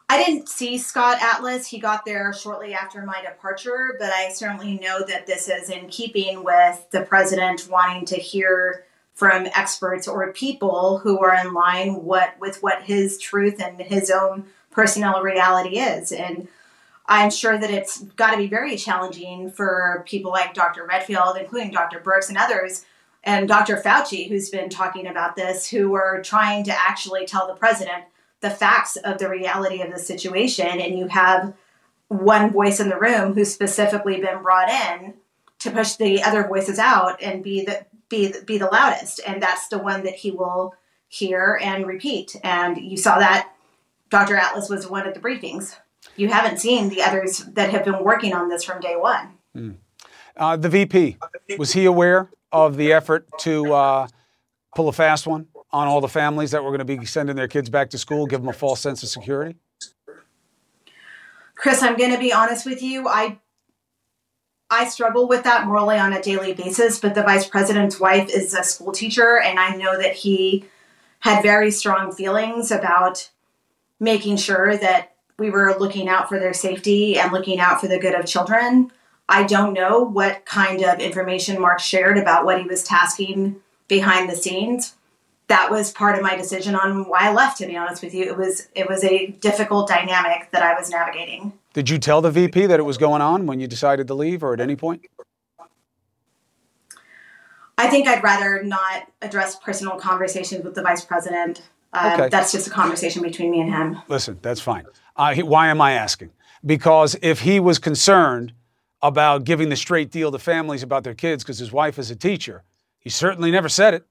I 0.07 0.23
didn't 0.23 0.49
see 0.49 0.77
Scott 0.77 1.17
Atlas. 1.21 1.67
He 1.67 1.79
got 1.79 2.05
there 2.05 2.31
shortly 2.31 2.73
after 2.73 3.01
my 3.03 3.21
departure, 3.21 3.95
but 3.99 4.11
I 4.13 4.31
certainly 4.31 4.77
know 4.77 5.03
that 5.07 5.25
this 5.25 5.49
is 5.49 5.69
in 5.69 5.87
keeping 5.87 6.43
with 6.43 6.85
the 6.91 7.01
president 7.01 7.67
wanting 7.69 8.05
to 8.05 8.15
hear 8.15 8.85
from 9.15 9.47
experts 9.55 10.07
or 10.07 10.31
people 10.33 10.99
who 10.99 11.19
are 11.19 11.35
in 11.35 11.53
line 11.53 12.03
what 12.03 12.35
with 12.39 12.61
what 12.61 12.83
his 12.83 13.17
truth 13.17 13.61
and 13.61 13.79
his 13.81 14.11
own 14.11 14.45
personal 14.69 15.21
reality 15.21 15.79
is. 15.79 16.11
And 16.11 16.47
I'm 17.07 17.31
sure 17.31 17.57
that 17.57 17.71
it's 17.71 18.01
got 18.01 18.31
to 18.31 18.37
be 18.37 18.47
very 18.47 18.77
challenging 18.77 19.49
for 19.49 20.03
people 20.07 20.31
like 20.31 20.53
Dr. 20.53 20.85
Redfield, 20.85 21.37
including 21.37 21.71
Dr. 21.71 21.99
Birx 21.99 22.29
and 22.29 22.37
others, 22.37 22.85
and 23.23 23.47
Dr. 23.47 23.77
Fauci, 23.77 24.27
who's 24.27 24.49
been 24.49 24.69
talking 24.69 25.07
about 25.07 25.35
this, 25.35 25.67
who 25.67 25.95
are 25.95 26.21
trying 26.21 26.63
to 26.65 26.71
actually 26.71 27.25
tell 27.25 27.47
the 27.47 27.55
president 27.55 28.03
the 28.45 28.51
facts 28.51 28.95
of 28.97 29.17
the 29.17 29.27
reality 29.27 29.81
of 29.81 29.91
the 29.91 29.97
situation 29.97 30.79
and 30.79 30.99
you 30.99 31.07
have 31.07 31.51
one 32.09 32.51
voice 32.51 32.79
in 32.79 32.89
the 32.89 32.99
room 32.99 33.33
who's 33.33 33.51
specifically 33.51 34.21
been 34.21 34.43
brought 34.43 34.69
in 34.69 35.15
to 35.57 35.71
push 35.71 35.95
the 35.95 36.21
other 36.21 36.47
voices 36.47 36.77
out 36.77 37.19
and 37.23 37.43
be 37.43 37.65
the 37.65 37.83
be 38.07 38.31
be 38.45 38.59
the 38.59 38.67
loudest 38.67 39.19
and 39.25 39.41
that's 39.41 39.67
the 39.69 39.79
one 39.79 40.03
that 40.03 40.13
he 40.13 40.29
will 40.29 40.75
hear 41.07 41.59
and 41.59 41.87
repeat 41.87 42.35
and 42.43 42.77
you 42.77 42.95
saw 42.95 43.17
that 43.17 43.51
Dr. 44.11 44.35
Atlas 44.35 44.69
was 44.69 44.87
one 44.87 45.07
of 45.07 45.15
the 45.15 45.19
briefings 45.19 45.77
you 46.15 46.27
haven't 46.27 46.59
seen 46.59 46.89
the 46.89 47.01
others 47.01 47.39
that 47.53 47.71
have 47.71 47.83
been 47.83 48.03
working 48.03 48.31
on 48.31 48.47
this 48.47 48.63
from 48.63 48.79
day 48.79 48.95
one 48.95 49.29
mm. 49.57 49.75
uh, 50.37 50.55
the 50.55 50.69
VP 50.69 51.17
was 51.57 51.73
he 51.73 51.85
aware 51.85 52.29
of 52.51 52.77
the 52.77 52.93
effort 52.93 53.27
to 53.39 53.73
uh, 53.73 54.07
pull 54.75 54.87
a 54.87 54.93
fast 54.93 55.25
one 55.25 55.47
on 55.75 55.89
all 55.89 55.99
the 55.99 56.07
families 56.07 56.51
that 56.51 56.63
were 56.63 56.69
going 56.69 56.79
to 56.79 56.85
be 56.85 57.05
sending 57.05 57.35
their 57.35 57.49
kids 57.49 57.69
back 57.69 57.89
to 57.89 57.97
school, 57.97 58.25
give 58.25 58.39
them 58.39 58.47
a 58.47 58.53
false 58.53 58.79
sense 58.79 59.03
of 59.03 59.09
security? 59.09 59.57
Chris, 61.53 61.83
I'm 61.83 61.97
going 61.97 62.13
to 62.13 62.17
be 62.17 62.31
honest 62.31 62.65
with 62.65 62.81
you. 62.81 63.09
I 63.09 63.39
I 64.69 64.87
struggle 64.87 65.27
with 65.27 65.43
that 65.43 65.67
morally 65.67 65.97
on 65.97 66.13
a 66.13 66.21
daily 66.21 66.53
basis, 66.53 66.99
but 66.99 67.13
the 67.13 67.23
vice 67.23 67.45
president's 67.45 67.99
wife 67.99 68.29
is 68.29 68.53
a 68.53 68.63
school 68.63 68.93
teacher, 68.93 69.39
and 69.39 69.59
I 69.59 69.75
know 69.75 70.01
that 70.01 70.13
he 70.13 70.65
had 71.19 71.43
very 71.43 71.71
strong 71.71 72.11
feelings 72.11 72.71
about 72.71 73.29
making 73.99 74.37
sure 74.37 74.77
that 74.77 75.13
we 75.37 75.49
were 75.49 75.75
looking 75.77 76.07
out 76.07 76.29
for 76.29 76.39
their 76.39 76.53
safety 76.53 77.19
and 77.19 77.33
looking 77.33 77.59
out 77.59 77.81
for 77.81 77.87
the 77.87 77.99
good 77.99 78.15
of 78.15 78.25
children. 78.25 78.91
I 79.27 79.43
don't 79.43 79.73
know 79.73 79.99
what 79.99 80.45
kind 80.45 80.81
of 80.83 80.99
information 80.99 81.59
Mark 81.59 81.79
shared 81.79 82.17
about 82.17 82.45
what 82.45 82.61
he 82.61 82.67
was 82.67 82.83
tasking 82.83 83.57
behind 83.87 84.29
the 84.29 84.35
scenes, 84.35 84.95
that 85.47 85.69
was 85.69 85.91
part 85.91 86.15
of 86.15 86.23
my 86.23 86.35
decision 86.35 86.75
on 86.75 87.07
why 87.07 87.29
I 87.29 87.33
left. 87.33 87.57
To 87.59 87.67
be 87.67 87.77
honest 87.77 88.01
with 88.03 88.13
you, 88.13 88.23
it 88.23 88.37
was 88.37 88.67
it 88.75 88.89
was 88.89 89.03
a 89.03 89.27
difficult 89.27 89.87
dynamic 89.87 90.49
that 90.51 90.63
I 90.63 90.73
was 90.73 90.89
navigating. 90.89 91.53
Did 91.73 91.89
you 91.89 91.99
tell 91.99 92.21
the 92.21 92.31
VP 92.31 92.67
that 92.67 92.79
it 92.79 92.83
was 92.83 92.97
going 92.97 93.21
on 93.21 93.45
when 93.45 93.59
you 93.59 93.67
decided 93.67 94.07
to 94.07 94.13
leave, 94.13 94.43
or 94.43 94.53
at 94.53 94.59
any 94.59 94.75
point? 94.75 95.05
I 97.77 97.87
think 97.87 98.07
I'd 98.07 98.23
rather 98.23 98.63
not 98.63 99.07
address 99.21 99.57
personal 99.57 99.97
conversations 99.97 100.63
with 100.63 100.75
the 100.75 100.81
vice 100.81 101.03
president. 101.03 101.61
Um, 101.91 102.13
okay. 102.13 102.29
That's 102.29 102.51
just 102.51 102.67
a 102.67 102.69
conversation 102.69 103.21
between 103.21 103.51
me 103.51 103.61
and 103.61 103.69
him. 103.69 104.01
Listen, 104.07 104.39
that's 104.41 104.61
fine. 104.61 104.85
Uh, 105.15 105.33
he, 105.33 105.43
why 105.43 105.67
am 105.67 105.81
I 105.81 105.93
asking? 105.93 106.31
Because 106.65 107.17
if 107.21 107.41
he 107.41 107.59
was 107.59 107.79
concerned 107.79 108.53
about 109.01 109.43
giving 109.43 109.69
the 109.69 109.75
straight 109.75 110.11
deal 110.11 110.31
to 110.31 110.39
families 110.39 110.83
about 110.83 111.03
their 111.03 111.13
kids 111.13 111.43
because 111.43 111.59
his 111.59 111.71
wife 111.71 111.99
is 111.99 112.09
a 112.09 112.15
teacher, 112.15 112.63
he 112.99 113.09
certainly 113.09 113.51
never 113.51 113.69
said 113.69 113.93
it. 113.93 114.05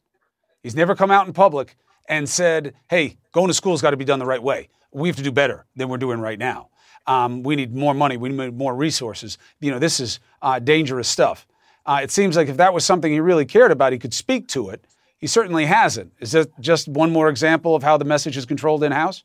He's 0.65 0.75
never 0.75 0.97
come 0.97 1.11
out 1.11 1.27
in 1.27 1.35
public 1.35 1.77
and 2.09 2.29
said, 2.29 2.75
hey, 2.89 3.19
going 3.33 3.49
to 3.49 3.55
school's 3.55 3.83
got 3.83 3.91
to 3.91 3.97
be 3.99 4.05
done 4.05 4.19
the 4.19 4.27
right 4.27 4.43
way. 4.43 4.71
We 4.93 5.09
have 5.09 5.17
to 5.17 5.23
do 5.23 5.31
better 5.31 5.67
than 5.77 5.89
we're 5.89 5.99
doing 5.99 6.21
right 6.21 6.39
now. 6.39 6.71
Um, 7.07 7.43
we 7.43 7.55
need 7.55 7.75
more 7.75 7.93
money. 7.93 8.17
We 8.17 8.31
need 8.31 8.57
more 8.57 8.75
resources. 8.75 9.37
You 9.61 9.71
know, 9.71 9.79
this 9.79 10.01
is 10.01 10.21
uh, 10.41 10.59
dangerous 10.59 11.07
stuff. 11.07 11.47
Uh, 11.85 12.01
it 12.03 12.11
seems 12.11 12.35
like 12.35 12.49
if 12.49 12.57
that 12.57 12.73
was 12.73 12.83
something 12.83 13.13
he 13.13 13.21
really 13.21 13.45
cared 13.45 13.73
about, 13.73 13.93
he 13.93 13.99
could 13.99 14.15
speak 14.15 14.49
to 14.49 14.71
it. 14.71 14.87
He 15.19 15.27
certainly 15.27 15.67
hasn't. 15.67 16.13
Is 16.19 16.33
that 16.33 16.59
just 16.61 16.89
one 16.89 17.11
more 17.11 17.29
example 17.29 17.77
of 17.77 17.83
how 17.83 17.99
the 17.99 18.07
message 18.07 18.39
is 18.39 18.47
controlled 18.47 18.83
in 18.83 18.91
house? 18.91 19.23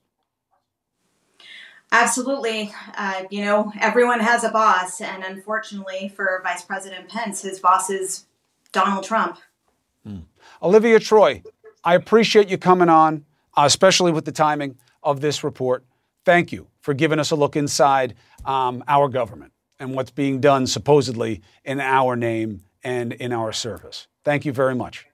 Absolutely. 1.94 2.74
Uh, 2.98 3.24
you 3.30 3.46
know, 3.46 3.72
everyone 3.80 4.20
has 4.20 4.44
a 4.44 4.50
boss, 4.50 5.00
and 5.00 5.24
unfortunately 5.24 6.12
for 6.14 6.42
Vice 6.44 6.64
President 6.64 7.08
Pence, 7.08 7.42
his 7.44 7.60
boss 7.62 7.90
is 7.90 8.26
Donald 8.74 9.06
Trump. 9.06 9.40
Hmm. 10.06 10.20
Olivia 10.62 11.00
Troye, 11.00 11.44
I 11.84 11.96
appreciate 11.96 12.50
you 12.50 12.58
coming 12.58 12.90
on, 12.90 13.26
uh, 13.58 13.64
especially 13.66 14.12
with 14.12 14.26
the 14.26 14.32
timing 14.32 14.78
of 15.04 15.22
this 15.22 15.44
report. 15.44 15.86
Thank 16.26 16.52
you 16.52 16.68
for 16.82 16.94
giving 16.94 17.20
us 17.20 17.32
a 17.32 17.36
look 17.36 17.56
inside 17.56 18.16
um, 18.46 18.84
our 18.88 19.08
government 19.08 19.54
and 19.80 19.96
what's 19.96 20.12
being 20.12 20.42
done 20.42 20.68
supposedly 20.68 21.42
in 21.64 21.80
our 21.80 22.16
name 22.16 22.62
and 22.84 23.14
in 23.14 23.32
our 23.32 23.54
service. 23.54 24.08
Thank 24.26 24.46
you 24.46 24.52
very 24.52 24.76
much. 24.76 25.06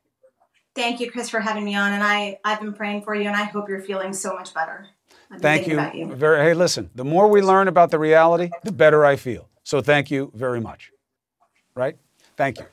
Thank 0.73 0.99
you, 0.99 1.11
Chris, 1.11 1.29
for 1.29 1.39
having 1.39 1.63
me 1.63 1.75
on. 1.75 1.93
And 1.93 2.03
I, 2.03 2.39
I've 2.43 2.59
been 2.59 2.73
praying 2.73 3.03
for 3.03 3.15
you, 3.15 3.27
and 3.27 3.35
I 3.35 3.43
hope 3.43 3.69
you're 3.69 3.81
feeling 3.81 4.13
so 4.13 4.33
much 4.33 4.53
better. 4.53 4.87
Thank 5.39 5.67
you. 5.67 5.79
you. 5.93 6.13
Very, 6.13 6.43
hey, 6.43 6.53
listen, 6.53 6.89
the 6.95 7.05
more 7.05 7.27
we 7.27 7.41
learn 7.41 7.67
about 7.67 7.91
the 7.91 7.99
reality, 7.99 8.49
the 8.63 8.71
better 8.71 9.05
I 9.05 9.15
feel. 9.15 9.47
So 9.63 9.81
thank 9.81 10.11
you 10.11 10.31
very 10.35 10.59
much. 10.59 10.91
Right? 11.75 11.97
Thank 12.35 12.59
you. 12.59 12.65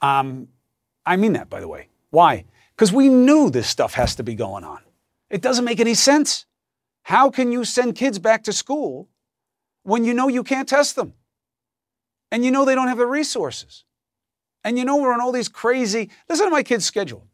Um, 0.00 0.48
I 1.10 1.16
mean 1.16 1.32
that, 1.32 1.50
by 1.50 1.58
the 1.58 1.66
way. 1.66 1.88
Why? 2.10 2.44
Because 2.76 2.92
we 2.92 3.08
knew 3.08 3.50
this 3.50 3.66
stuff 3.66 3.94
has 3.94 4.14
to 4.14 4.22
be 4.22 4.36
going 4.36 4.62
on. 4.62 4.78
It 5.28 5.42
doesn't 5.42 5.64
make 5.64 5.80
any 5.80 5.94
sense. 5.94 6.46
How 7.02 7.30
can 7.30 7.50
you 7.50 7.64
send 7.64 7.96
kids 7.96 8.20
back 8.20 8.44
to 8.44 8.52
school 8.52 9.08
when 9.82 10.04
you 10.04 10.14
know 10.14 10.28
you 10.28 10.44
can't 10.44 10.68
test 10.68 10.94
them? 10.94 11.14
And 12.30 12.44
you 12.44 12.52
know 12.52 12.64
they 12.64 12.76
don't 12.76 12.86
have 12.86 12.98
the 12.98 13.06
resources? 13.06 13.82
And 14.62 14.78
you 14.78 14.84
know, 14.84 14.98
we're 14.98 15.12
on 15.12 15.20
all 15.20 15.32
these 15.32 15.48
crazy, 15.48 16.10
listen 16.28 16.46
to 16.46 16.50
my 16.50 16.62
kid's 16.62 16.84
schedule. 16.84 17.26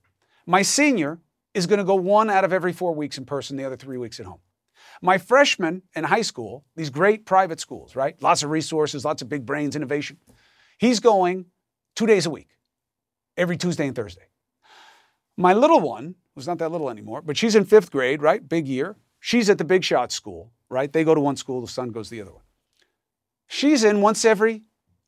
My 0.47 0.62
senior 0.62 1.18
is 1.53 1.66
going 1.66 1.79
to 1.79 1.85
go 1.85 1.97
one 1.97 2.31
out 2.31 2.45
of 2.45 2.55
every 2.55 2.72
four 2.72 2.95
weeks 2.95 3.18
in 3.18 3.27
person, 3.27 3.59
the 3.59 3.64
other 3.64 3.77
three 3.77 3.99
weeks 3.99 4.18
at 4.18 4.24
home. 4.24 4.41
My 5.03 5.18
freshman 5.18 5.83
in 5.95 6.05
high 6.05 6.22
school, 6.22 6.64
these 6.77 6.89
great 6.89 7.27
private 7.27 7.61
schools, 7.61 7.95
right? 7.95 8.16
Lots 8.22 8.43
of 8.43 8.49
resources, 8.49 9.05
lots 9.05 9.20
of 9.20 9.29
big 9.29 9.45
brains, 9.45 9.77
innovation. 9.77 10.16
He's 10.79 10.99
going 10.99 11.45
two 11.95 12.07
days 12.07 12.24
a 12.24 12.31
week, 12.31 12.49
every 13.37 13.57
Tuesday 13.57 13.87
and 13.87 13.95
Thursday. 13.95 14.28
My 15.37 15.53
little 15.53 15.80
one, 15.80 16.14
who's 16.34 16.47
not 16.47 16.59
that 16.59 16.72
little 16.72 16.89
anymore, 16.89 17.20
but 17.20 17.37
she's 17.37 17.55
in 17.55 17.64
fifth 17.64 17.91
grade, 17.91 18.22
right? 18.22 18.47
Big 18.49 18.66
year. 18.66 18.97
She's 19.20 19.51
at 19.51 19.59
the 19.59 19.64
big 19.64 19.84
shot 19.84 20.12
school, 20.12 20.53
right? 20.70 20.93
They 20.93 21.05
go 21.05 21.14
to 21.14 21.20
one 21.20 21.37
school, 21.37 21.61
the 21.61 21.68
son 21.68 21.91
goes 21.91 22.11
the 22.11 22.20
other 22.20 22.32
one. 22.32 22.43
She's 23.49 23.84
in 23.84 24.01
once 24.01 24.24
every 24.24 24.62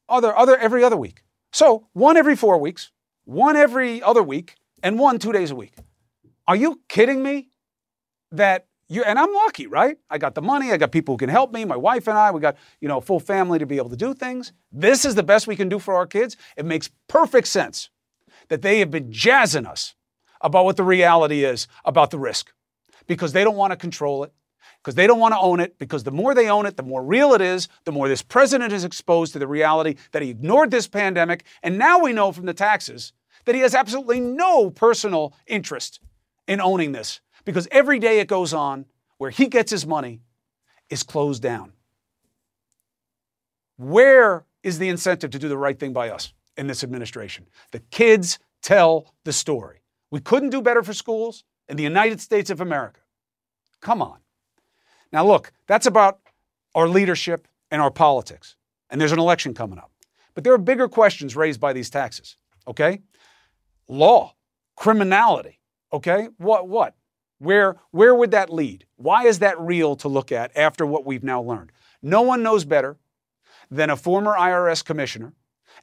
other, 0.08 0.36
other 0.36 0.56
every 0.56 0.84
other 0.84 0.96
week. 0.96 1.22
So 1.52 1.88
one 1.92 2.16
every 2.16 2.36
four 2.36 2.58
weeks, 2.58 2.90
one 3.24 3.56
every 3.56 4.02
other 4.02 4.22
week, 4.22 4.56
and 4.82 4.98
one 4.98 5.18
two 5.18 5.32
days 5.32 5.50
a 5.50 5.56
week. 5.56 5.74
Are 6.46 6.56
you 6.56 6.80
kidding 6.88 7.22
me? 7.22 7.48
That 8.30 8.66
you 8.88 9.02
and 9.04 9.18
I'm 9.18 9.32
lucky, 9.32 9.66
right? 9.66 9.96
I 10.10 10.18
got 10.18 10.34
the 10.34 10.42
money, 10.42 10.72
I 10.72 10.76
got 10.76 10.92
people 10.92 11.14
who 11.14 11.18
can 11.18 11.30
help 11.30 11.52
me, 11.52 11.64
my 11.64 11.76
wife 11.76 12.06
and 12.08 12.18
I, 12.18 12.30
we 12.30 12.40
got, 12.40 12.56
you 12.80 12.88
know, 12.88 12.98
a 12.98 13.00
full 13.00 13.20
family 13.20 13.58
to 13.58 13.66
be 13.66 13.76
able 13.76 13.90
to 13.90 13.96
do 13.96 14.12
things. 14.12 14.52
This 14.70 15.04
is 15.04 15.14
the 15.14 15.22
best 15.22 15.46
we 15.46 15.56
can 15.56 15.68
do 15.68 15.78
for 15.78 15.94
our 15.94 16.06
kids. 16.06 16.36
It 16.56 16.66
makes 16.66 16.90
perfect 17.06 17.48
sense 17.48 17.90
that 18.48 18.62
they 18.62 18.78
have 18.80 18.90
been 18.90 19.12
jazzing 19.12 19.66
us 19.66 19.94
about 20.40 20.64
what 20.64 20.76
the 20.76 20.84
reality 20.84 21.44
is 21.44 21.68
about 21.84 22.10
the 22.10 22.18
risk 22.18 22.52
because 23.06 23.32
they 23.32 23.44
don't 23.44 23.56
want 23.56 23.72
to 23.72 23.76
control 23.76 24.22
it, 24.24 24.32
because 24.82 24.94
they 24.94 25.06
don't 25.06 25.18
want 25.18 25.32
to 25.32 25.38
own 25.38 25.60
it, 25.60 25.78
because 25.78 26.04
the 26.04 26.10
more 26.10 26.34
they 26.34 26.48
own 26.48 26.66
it, 26.66 26.76
the 26.76 26.82
more 26.82 27.02
real 27.02 27.34
it 27.34 27.40
is, 27.40 27.68
the 27.84 27.92
more 27.92 28.08
this 28.08 28.22
president 28.22 28.72
is 28.72 28.84
exposed 28.84 29.32
to 29.32 29.38
the 29.38 29.46
reality 29.46 29.96
that 30.12 30.22
he 30.22 30.30
ignored 30.30 30.70
this 30.70 30.86
pandemic. 30.86 31.44
And 31.62 31.78
now 31.78 31.98
we 31.98 32.12
know 32.12 32.32
from 32.32 32.46
the 32.46 32.54
taxes 32.54 33.12
that 33.44 33.54
he 33.54 33.62
has 33.62 33.74
absolutely 33.74 34.20
no 34.20 34.70
personal 34.70 35.34
interest 35.46 36.00
in 36.46 36.60
owning 36.60 36.92
this 36.92 37.20
because 37.44 37.66
every 37.70 37.98
day 37.98 38.20
it 38.20 38.28
goes 38.28 38.52
on 38.52 38.84
where 39.16 39.30
he 39.30 39.46
gets 39.46 39.70
his 39.70 39.86
money 39.86 40.20
is 40.90 41.02
closed 41.02 41.42
down. 41.42 41.72
Where 43.76 44.44
is 44.62 44.78
the 44.78 44.88
incentive 44.88 45.30
to 45.30 45.38
do 45.38 45.48
the 45.48 45.58
right 45.58 45.78
thing 45.78 45.92
by 45.92 46.10
us 46.10 46.32
in 46.58 46.66
this 46.66 46.84
administration? 46.84 47.46
The 47.70 47.78
kids 47.78 48.38
tell 48.60 49.14
the 49.24 49.32
story. 49.32 49.82
We 50.10 50.20
couldn't 50.20 50.50
do 50.50 50.60
better 50.60 50.82
for 50.82 50.92
schools 50.92 51.44
in 51.68 51.76
the 51.76 51.82
United 51.82 52.20
States 52.20 52.50
of 52.50 52.60
America. 52.60 53.00
Come 53.80 54.02
on. 54.02 54.18
Now, 55.12 55.24
look, 55.24 55.52
that's 55.66 55.86
about 55.86 56.20
our 56.74 56.88
leadership 56.88 57.48
and 57.70 57.80
our 57.80 57.90
politics. 57.90 58.56
And 58.90 59.00
there's 59.00 59.12
an 59.12 59.18
election 59.18 59.54
coming 59.54 59.78
up. 59.78 59.90
But 60.34 60.44
there 60.44 60.52
are 60.52 60.58
bigger 60.58 60.88
questions 60.88 61.36
raised 61.36 61.60
by 61.60 61.72
these 61.72 61.90
taxes, 61.90 62.36
okay? 62.66 63.00
Law, 63.88 64.34
criminality, 64.76 65.60
okay? 65.92 66.28
What, 66.38 66.68
what? 66.68 66.94
Where, 67.38 67.76
where 67.90 68.14
would 68.14 68.32
that 68.32 68.52
lead? 68.52 68.84
Why 68.96 69.26
is 69.26 69.40
that 69.40 69.58
real 69.60 69.96
to 69.96 70.08
look 70.08 70.32
at 70.32 70.56
after 70.56 70.84
what 70.84 71.06
we've 71.06 71.24
now 71.24 71.40
learned? 71.40 71.72
No 72.02 72.22
one 72.22 72.42
knows 72.42 72.64
better 72.64 72.96
than 73.70 73.90
a 73.90 73.96
former 73.96 74.34
IRS 74.34 74.84
commissioner 74.84 75.32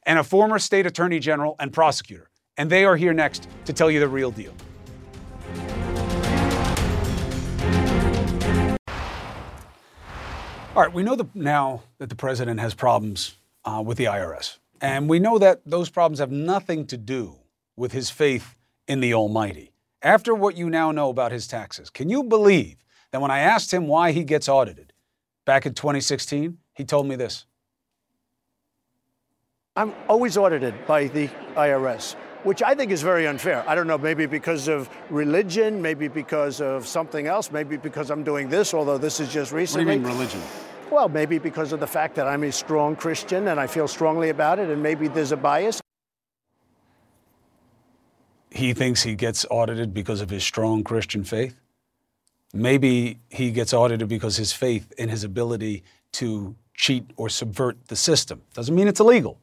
and 0.06 0.18
a 0.18 0.24
former 0.24 0.58
state 0.58 0.86
attorney 0.86 1.18
general 1.18 1.56
and 1.58 1.72
prosecutor. 1.72 2.30
And 2.56 2.70
they 2.70 2.84
are 2.84 2.96
here 2.96 3.12
next 3.12 3.48
to 3.66 3.72
tell 3.72 3.90
you 3.90 4.00
the 4.00 4.08
real 4.08 4.30
deal. 4.30 4.54
All 10.74 10.82
right, 10.82 10.92
we 10.92 11.02
know 11.02 11.16
the, 11.16 11.26
now 11.34 11.82
that 11.98 12.08
the 12.08 12.14
president 12.14 12.60
has 12.60 12.74
problems 12.74 13.36
uh, 13.64 13.82
with 13.84 13.98
the 13.98 14.04
IRS. 14.04 14.58
And 14.80 15.08
we 15.08 15.18
know 15.18 15.38
that 15.38 15.62
those 15.64 15.88
problems 15.88 16.18
have 16.18 16.30
nothing 16.30 16.86
to 16.88 16.98
do 16.98 17.36
with 17.76 17.92
his 17.92 18.10
faith 18.10 18.54
in 18.86 19.00
the 19.00 19.14
Almighty. 19.14 19.72
After 20.02 20.34
what 20.34 20.56
you 20.56 20.68
now 20.68 20.92
know 20.92 21.08
about 21.08 21.32
his 21.32 21.48
taxes, 21.48 21.88
can 21.88 22.10
you 22.10 22.22
believe 22.22 22.76
that 23.10 23.22
when 23.22 23.30
I 23.30 23.38
asked 23.38 23.72
him 23.72 23.88
why 23.88 24.12
he 24.12 24.22
gets 24.22 24.48
audited 24.48 24.92
back 25.46 25.64
in 25.64 25.72
2016, 25.72 26.58
he 26.74 26.84
told 26.84 27.06
me 27.06 27.16
this? 27.16 27.46
I'm 29.76 29.94
always 30.08 30.36
audited 30.36 30.86
by 30.86 31.08
the 31.08 31.28
IRS 31.54 32.16
which 32.46 32.62
I 32.62 32.76
think 32.76 32.92
is 32.92 33.02
very 33.02 33.26
unfair. 33.26 33.64
I 33.68 33.74
don't 33.74 33.88
know, 33.88 33.98
maybe 33.98 34.24
because 34.24 34.68
of 34.68 34.88
religion, 35.10 35.82
maybe 35.82 36.06
because 36.06 36.60
of 36.60 36.86
something 36.86 37.26
else, 37.26 37.50
maybe 37.50 37.76
because 37.76 38.08
I'm 38.08 38.22
doing 38.22 38.48
this, 38.48 38.72
although 38.72 38.98
this 38.98 39.18
is 39.18 39.32
just 39.32 39.50
recently. 39.50 39.84
What 39.84 39.90
do 39.90 39.98
you 39.98 40.04
mean 40.04 40.16
religion? 40.16 40.40
Well, 40.88 41.08
maybe 41.08 41.38
because 41.38 41.72
of 41.72 41.80
the 41.80 41.88
fact 41.88 42.14
that 42.14 42.28
I'm 42.28 42.44
a 42.44 42.52
strong 42.52 42.94
Christian 42.94 43.48
and 43.48 43.58
I 43.58 43.66
feel 43.66 43.88
strongly 43.88 44.28
about 44.28 44.60
it, 44.60 44.70
and 44.70 44.80
maybe 44.80 45.08
there's 45.08 45.32
a 45.32 45.36
bias. 45.36 45.80
He 48.52 48.72
thinks 48.72 49.02
he 49.02 49.16
gets 49.16 49.44
audited 49.50 49.92
because 49.92 50.20
of 50.20 50.30
his 50.30 50.44
strong 50.44 50.84
Christian 50.84 51.24
faith. 51.24 51.58
Maybe 52.54 53.18
he 53.28 53.50
gets 53.50 53.74
audited 53.74 54.08
because 54.08 54.36
his 54.36 54.52
faith 54.52 54.92
in 54.96 55.08
his 55.08 55.24
ability 55.24 55.82
to 56.12 56.54
cheat 56.74 57.10
or 57.16 57.28
subvert 57.28 57.88
the 57.88 57.96
system. 57.96 58.42
Doesn't 58.54 58.74
mean 58.74 58.86
it's 58.86 59.00
illegal. 59.00 59.40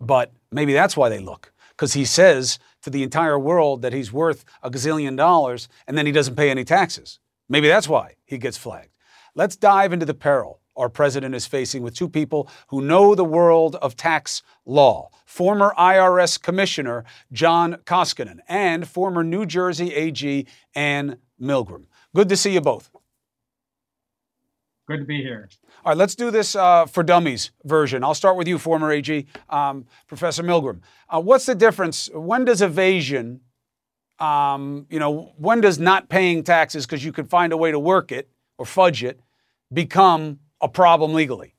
But 0.00 0.32
maybe 0.50 0.72
that's 0.72 0.96
why 0.96 1.08
they 1.08 1.18
look 1.18 1.52
because 1.70 1.92
he 1.92 2.04
says 2.04 2.58
to 2.82 2.90
the 2.90 3.02
entire 3.02 3.38
world 3.38 3.82
that 3.82 3.92
he's 3.92 4.12
worth 4.12 4.44
a 4.62 4.70
gazillion 4.70 5.16
dollars 5.16 5.68
and 5.86 5.96
then 5.96 6.06
he 6.06 6.12
doesn't 6.12 6.36
pay 6.36 6.50
any 6.50 6.64
taxes. 6.64 7.18
Maybe 7.48 7.68
that's 7.68 7.88
why 7.88 8.14
he 8.24 8.38
gets 8.38 8.56
flagged. 8.56 8.92
Let's 9.34 9.56
dive 9.56 9.92
into 9.92 10.06
the 10.06 10.14
peril 10.14 10.60
our 10.76 10.88
president 10.88 11.34
is 11.34 11.46
facing 11.46 11.82
with 11.82 11.94
two 11.94 12.08
people 12.08 12.48
who 12.68 12.82
know 12.82 13.14
the 13.14 13.24
world 13.24 13.76
of 13.76 13.96
tax 13.96 14.42
law 14.64 15.08
former 15.24 15.74
IRS 15.78 16.40
Commissioner 16.40 17.04
John 17.32 17.74
Koskinen 17.84 18.38
and 18.48 18.86
former 18.86 19.24
New 19.24 19.46
Jersey 19.46 19.92
AG 19.92 20.46
Anne 20.74 21.18
Milgram. 21.40 21.86
Good 22.14 22.28
to 22.28 22.36
see 22.36 22.52
you 22.52 22.60
both. 22.60 22.90
Good 24.86 24.98
to 24.98 25.04
be 25.04 25.20
here. 25.20 25.48
All 25.84 25.90
right, 25.90 25.98
let's 25.98 26.14
do 26.14 26.30
this 26.30 26.54
uh, 26.54 26.86
for 26.86 27.02
dummies 27.02 27.50
version. 27.64 28.04
I'll 28.04 28.14
start 28.14 28.36
with 28.36 28.46
you, 28.46 28.56
former 28.56 28.92
AG, 28.92 29.26
um, 29.50 29.84
Professor 30.06 30.44
Milgram. 30.44 30.80
Uh, 31.08 31.20
what's 31.20 31.46
the 31.46 31.56
difference? 31.56 32.08
When 32.14 32.44
does 32.44 32.62
evasion, 32.62 33.40
um, 34.20 34.86
you 34.88 35.00
know, 35.00 35.32
when 35.38 35.60
does 35.60 35.80
not 35.80 36.08
paying 36.08 36.44
taxes 36.44 36.86
because 36.86 37.04
you 37.04 37.10
could 37.12 37.28
find 37.28 37.52
a 37.52 37.56
way 37.56 37.72
to 37.72 37.80
work 37.80 38.12
it 38.12 38.30
or 38.58 38.64
fudge 38.66 39.02
it 39.02 39.18
become 39.72 40.38
a 40.60 40.68
problem 40.68 41.14
legally? 41.14 41.55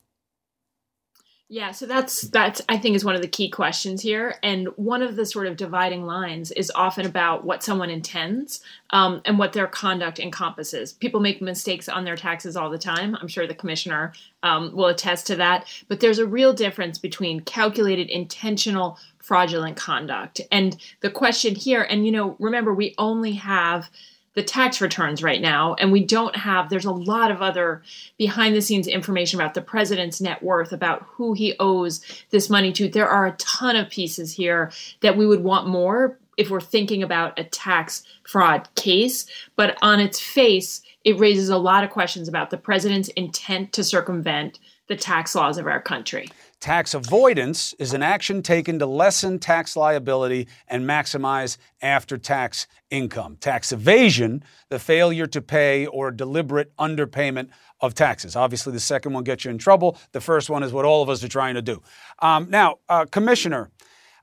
Yeah, 1.50 1.70
so 1.70 1.86
that's 1.86 2.22
that's 2.22 2.60
I 2.68 2.76
think 2.76 2.94
is 2.94 3.06
one 3.06 3.14
of 3.14 3.22
the 3.22 3.28
key 3.28 3.48
questions 3.48 4.02
here, 4.02 4.36
and 4.42 4.68
one 4.76 5.00
of 5.00 5.16
the 5.16 5.24
sort 5.24 5.46
of 5.46 5.56
dividing 5.56 6.04
lines 6.04 6.50
is 6.50 6.70
often 6.74 7.06
about 7.06 7.42
what 7.42 7.62
someone 7.62 7.88
intends 7.88 8.60
um, 8.90 9.22
and 9.24 9.38
what 9.38 9.54
their 9.54 9.66
conduct 9.66 10.20
encompasses. 10.20 10.92
People 10.92 11.20
make 11.20 11.40
mistakes 11.40 11.88
on 11.88 12.04
their 12.04 12.16
taxes 12.16 12.54
all 12.54 12.68
the 12.68 12.76
time. 12.76 13.16
I'm 13.16 13.28
sure 13.28 13.46
the 13.46 13.54
commissioner 13.54 14.12
um, 14.42 14.76
will 14.76 14.88
attest 14.88 15.26
to 15.28 15.36
that. 15.36 15.66
But 15.88 16.00
there's 16.00 16.18
a 16.18 16.26
real 16.26 16.52
difference 16.52 16.98
between 16.98 17.40
calculated, 17.40 18.10
intentional, 18.10 18.98
fraudulent 19.16 19.78
conduct, 19.78 20.42
and 20.52 20.76
the 21.00 21.10
question 21.10 21.54
here. 21.54 21.80
And 21.80 22.04
you 22.04 22.12
know, 22.12 22.36
remember, 22.38 22.74
we 22.74 22.94
only 22.98 23.32
have 23.32 23.88
the 24.34 24.42
tax 24.42 24.80
returns 24.80 25.22
right 25.22 25.40
now 25.40 25.74
and 25.74 25.90
we 25.90 26.04
don't 26.04 26.36
have 26.36 26.68
there's 26.68 26.84
a 26.84 26.92
lot 26.92 27.30
of 27.30 27.42
other 27.42 27.82
behind 28.18 28.54
the 28.54 28.62
scenes 28.62 28.86
information 28.86 29.40
about 29.40 29.54
the 29.54 29.62
president's 29.62 30.20
net 30.20 30.42
worth 30.42 30.72
about 30.72 31.02
who 31.02 31.32
he 31.32 31.54
owes 31.58 32.00
this 32.30 32.48
money 32.48 32.72
to. 32.72 32.88
There 32.88 33.08
are 33.08 33.26
a 33.26 33.32
ton 33.32 33.76
of 33.76 33.90
pieces 33.90 34.32
here 34.32 34.70
that 35.00 35.16
we 35.16 35.26
would 35.26 35.42
want 35.42 35.68
more 35.68 36.18
if 36.36 36.50
we're 36.50 36.60
thinking 36.60 37.02
about 37.02 37.38
a 37.38 37.44
tax 37.44 38.04
fraud 38.22 38.68
case 38.76 39.26
but 39.56 39.76
on 39.82 40.00
its 40.00 40.20
face 40.20 40.82
it 41.04 41.18
raises 41.18 41.48
a 41.48 41.58
lot 41.58 41.84
of 41.84 41.90
questions 41.90 42.28
about 42.28 42.50
the 42.50 42.56
president's 42.56 43.08
intent 43.10 43.72
to 43.72 43.82
circumvent 43.82 44.58
the 44.86 44.96
tax 44.96 45.34
laws 45.34 45.58
of 45.58 45.66
our 45.66 45.80
country 45.80 46.28
Tax 46.60 46.92
avoidance 46.92 47.72
is 47.78 47.92
an 47.92 48.02
action 48.02 48.42
taken 48.42 48.80
to 48.80 48.86
lessen 48.86 49.38
tax 49.38 49.76
liability 49.76 50.48
and 50.66 50.84
maximize 50.84 51.56
after 51.82 52.18
tax 52.18 52.66
income. 52.90 53.36
Tax 53.40 53.70
evasion, 53.70 54.42
the 54.68 54.80
failure 54.80 55.26
to 55.28 55.40
pay 55.40 55.86
or 55.86 56.10
deliberate 56.10 56.76
underpayment 56.76 57.50
of 57.80 57.94
taxes. 57.94 58.34
Obviously, 58.34 58.72
the 58.72 58.80
second 58.80 59.12
one 59.12 59.22
gets 59.22 59.44
you 59.44 59.52
in 59.52 59.58
trouble. 59.58 59.98
The 60.10 60.20
first 60.20 60.50
one 60.50 60.64
is 60.64 60.72
what 60.72 60.84
all 60.84 61.00
of 61.00 61.08
us 61.08 61.22
are 61.22 61.28
trying 61.28 61.54
to 61.54 61.62
do. 61.62 61.80
Um, 62.18 62.50
now, 62.50 62.78
uh, 62.88 63.04
Commissioner, 63.04 63.70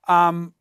um, 0.10 0.54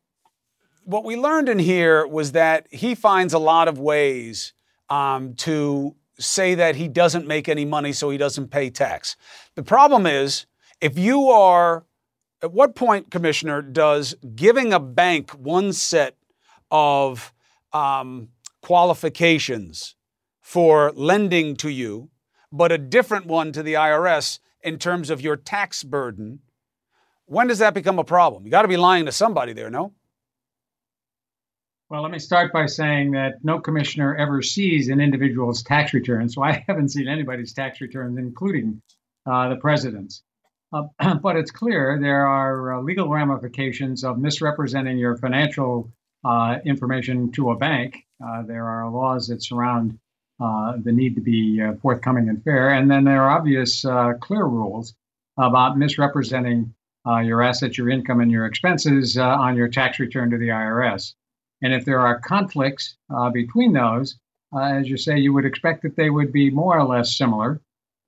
what 0.84 1.04
we 1.04 1.16
learned 1.16 1.48
in 1.48 1.58
here 1.58 2.06
was 2.06 2.32
that 2.32 2.68
he 2.70 2.94
finds 2.94 3.34
a 3.34 3.38
lot 3.38 3.66
of 3.66 3.80
ways 3.80 4.52
um, 4.90 5.34
to 5.34 5.96
say 6.20 6.54
that 6.54 6.76
he 6.76 6.86
doesn't 6.86 7.26
make 7.26 7.48
any 7.48 7.64
money, 7.64 7.92
so 7.92 8.10
he 8.10 8.18
doesn't 8.18 8.48
pay 8.48 8.70
tax. 8.70 9.16
The 9.56 9.64
problem 9.64 10.06
is, 10.06 10.46
if 10.80 10.98
you 10.98 11.28
are, 11.28 11.84
at 12.42 12.52
what 12.52 12.74
point, 12.74 13.10
Commissioner, 13.10 13.62
does 13.62 14.14
giving 14.34 14.72
a 14.72 14.80
bank 14.80 15.30
one 15.32 15.72
set 15.72 16.16
of 16.70 17.32
um, 17.72 18.28
qualifications 18.62 19.96
for 20.40 20.92
lending 20.92 21.56
to 21.56 21.70
you, 21.70 22.10
but 22.52 22.72
a 22.72 22.78
different 22.78 23.26
one 23.26 23.52
to 23.52 23.62
the 23.62 23.74
IRS 23.74 24.38
in 24.62 24.78
terms 24.78 25.10
of 25.10 25.20
your 25.20 25.36
tax 25.36 25.82
burden, 25.82 26.40
when 27.26 27.46
does 27.46 27.58
that 27.58 27.74
become 27.74 27.98
a 27.98 28.04
problem? 28.04 28.44
You 28.44 28.50
got 28.50 28.62
to 28.62 28.68
be 28.68 28.76
lying 28.76 29.06
to 29.06 29.12
somebody 29.12 29.52
there, 29.52 29.70
no? 29.70 29.92
Well, 31.90 32.02
let 32.02 32.10
me 32.10 32.18
start 32.18 32.52
by 32.52 32.66
saying 32.66 33.12
that 33.12 33.44
no 33.44 33.60
commissioner 33.60 34.16
ever 34.16 34.42
sees 34.42 34.88
an 34.88 35.00
individual's 35.00 35.62
tax 35.62 35.92
return, 35.92 36.28
so 36.28 36.42
I 36.42 36.64
haven't 36.68 36.88
seen 36.88 37.08
anybody's 37.08 37.52
tax 37.52 37.80
returns, 37.80 38.18
including 38.18 38.80
uh, 39.26 39.48
the 39.50 39.56
president's. 39.56 40.22
Uh, 40.74 41.14
but 41.22 41.36
it's 41.36 41.50
clear 41.50 41.98
there 42.00 42.26
are 42.26 42.74
uh, 42.74 42.82
legal 42.82 43.08
ramifications 43.08 44.04
of 44.04 44.18
misrepresenting 44.18 44.98
your 44.98 45.16
financial 45.16 45.90
uh, 46.24 46.56
information 46.64 47.30
to 47.32 47.50
a 47.50 47.56
bank. 47.56 47.96
Uh, 48.24 48.42
there 48.42 48.66
are 48.66 48.90
laws 48.90 49.28
that 49.28 49.42
surround 49.42 49.98
uh, 50.42 50.74
the 50.82 50.92
need 50.92 51.14
to 51.14 51.20
be 51.20 51.62
forthcoming 51.80 52.28
and 52.28 52.42
fair, 52.42 52.70
and 52.70 52.90
then 52.90 53.04
there 53.04 53.22
are 53.22 53.30
obvious, 53.30 53.82
clear 54.20 54.44
rules 54.44 54.94
about 55.38 55.78
misrepresenting 55.78 56.74
your 57.22 57.42
assets, 57.42 57.78
your 57.78 57.90
income, 57.90 58.20
and 58.20 58.32
your 58.32 58.46
expenses 58.46 59.16
on 59.16 59.56
your 59.56 59.68
tax 59.68 60.00
return 60.00 60.30
to 60.30 60.38
the 60.38 60.48
IRS. 60.48 61.14
And 61.62 61.72
if 61.72 61.84
there 61.84 62.00
are 62.00 62.18
conflicts 62.20 62.96
uh, 63.14 63.30
between 63.30 63.72
those, 63.72 64.18
uh, 64.54 64.60
as 64.60 64.88
you 64.88 64.96
say, 64.96 65.18
you 65.18 65.32
would 65.32 65.44
expect 65.44 65.82
that 65.82 65.96
they 65.96 66.10
would 66.10 66.32
be 66.32 66.50
more 66.50 66.78
or 66.78 66.84
less 66.84 67.16
similar. 67.16 67.60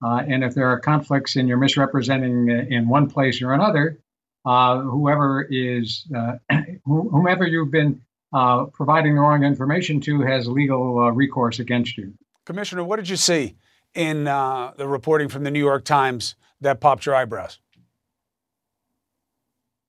Uh, 0.05 0.23
and 0.29 0.45
if 0.45 0.55
there 0.55 0.67
are 0.67 0.79
conflicts 0.79 1.37
and 1.37 1.49
you're 1.49 1.57
misrepresenting 1.57 2.49
in 2.71 2.89
one 2.89 3.09
place 3.09 3.41
or 3.41 3.53
another, 3.53 3.99
uh, 4.45 4.81
whoever 4.81 5.47
is, 5.51 6.07
uh, 6.15 6.35
whomever 6.85 7.47
you've 7.47 7.71
been 7.71 8.01
uh, 8.33 8.65
providing 8.67 9.15
the 9.15 9.21
wrong 9.21 9.43
information 9.43 10.01
to 10.01 10.21
has 10.21 10.47
legal 10.47 11.11
recourse 11.13 11.59
against 11.59 11.97
you. 11.97 12.13
Commissioner, 12.45 12.85
what 12.85 12.97
did 12.97 13.09
you 13.09 13.17
see 13.17 13.57
in 13.95 14.25
the 14.25 14.87
reporting 14.87 15.29
from 15.29 15.45
the 15.45 15.51
New 15.51 15.61
York 15.61 15.85
Times 15.85 16.37
that 16.61 16.81
popped 16.81 17.07
your 17.07 17.15
eyebrows? 17.15 17.59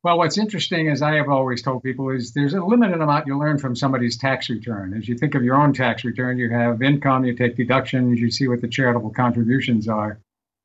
Well, 0.08 0.20
what's 0.20 0.38
interesting, 0.38 0.88
as 0.88 1.02
I 1.02 1.16
have 1.16 1.28
always 1.28 1.62
told 1.62 1.84
people, 1.84 2.12
is 2.12 2.32
there's 2.32 2.54
a 2.54 2.64
limited 2.64 3.02
amount 3.02 3.28
you 3.28 3.38
learn 3.38 3.58
from 3.58 3.76
somebody's 3.76 4.16
tax 4.16 4.50
return. 4.50 4.94
As 4.94 5.06
you 5.06 5.18
think 5.18 5.36
of 5.36 5.44
your 5.44 5.56
own 5.56 5.74
tax 5.74 6.06
return, 6.06 6.38
you 6.38 6.50
have 6.50 6.82
income, 6.82 7.26
you 7.26 7.36
take 7.36 7.58
deductions, 7.58 8.18
you 8.18 8.32
see 8.32 8.48
what 8.48 8.62
the 8.62 8.70
charitable 8.70 9.10
contributions 9.10 9.90
are. 9.90 10.22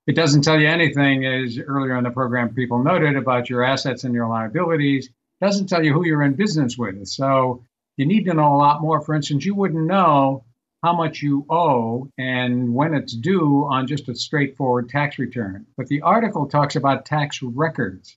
It 0.07 0.15
doesn't 0.15 0.43
tell 0.43 0.61
you 0.61 0.69
anything, 0.69 1.27
as 1.27 1.59
earlier 1.59 1.97
in 1.97 2.05
the 2.05 2.13
program 2.13 2.55
people 2.55 2.85
noted, 2.85 3.17
about 3.17 3.51
your 3.51 3.65
assets 3.65 4.05
and 4.05 4.15
your 4.15 4.29
liabilities. 4.29 5.07
It 5.07 5.45
doesn't 5.45 5.67
tell 5.67 5.85
you 5.85 5.93
who 5.93 6.07
you're 6.07 6.23
in 6.23 6.35
business 6.35 6.79
with. 6.79 7.09
So 7.09 7.65
you 7.97 8.07
need 8.07 8.27
to 8.27 8.35
know 8.35 8.55
a 8.55 8.59
lot 8.59 8.81
more. 8.81 9.01
For 9.01 9.13
instance, 9.13 9.45
you 9.45 9.57
wouldn't 9.57 9.89
know 9.89 10.45
how 10.85 10.95
much 10.95 11.21
you 11.21 11.47
owe 11.51 12.09
and 12.17 12.73
when 12.73 12.95
it's 12.95 13.17
due 13.17 13.67
on 13.69 13.89
just 13.89 14.09
a 14.09 14.15
straightforward 14.15 14.89
tax 14.89 15.19
return. 15.19 15.67
But 15.77 15.89
the 15.89 16.03
article 16.03 16.47
talks 16.47 16.77
about 16.77 17.07
tax 17.07 17.43
records. 17.43 18.17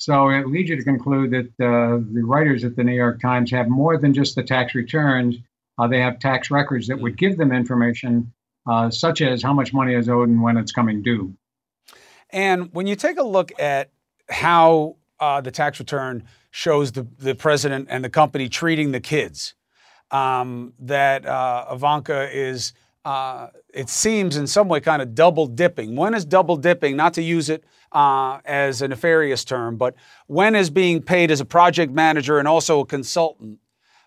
So 0.00 0.30
it 0.30 0.48
leads 0.48 0.70
you 0.70 0.76
to 0.76 0.82
conclude 0.82 1.30
that 1.32 1.62
uh, 1.62 2.00
the 2.10 2.22
writers 2.24 2.64
at 2.64 2.74
the 2.74 2.82
New 2.82 2.94
York 2.94 3.20
Times 3.20 3.50
have 3.50 3.68
more 3.68 3.98
than 3.98 4.14
just 4.14 4.34
the 4.34 4.42
tax 4.42 4.74
returns. 4.74 5.36
Uh, 5.76 5.88
they 5.88 6.00
have 6.00 6.18
tax 6.18 6.50
records 6.50 6.86
that 6.88 6.98
would 6.98 7.18
give 7.18 7.36
them 7.36 7.52
information, 7.52 8.32
uh, 8.66 8.88
such 8.88 9.20
as 9.20 9.42
how 9.42 9.52
much 9.52 9.74
money 9.74 9.92
is 9.92 10.08
owed 10.08 10.30
and 10.30 10.40
when 10.40 10.56
it's 10.56 10.72
coming 10.72 11.02
due. 11.02 11.34
And 12.30 12.72
when 12.72 12.86
you 12.86 12.96
take 12.96 13.18
a 13.18 13.22
look 13.22 13.52
at 13.60 13.90
how 14.30 14.96
uh, 15.20 15.42
the 15.42 15.50
tax 15.50 15.78
return 15.78 16.24
shows 16.50 16.92
the, 16.92 17.06
the 17.18 17.34
president 17.34 17.88
and 17.90 18.02
the 18.02 18.08
company 18.08 18.48
treating 18.48 18.92
the 18.92 19.00
kids, 19.00 19.52
um, 20.12 20.72
that 20.78 21.26
uh, 21.26 21.66
Ivanka 21.72 22.34
is, 22.34 22.72
uh, 23.04 23.48
it 23.72 23.88
seems 23.88 24.36
in 24.36 24.46
some 24.46 24.68
way, 24.68 24.80
kind 24.80 25.00
of 25.00 25.14
double 25.14 25.46
dipping. 25.46 25.96
When 25.96 26.14
is 26.14 26.24
double 26.24 26.56
dipping? 26.56 26.96
Not 26.96 27.14
to 27.14 27.22
use 27.22 27.48
it 27.48 27.64
uh, 27.92 28.40
as 28.44 28.82
a 28.82 28.88
nefarious 28.88 29.44
term, 29.44 29.76
but 29.76 29.94
when 30.26 30.54
is 30.54 30.70
being 30.70 31.02
paid 31.02 31.30
as 31.30 31.40
a 31.40 31.44
project 31.44 31.92
manager 31.92 32.38
and 32.38 32.46
also 32.46 32.80
a 32.80 32.86
consultant? 32.86 33.58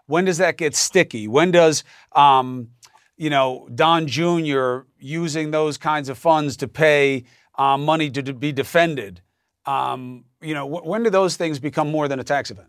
When 0.05 0.25
does 0.25 0.37
that 0.37 0.57
get 0.57 0.75
sticky? 0.75 1.27
When 1.27 1.51
does, 1.51 1.83
um, 2.11 2.69
you 3.17 3.29
know, 3.29 3.67
Don 3.73 4.05
Jr. 4.05 4.81
using 4.97 5.51
those 5.51 5.77
kinds 5.77 6.09
of 6.09 6.17
funds 6.17 6.57
to 6.57 6.67
pay 6.67 7.23
uh, 7.57 7.77
money 7.77 8.11
to, 8.11 8.33
be 8.33 8.51
defended? 8.51 9.21
Um, 9.65 10.25
you 10.41 10.53
know, 10.53 10.67
wh- 10.67 10.85
when 10.85 11.03
do 11.03 11.09
those 11.09 11.37
things 11.37 11.57
become 11.57 11.89
more 11.89 12.07
than 12.07 12.19
a 12.19 12.23
tax 12.23 12.51
event? 12.51 12.67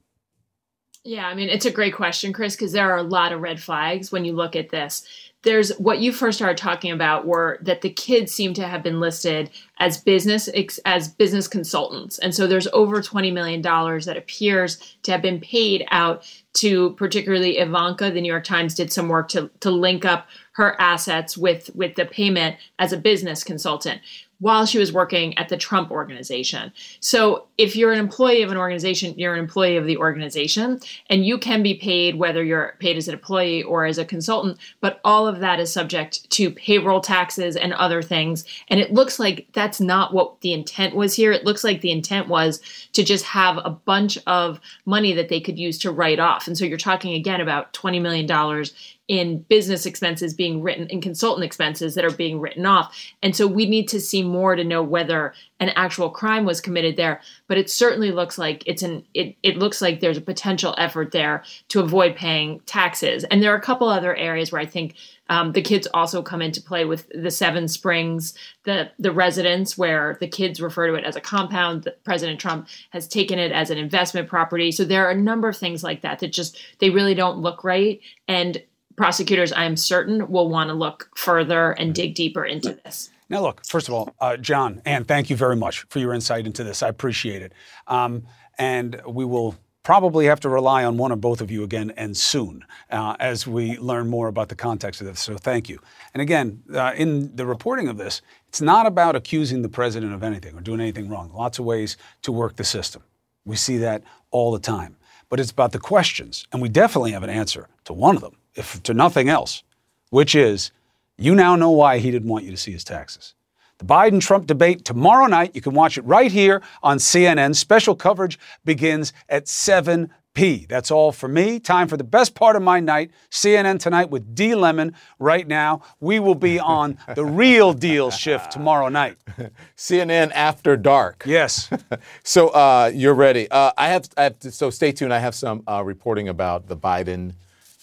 Yeah, 1.03 1.27
I 1.27 1.35
mean, 1.35 1.51
it's 1.51 1.67
a 1.67 1.71
great 1.71 1.95
question, 1.95 2.33
Chris, 2.33 2.57
because 2.57 2.73
there 2.73 2.91
are 2.91 2.97
a 2.97 3.03
lot 3.03 3.33
of 3.33 3.43
red 3.43 3.61
flags 3.61 4.11
when 4.11 4.25
you 4.25 4.33
look 4.33 4.57
at 4.57 4.71
this 4.71 5.07
there's 5.45 5.71
what 5.79 6.01
you 6.01 6.13
first 6.13 6.39
started 6.39 6.57
talking 6.57 6.91
about 6.91 7.27
were 7.27 7.59
that 7.63 7.83
the 7.83 7.91
kids 7.91 8.33
seem 8.33 8.55
to 8.55 8.67
have 8.67 8.83
been 8.83 9.01
listed 9.01 9.51
as 9.79 9.99
business 9.99 10.49
as 10.85 11.09
business 11.09 11.47
consultants 11.47 12.19
and 12.19 12.35
so 12.35 12.47
there's 12.47 12.67
over 12.69 13.01
20 13.01 13.31
million 13.31 13.61
dollars 13.61 14.07
that 14.07 14.17
appears 14.17 14.97
to 15.03 15.13
have 15.13 15.23
been 15.23 15.41
paid 15.41 15.85
out 15.91 16.25
to 16.55 16.91
particularly 16.93 17.59
Ivanka 17.59 18.11
the 18.11 18.21
New 18.21 18.31
York 18.31 18.45
Times 18.45 18.75
did 18.75 18.93
some 18.93 19.09
work 19.09 19.29
to 19.29 19.51
to 19.61 19.71
link 19.71 20.05
up 20.05 20.27
her 20.53 20.81
assets 20.81 21.37
with 21.37 21.71
with 21.75 21.95
the 21.95 22.07
payment 22.07 22.57
as 22.79 22.93
a 22.93 22.97
business 22.97 23.45
consultant 23.45 24.01
while 24.45 24.67
she 24.67 24.79
was 24.79 24.93
working 24.93 25.37
at 25.39 25.49
the 25.49 25.57
Trump 25.57 25.91
organization. 25.91 26.73
So 27.01 27.47
if 27.57 27.77
you're 27.77 27.93
an 27.93 27.99
employee 27.99 28.43
of 28.43 28.51
an 28.51 28.59
organization, 28.59 29.19
you're 29.19 29.33
an 29.33 29.39
employee 29.39 29.77
of 29.77 29.87
the 29.87 29.97
organization, 29.97 30.81
and 31.09 31.25
you 31.25 31.39
can 31.39 31.63
be 31.63 31.75
paid 31.75 32.17
whether 32.17 32.45
you're 32.45 32.77
paid 32.79 32.99
as 32.99 33.09
an 33.09 33.15
employee 33.15 33.63
or 33.63 33.87
as 33.87 33.97
a 33.97 34.05
consultant, 34.05 34.59
but 34.83 35.01
all 35.05 35.27
of 35.27 35.34
that 35.41 35.61
is 35.61 35.73
subject 35.73 36.29
to 36.31 36.51
payroll 36.51 37.01
taxes 37.01 37.57
and 37.57 37.73
other 37.75 38.03
things. 38.03 38.45
And 38.69 38.81
it 38.81 38.93
looks 38.93 39.19
like 39.19 39.47
that's 39.53 39.81
not 39.81 40.13
what 40.13 40.41
the 40.41 40.53
intent 40.53 40.95
was 40.95 41.15
here. 41.15 41.33
It 41.33 41.45
looks 41.45 41.65
like 41.65 41.81
the 41.81 41.91
intent 41.91 42.29
was 42.29 42.61
to 42.93 43.05
just 43.05 43.25
have 43.27 43.59
a 43.59 43.71
bunch 43.71 44.19
of 44.27 44.61
money 44.85 45.13
that 45.13 45.29
they 45.29 45.41
could 45.41 45.59
use 45.59 45.79
to 45.81 45.91
write 45.91 46.19
off. 46.19 46.47
And 46.47 46.57
so 46.57 46.65
you're 46.65 46.79
talking 46.79 47.15
again 47.15 47.41
about 47.41 47.73
$20 47.73 48.01
million 48.01 48.65
in 49.07 49.41
business 49.43 49.85
expenses 49.85 50.33
being 50.33 50.63
written 50.63 50.87
in 50.89 51.01
consultant 51.01 51.45
expenses 51.45 51.95
that 51.95 52.07
are 52.07 52.11
being 52.11 52.41
written 52.41 52.65
off. 52.65 52.97
And 53.23 53.37
so 53.37 53.47
we 53.47 53.67
need 53.67 53.87
to 53.89 54.01
see 54.01 54.23
more 54.23 54.57
to 54.57 54.65
know 54.65 54.83
whether 54.83 55.35
an 55.61 55.69
actual 55.71 56.09
crime 56.09 56.47
was 56.47 56.63
committed 56.63 56.97
there. 56.97 57.21
But 57.47 57.59
it 57.59 57.69
certainly 57.69 58.13
looks 58.13 58.39
like 58.39 58.63
it's 58.67 58.83
an 58.83 59.05
it, 59.13 59.37
it 59.43 59.59
looks 59.59 59.83
like 59.83 60.01
there's 60.01 60.17
a 60.17 60.23
potential 60.23 60.75
effort 60.79 61.13
there 61.13 61.45
to 61.69 61.81
avoid 61.81 62.17
paying 62.17 62.61
taxes. 62.61 63.25
And 63.25 63.43
there 63.43 63.53
are 63.53 63.59
a 63.59 63.63
couple 63.63 63.89
other 63.89 64.17
areas 64.17 64.51
where 64.51 64.63
I 64.63 64.67
think 64.67 64.95
um, 65.29 65.53
the 65.53 65.63
kids 65.63 65.87
also 65.95 66.23
come 66.23 66.43
into 66.43 66.63
play 66.63 66.85
with 66.85 67.09
the 67.15 67.31
Seven 67.31 67.69
Springs, 67.69 68.35
the 68.65 68.91
the 68.99 69.13
residence 69.13 69.77
where 69.77 70.17
the 70.21 70.29
kids 70.29 70.63
refer 70.63 70.87
to 70.87 70.95
it 70.95 71.05
as 71.05 71.17
a 71.17 71.21
compound. 71.21 71.93
President 72.05 72.41
Trump 72.41 72.69
has 72.91 73.07
taken 73.07 73.39
it 73.39 73.53
as 73.53 73.69
an 73.69 73.77
investment 73.77 74.29
property. 74.29 74.73
So 74.73 74.85
there 74.85 75.07
are 75.07 75.11
a 75.11 75.15
number 75.15 75.49
of 75.49 75.57
things 75.59 75.85
like 75.85 76.01
that 76.03 76.21
that 76.21 76.33
just 76.33 76.59
they 76.79 76.89
really 76.89 77.15
don't 77.15 77.39
look 77.39 77.65
right. 77.65 78.01
And 78.27 78.63
prosecutors, 78.97 79.53
I 79.53 79.65
am 79.65 79.77
certain, 79.77 80.29
will 80.31 80.49
want 80.49 80.69
to 80.69 80.75
look 80.75 81.11
further 81.17 81.73
and 81.73 81.95
dig 81.95 82.15
deeper 82.15 82.45
into 82.45 82.79
this. 82.85 83.11
Now, 83.29 83.41
look, 83.41 83.65
first 83.67 83.89
of 83.89 83.95
all, 83.95 84.15
uh, 84.21 84.37
John, 84.37 84.83
and 84.85 85.09
thank 85.09 85.31
you 85.31 85.37
very 85.37 85.57
much 85.57 85.81
for 85.89 85.99
your 85.99 86.13
insight 86.13 86.47
into 86.47 86.63
this. 86.63 86.83
I 86.83 86.89
appreciate 86.89 87.43
it. 87.43 87.53
Um, 87.87 88.27
and 88.59 89.01
we 89.07 89.25
will 89.25 89.57
probably 89.83 90.27
have 90.27 90.41
to 90.41 90.49
rely 90.49 90.85
on 90.85 90.97
one 90.97 91.13
or 91.13 91.17
both 91.17 91.41
of 91.41 91.51
you 91.51 91.63
again 91.63 91.93
and 91.97 92.17
soon 92.17 92.65
uh, 92.91 93.17
as 93.21 93.47
we 93.47 93.77
learn 93.79 94.09
more 94.09 94.29
about 94.29 94.49
the 94.49 94.55
context 94.55 95.01
of 95.01 95.07
this. 95.07 95.21
So 95.21 95.37
thank 95.37 95.69
you. 95.69 95.79
And 96.15 96.23
again, 96.23 96.63
uh, 96.73 96.93
in 96.97 97.35
the 97.37 97.47
reporting 97.47 97.89
of 97.89 97.99
this, 97.99 98.23
it's 98.49 98.63
not 98.63 98.87
about 98.87 99.15
accusing 99.15 99.63
the 99.63 99.69
president 99.69 100.15
of 100.15 100.23
anything 100.23 100.57
or 100.57 100.61
doing 100.61 100.81
anything 100.81 101.09
wrong. 101.09 101.31
Lots 101.35 101.59
of 101.59 101.65
ways 101.65 101.97
to 102.23 102.33
work 102.33 102.57
the 102.57 102.65
system. 102.65 103.03
We 103.45 103.57
see 103.57 103.77
that 103.79 104.03
all 104.31 104.53
the 104.53 104.59
time. 104.59 104.97
But 105.29 105.41
it's 105.41 105.51
about 105.51 105.73
the 105.73 105.79
questions, 105.79 106.47
and 106.53 106.63
we 106.63 106.69
definitely 106.69 107.13
have 107.13 107.23
an 107.23 107.31
answer 107.31 107.69
to 107.85 107.93
one 107.93 108.15
of 108.15 108.23
them 108.23 108.37
if 108.55 108.83
to 108.85 108.95
nothing 108.95 109.29
else, 109.29 109.63
which 110.11 110.35
is 110.35 110.71
you 111.17 111.35
now 111.35 111.57
know 111.57 111.71
why 111.71 111.99
he 111.99 112.11
didn't 112.11 112.29
want 112.29 112.45
you 112.45 112.51
to 112.51 112.57
see 112.57 112.73
his 112.73 112.85
taxes. 112.85 113.35
The 113.79 113.85
Biden 113.85 114.21
Trump 114.21 114.47
debate 114.47 114.85
tomorrow 114.85 115.27
night. 115.27 115.53
You 115.55 115.61
can 115.61 115.75
watch 115.75 115.99
it 115.99 116.05
right 116.05 116.31
here 116.31 116.63
on 116.83 116.99
CNN. 116.99 117.55
Special 117.57 117.95
coverage 117.95 118.39
begins 118.65 119.13
at 119.29 119.49
7 119.49 120.11
P. 120.35 120.67
That's 120.69 120.91
all 120.91 121.13
for 121.13 121.29
me. 121.29 121.61
Time 121.61 121.87
for 121.87 121.97
the 121.97 122.05
best 122.05 122.35
part 122.35 122.57
of 122.57 122.63
my 122.63 122.81
night. 122.81 123.13
CNN 123.31 123.79
tonight 123.79 124.11
with 124.11 124.35
Don 124.35 124.61
Lemon. 124.61 124.95
Right 125.19 125.47
now, 125.47 125.83
we 126.01 126.19
will 126.19 126.35
be 126.35 126.59
on 126.79 126.99
the 127.15 127.25
real 127.25 127.73
deal 127.73 128.11
shift 128.11 128.51
tomorrow 128.51 128.89
night. 128.89 129.17
CNN 129.77 130.33
after 130.33 130.77
dark. 130.77 131.23
Yes. 131.27 131.71
so 132.25 132.49
uh, 132.49 132.91
you're 132.93 133.15
ready. 133.15 133.49
Uh, 133.51 133.73
I, 133.79 133.89
have, 133.89 134.09
I 134.17 134.25
have 134.25 134.39
to, 134.41 134.51
so 134.51 134.71
stay 134.71 134.93
tuned. 134.93 135.15
I 135.15 135.21
have 135.21 135.35
some 135.35 135.63
uh, 135.69 135.83
reporting 135.85 136.29
about 136.29 136.67
the 136.67 136.77
Biden 136.77 137.35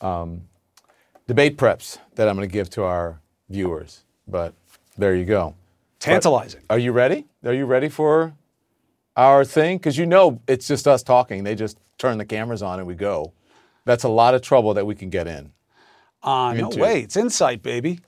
um, 0.01 0.41
debate 1.31 1.55
preps 1.55 1.97
that 2.15 2.27
I'm 2.27 2.35
going 2.35 2.45
to 2.45 2.51
give 2.51 2.69
to 2.71 2.83
our 2.83 3.21
viewers. 3.47 4.03
But 4.27 4.53
there 4.97 5.15
you 5.15 5.23
go. 5.23 5.55
Tantalizing. 5.97 6.59
But 6.67 6.75
are 6.75 6.77
you 6.77 6.91
ready? 6.91 7.25
Are 7.45 7.53
you 7.53 7.65
ready 7.65 7.87
for 7.87 8.33
our 9.15 9.45
thing? 9.45 9.77
Because 9.77 9.97
you 9.97 10.05
know 10.05 10.41
it's 10.45 10.67
just 10.67 10.89
us 10.89 11.03
talking. 11.03 11.45
They 11.45 11.55
just 11.55 11.77
turn 11.97 12.17
the 12.17 12.25
cameras 12.25 12.61
on 12.61 12.79
and 12.79 12.85
we 12.85 12.95
go. 12.95 13.31
That's 13.85 14.03
a 14.03 14.09
lot 14.09 14.35
of 14.35 14.41
trouble 14.41 14.73
that 14.73 14.85
we 14.85 14.93
can 14.93 15.09
get 15.09 15.25
in. 15.25 15.53
Uh, 16.21 16.51
no 16.51 16.67
way. 16.67 16.99
It's 16.99 17.15
insight, 17.15 17.63
baby. 17.63 18.01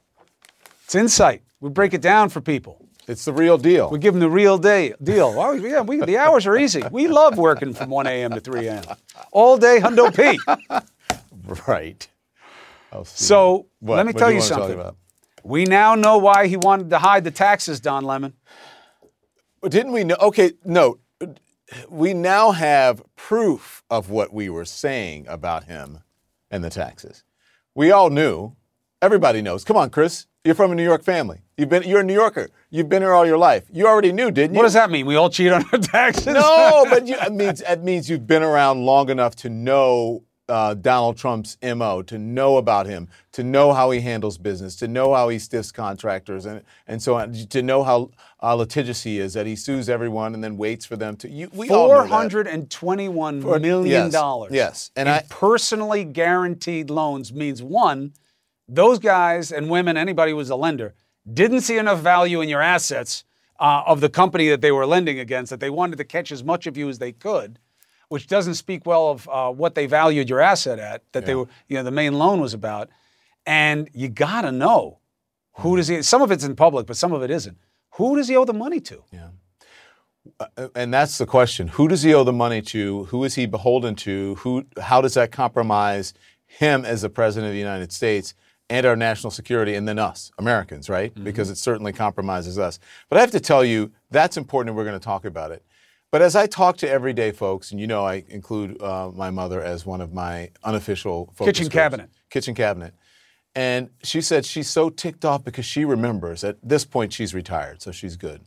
It's 0.83 0.93
insight. 0.93 1.43
We 1.61 1.69
break 1.69 1.93
it 1.93 2.01
down 2.01 2.27
for 2.27 2.41
people. 2.41 2.85
It's 3.07 3.23
the 3.23 3.31
real 3.31 3.57
deal. 3.57 3.89
We 3.89 3.99
give 3.99 4.13
them 4.13 4.19
the 4.19 4.29
real 4.29 4.57
day 4.57 4.95
deal. 5.01 5.33
Oh, 5.37 5.53
yeah, 5.53 5.79
we, 5.79 6.01
the 6.01 6.17
hours 6.17 6.45
are 6.45 6.57
easy. 6.57 6.83
We 6.91 7.07
love 7.07 7.37
working 7.37 7.73
from 7.73 7.89
1 7.89 8.05
a.m. 8.05 8.31
to 8.31 8.41
3 8.41 8.67
a.m. 8.67 8.83
All 9.31 9.57
day, 9.57 9.79
Hundo 9.79 10.13
P. 10.13 10.37
right. 11.67 12.05
So 13.03 13.67
What? 13.79 13.97
let 13.97 14.05
me 14.05 14.13
What 14.13 14.19
tell 14.19 14.29
you, 14.29 14.37
you 14.37 14.41
something. 14.41 14.79
We 15.43 15.65
now 15.65 15.95
know 15.95 16.17
why 16.17 16.47
he 16.47 16.55
wanted 16.57 16.89
to 16.91 16.99
hide 16.99 17.23
the 17.23 17.31
taxes, 17.31 17.79
Don 17.79 18.03
Lemon. 18.05 18.33
Didn't 19.67 19.91
we 19.91 20.03
know? 20.03 20.15
Okay, 20.19 20.53
no. 20.63 20.99
We 21.89 22.13
now 22.13 22.51
have 22.51 23.01
proof 23.15 23.83
of 23.89 24.09
what 24.09 24.33
we 24.33 24.49
were 24.49 24.65
saying 24.65 25.25
about 25.27 25.65
him 25.65 25.99
and 26.51 26.63
the 26.63 26.69
taxes. 26.69 27.23
We 27.73 27.91
all 27.91 28.09
knew. 28.09 28.55
Everybody 29.01 29.41
knows. 29.41 29.63
Come 29.63 29.75
on, 29.77 29.89
Chris. 29.89 30.27
You're 30.45 30.55
from 30.55 30.71
a 30.71 30.75
New 30.75 30.83
York 30.83 31.03
family. 31.03 31.39
You've 31.57 31.69
been. 31.69 31.83
You're 31.83 32.01
a 32.01 32.03
New 32.03 32.13
Yorker. 32.13 32.49
You've 32.69 32.89
been 32.89 33.01
here 33.01 33.13
all 33.13 33.25
your 33.25 33.37
life. 33.37 33.63
You 33.71 33.87
already 33.87 34.11
knew, 34.11 34.29
didn't 34.29 34.53
you? 34.53 34.57
What 34.57 34.63
does 34.63 34.73
that 34.73 34.91
mean? 34.91 35.05
We 35.05 35.15
all 35.15 35.29
cheat 35.29 35.51
on 35.51 35.63
our 35.71 35.79
taxes? 35.79 36.27
No, 36.27 36.85
but 36.89 37.07
you, 37.07 37.15
it 37.15 37.33
means 37.33 37.61
it 37.61 37.83
means 37.83 38.09
you've 38.09 38.27
been 38.27 38.43
around 38.43 38.85
long 38.85 39.09
enough 39.09 39.35
to 39.37 39.49
know 39.49 40.23
uh, 40.49 40.73
Donald 40.73 41.15
Trump's 41.17 41.57
mo, 41.63 42.01
to 42.03 42.17
know 42.17 42.57
about 42.57 42.85
him, 42.85 43.07
to 43.31 43.43
know 43.43 43.71
how 43.73 43.91
he 43.91 44.01
handles 44.01 44.37
business, 44.37 44.75
to 44.77 44.87
know 44.87 45.13
how 45.13 45.29
he 45.29 45.39
stiffs 45.39 45.71
contractors, 45.71 46.45
and 46.45 46.61
and 46.87 47.01
so 47.01 47.15
on, 47.15 47.31
to 47.33 47.61
know 47.61 47.83
how 47.83 48.11
uh, 48.41 48.53
litigious 48.53 49.03
he 49.03 49.19
is, 49.19 49.33
that 49.33 49.45
he 49.45 49.55
sues 49.55 49.87
everyone 49.89 50.33
and 50.33 50.43
then 50.43 50.57
waits 50.57 50.85
for 50.85 50.97
them 50.97 51.15
to. 51.17 51.29
You, 51.29 51.49
we 51.53 51.69
all 51.69 51.87
know 51.87 51.93
Four 51.95 52.03
that. 52.03 52.09
hundred 52.09 52.47
and 52.47 52.69
twenty-one 52.69 53.41
For- 53.41 53.59
million 53.59 54.03
yes, 54.05 54.11
dollars. 54.11 54.51
yes. 54.53 54.91
And 54.95 55.07
in 55.07 55.15
I- 55.15 55.23
personally 55.29 56.03
guaranteed 56.03 56.89
loans 56.89 57.31
means 57.31 57.63
one, 57.63 58.13
those 58.67 58.99
guys 58.99 59.51
and 59.51 59.69
women, 59.69 59.95
anybody 59.97 60.31
who 60.31 60.37
was 60.37 60.49
a 60.49 60.55
lender, 60.55 60.93
didn't 61.31 61.61
see 61.61 61.77
enough 61.77 61.99
value 61.99 62.41
in 62.41 62.49
your 62.49 62.61
assets 62.61 63.23
uh, 63.59 63.83
of 63.87 64.01
the 64.01 64.09
company 64.09 64.49
that 64.49 64.59
they 64.59 64.71
were 64.73 64.85
lending 64.85 65.19
against 65.19 65.49
that 65.51 65.61
they 65.61 65.69
wanted 65.69 65.97
to 65.97 66.03
catch 66.03 66.33
as 66.33 66.43
much 66.43 66.67
of 66.67 66.75
you 66.75 66.89
as 66.89 66.99
they 66.99 67.13
could, 67.13 67.59
which 68.13 68.27
doesn't 68.27 68.53
speak 68.53 68.85
well 68.85 69.09
of 69.09 69.27
uh, 69.27 69.51
what 69.51 69.73
they 69.73 69.87
valued 69.87 70.29
your 70.29 70.39
asset 70.39 70.77
at. 70.77 71.01
That 71.13 71.25
they 71.25 71.33
were, 71.33 71.47
you 71.67 71.77
know, 71.77 71.83
the 71.83 71.89
main 71.89 72.13
loan 72.13 72.39
was 72.41 72.53
about, 72.53 72.91
and 73.47 73.89
you 73.91 74.07
gotta 74.07 74.51
know 74.51 74.99
who 75.53 75.77
does 75.77 75.87
he. 75.87 76.03
Some 76.03 76.21
of 76.21 76.29
it's 76.29 76.43
in 76.43 76.55
public, 76.55 76.85
but 76.85 76.95
some 76.95 77.11
of 77.11 77.23
it 77.23 77.31
isn't. 77.31 77.57
Who 77.93 78.15
does 78.15 78.27
he 78.27 78.35
owe 78.35 78.45
the 78.45 78.53
money 78.53 78.79
to? 78.81 79.01
Uh, 80.39 80.67
and 80.75 80.93
that's 80.93 81.17
the 81.17 81.25
question: 81.25 81.69
Who 81.69 81.87
does 81.87 82.03
he 82.03 82.13
owe 82.13 82.23
the 82.23 82.31
money 82.31 82.61
to? 82.61 83.05
Who 83.05 83.23
is 83.23 83.33
he 83.33 83.47
beholden 83.47 83.95
to? 83.95 84.35
Who? 84.35 84.63
How 84.79 85.01
does 85.01 85.15
that 85.15 85.31
compromise 85.31 86.13
him 86.45 86.85
as 86.85 87.01
the 87.01 87.09
president 87.09 87.47
of 87.47 87.53
the 87.53 87.59
United 87.59 87.91
States 87.91 88.35
and 88.69 88.85
our 88.85 88.95
national 88.95 89.31
security, 89.31 89.73
and 89.73 89.87
then 89.87 89.97
us, 89.97 90.31
Americans, 90.37 90.87
right? 90.87 91.11
Because 91.23 91.49
it 91.49 91.57
certainly 91.57 91.93
compromises 91.93 92.59
us. 92.59 92.77
But 93.09 93.17
I 93.17 93.21
have 93.21 93.31
to 93.31 93.39
tell 93.39 93.65
you, 93.65 93.91
that's 94.11 94.37
important, 94.37 94.69
and 94.69 94.77
we're 94.77 94.85
going 94.85 94.99
to 94.99 95.03
talk 95.03 95.25
about 95.25 95.51
it. 95.51 95.65
But 96.13 96.21
as 96.21 96.35
I 96.35 96.45
talk 96.45 96.77
to 96.77 96.87
everyday 96.87 97.31
folks, 97.31 97.71
and 97.71 97.79
you 97.79 97.87
know, 97.87 98.05
I 98.05 98.23
include 98.27 98.79
uh, 98.79 99.09
my 99.15 99.31
mother 99.31 99.63
as 99.63 99.83
one 99.83 99.99
of 99.99 100.13
my 100.13 100.51
unofficial 100.63 101.33
Kitchen 101.39 101.63
groups. 101.63 101.73
cabinet. 101.73 102.11
Kitchen 102.29 102.53
cabinet. 102.53 102.93
And 103.55 103.89
she 104.03 104.21
said 104.21 104.45
she's 104.45 104.69
so 104.69 104.91
ticked 104.91 105.25
off 105.25 105.43
because 105.43 105.65
she 105.65 105.83
remembers 105.85 106.43
at 106.43 106.57
this 106.61 106.85
point 106.85 107.13
she's 107.13 107.33
retired, 107.33 107.81
so 107.81 107.91
she's 107.91 108.15
good. 108.15 108.41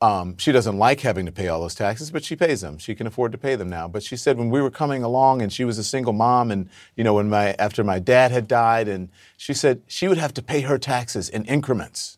Um, 0.00 0.38
she 0.38 0.52
doesn't 0.52 0.78
like 0.78 1.00
having 1.00 1.26
to 1.26 1.32
pay 1.32 1.48
all 1.48 1.60
those 1.60 1.74
taxes, 1.74 2.10
but 2.10 2.24
she 2.24 2.34
pays 2.34 2.62
them. 2.62 2.78
She 2.78 2.94
can 2.94 3.06
afford 3.06 3.30
to 3.32 3.38
pay 3.38 3.56
them 3.56 3.68
now. 3.68 3.88
But 3.88 4.02
she 4.02 4.16
said 4.16 4.38
when 4.38 4.48
we 4.48 4.62
were 4.62 4.70
coming 4.70 5.02
along 5.02 5.42
and 5.42 5.52
she 5.52 5.66
was 5.66 5.76
a 5.76 5.84
single 5.84 6.14
mom, 6.14 6.50
and 6.50 6.70
you 6.96 7.04
know 7.04 7.12
when 7.12 7.28
my 7.28 7.54
after 7.58 7.84
my 7.84 7.98
dad 7.98 8.30
had 8.30 8.48
died, 8.48 8.88
and 8.88 9.10
she 9.36 9.52
said 9.52 9.82
she 9.86 10.08
would 10.08 10.16
have 10.16 10.32
to 10.32 10.42
pay 10.42 10.62
her 10.62 10.78
taxes 10.78 11.28
in 11.28 11.44
increments, 11.44 12.16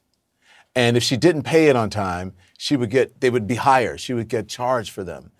and 0.76 0.96
if 0.96 1.02
she 1.02 1.16
didn't 1.16 1.42
pay 1.42 1.66
it 1.66 1.74
on 1.74 1.90
time, 1.90 2.32
she 2.58 2.76
would 2.76 2.90
get 2.90 3.20
they 3.20 3.30
would 3.30 3.46
be 3.46 3.54
higher. 3.54 3.96
She 3.96 4.12
would 4.12 4.28
get 4.28 4.48
charged 4.48 4.90
for 4.90 5.04
them. 5.04 5.30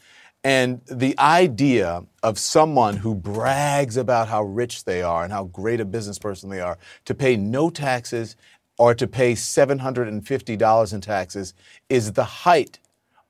And 0.45 0.81
the 0.87 1.19
idea 1.19 2.05
of 2.23 2.39
someone 2.39 2.97
who 2.97 3.15
brags 3.15 3.97
about 3.97 4.29
how 4.29 4.45
rich 4.45 4.85
they 4.85 5.03
are 5.03 5.25
and 5.25 5.33
how 5.33 5.45
great 5.45 5.81
a 5.81 5.85
business 5.85 6.19
person 6.19 6.49
they 6.49 6.61
are 6.61 6.79
to 7.05 7.15
pay 7.15 7.37
no 7.37 7.71
taxes 7.71 8.37
or 8.79 8.95
to 8.95 9.09
pay 9.09 9.33
$750 9.33 10.93
in 10.95 11.01
taxes 11.01 11.55
is 11.89 12.13
the 12.13 12.25
height 12.25 12.79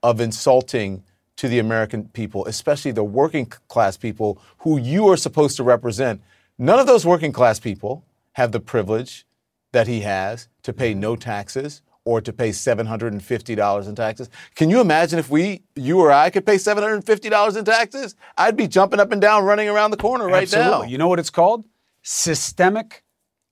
of 0.02 0.20
insulting 0.20 1.02
to 1.36 1.48
the 1.48 1.58
American 1.58 2.08
people, 2.08 2.44
especially 2.44 2.90
the 2.90 3.02
working 3.02 3.46
class 3.46 3.96
people 3.96 4.40
who 4.58 4.76
you 4.78 5.08
are 5.08 5.16
supposed 5.16 5.56
to 5.56 5.62
represent. 5.62 6.20
None 6.58 6.78
of 6.78 6.86
those 6.86 7.06
working 7.06 7.32
class 7.32 7.58
people 7.58 8.04
have 8.32 8.52
the 8.52 8.60
privilege 8.60 9.24
that 9.72 9.86
he 9.86 10.02
has 10.02 10.48
to 10.62 10.74
pay 10.74 10.92
no 10.92 11.16
taxes 11.16 11.80
or 12.08 12.22
to 12.22 12.32
pay 12.32 12.48
$750 12.48 13.86
in 13.86 13.94
taxes. 13.94 14.30
Can 14.54 14.70
you 14.70 14.80
imagine 14.80 15.18
if 15.18 15.28
we, 15.28 15.60
you 15.76 16.00
or 16.00 16.10
I, 16.10 16.30
could 16.30 16.46
pay 16.46 16.54
$750 16.54 17.56
in 17.58 17.64
taxes? 17.66 18.14
I'd 18.38 18.56
be 18.56 18.66
jumping 18.66 18.98
up 18.98 19.12
and 19.12 19.20
down, 19.20 19.44
running 19.44 19.68
around 19.68 19.90
the 19.90 19.98
corner 19.98 20.24
right 20.24 20.44
Absolutely. 20.44 20.70
now. 20.70 20.82
You 20.84 20.96
know 20.96 21.08
what 21.08 21.18
it's 21.18 21.28
called? 21.28 21.66
Systemic 22.02 23.04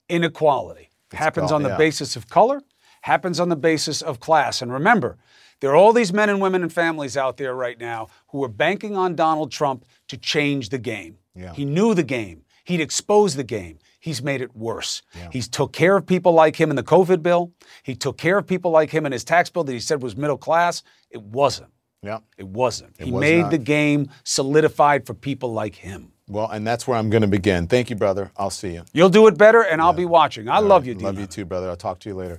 inequality. 0.09 0.89
happens 1.13 1.51
called- 1.51 1.53
on 1.53 1.63
the 1.65 1.69
yeah. 1.69 1.77
basis 1.77 2.17
of 2.17 2.31
color, 2.31 2.63
happens 3.03 3.39
on 3.39 3.51
the 3.51 3.57
basis 3.57 4.01
of 4.01 4.21
class. 4.21 4.63
And 4.63 4.73
remember, 4.73 5.19
there 5.61 5.73
are 5.73 5.77
all 5.77 5.93
these 5.93 6.15
men 6.15 6.31
and 6.31 6.41
women 6.41 6.63
and 6.63 6.73
families 6.73 7.15
out 7.15 7.37
there 7.37 7.55
right 7.55 7.79
now 7.79 8.09
who 8.29 8.43
are 8.43 8.49
banking 8.49 8.97
on 8.97 9.15
Donald 9.15 9.53
Trump 9.53 9.85
to 10.09 10.17
change 10.17 10.71
the 10.71 10.79
game. 10.79 11.19
Yeah. 11.35 11.53
He 11.53 11.67
knew 11.67 11.93
the 11.93 12.03
game. 12.03 12.47
He'd 12.65 12.81
exposed 12.81 13.37
the 13.37 13.45
game. 13.45 13.79
He's 14.07 14.23
made 14.23 14.41
it 14.41 14.55
worse. 14.55 15.03
He's 15.33 15.49
took 15.49 15.73
care 15.73 15.97
of 15.97 16.07
people 16.07 16.31
like 16.31 16.55
him 16.55 16.71
in 16.71 16.77
the 16.77 16.85
COVID 16.85 17.25
bill. 17.25 17.51
He 17.83 17.97
took 17.97 18.17
care 18.17 18.39
of 18.39 18.47
people 18.47 18.71
like 18.71 18.89
him 18.89 19.05
in 19.05 19.11
his 19.11 19.25
tax 19.25 19.51
bill 19.51 19.65
that 19.65 19.73
he 19.73 19.81
said 19.81 20.01
was 20.01 20.17
middle 20.17 20.39
class. 20.39 20.85
It 21.11 21.21
wasn't. 21.21 21.73
Yeah. 22.05 22.21
It 22.39 22.47
wasn't. 22.47 22.95
It 23.01 23.07
he 23.07 23.11
was 23.11 23.21
made 23.21 23.41
not. 23.41 23.51
the 23.51 23.59
game 23.59 24.09
solidified 24.23 25.07
for 25.07 25.15
people 25.15 25.53
like 25.53 25.75
him. 25.75 26.13
Well, 26.29 26.49
and 26.49 26.65
that's 26.65 26.87
where 26.87 26.97
I'm 26.97 27.11
going 27.11 27.23
to 27.23 27.27
begin. 27.27 27.67
Thank 27.67 27.91
you, 27.91 27.97
brother. 27.97 28.31
I'll 28.37 28.49
see 28.49 28.75
you. 28.75 28.85
You'll 28.93 29.09
do 29.09 29.27
it 29.27 29.37
better, 29.37 29.63
and 29.63 29.83
I'll 29.83 29.93
be 29.93 30.05
watching. 30.05 30.49
I 30.49 30.61
love 30.61 30.87
you, 30.87 30.95
Love 30.95 31.19
you 31.19 31.27
too, 31.27 31.45
brother. 31.45 31.69
I'll 31.69 31.75
talk 31.75 31.99
to 31.99 32.09
you 32.09 32.15
later. 32.15 32.39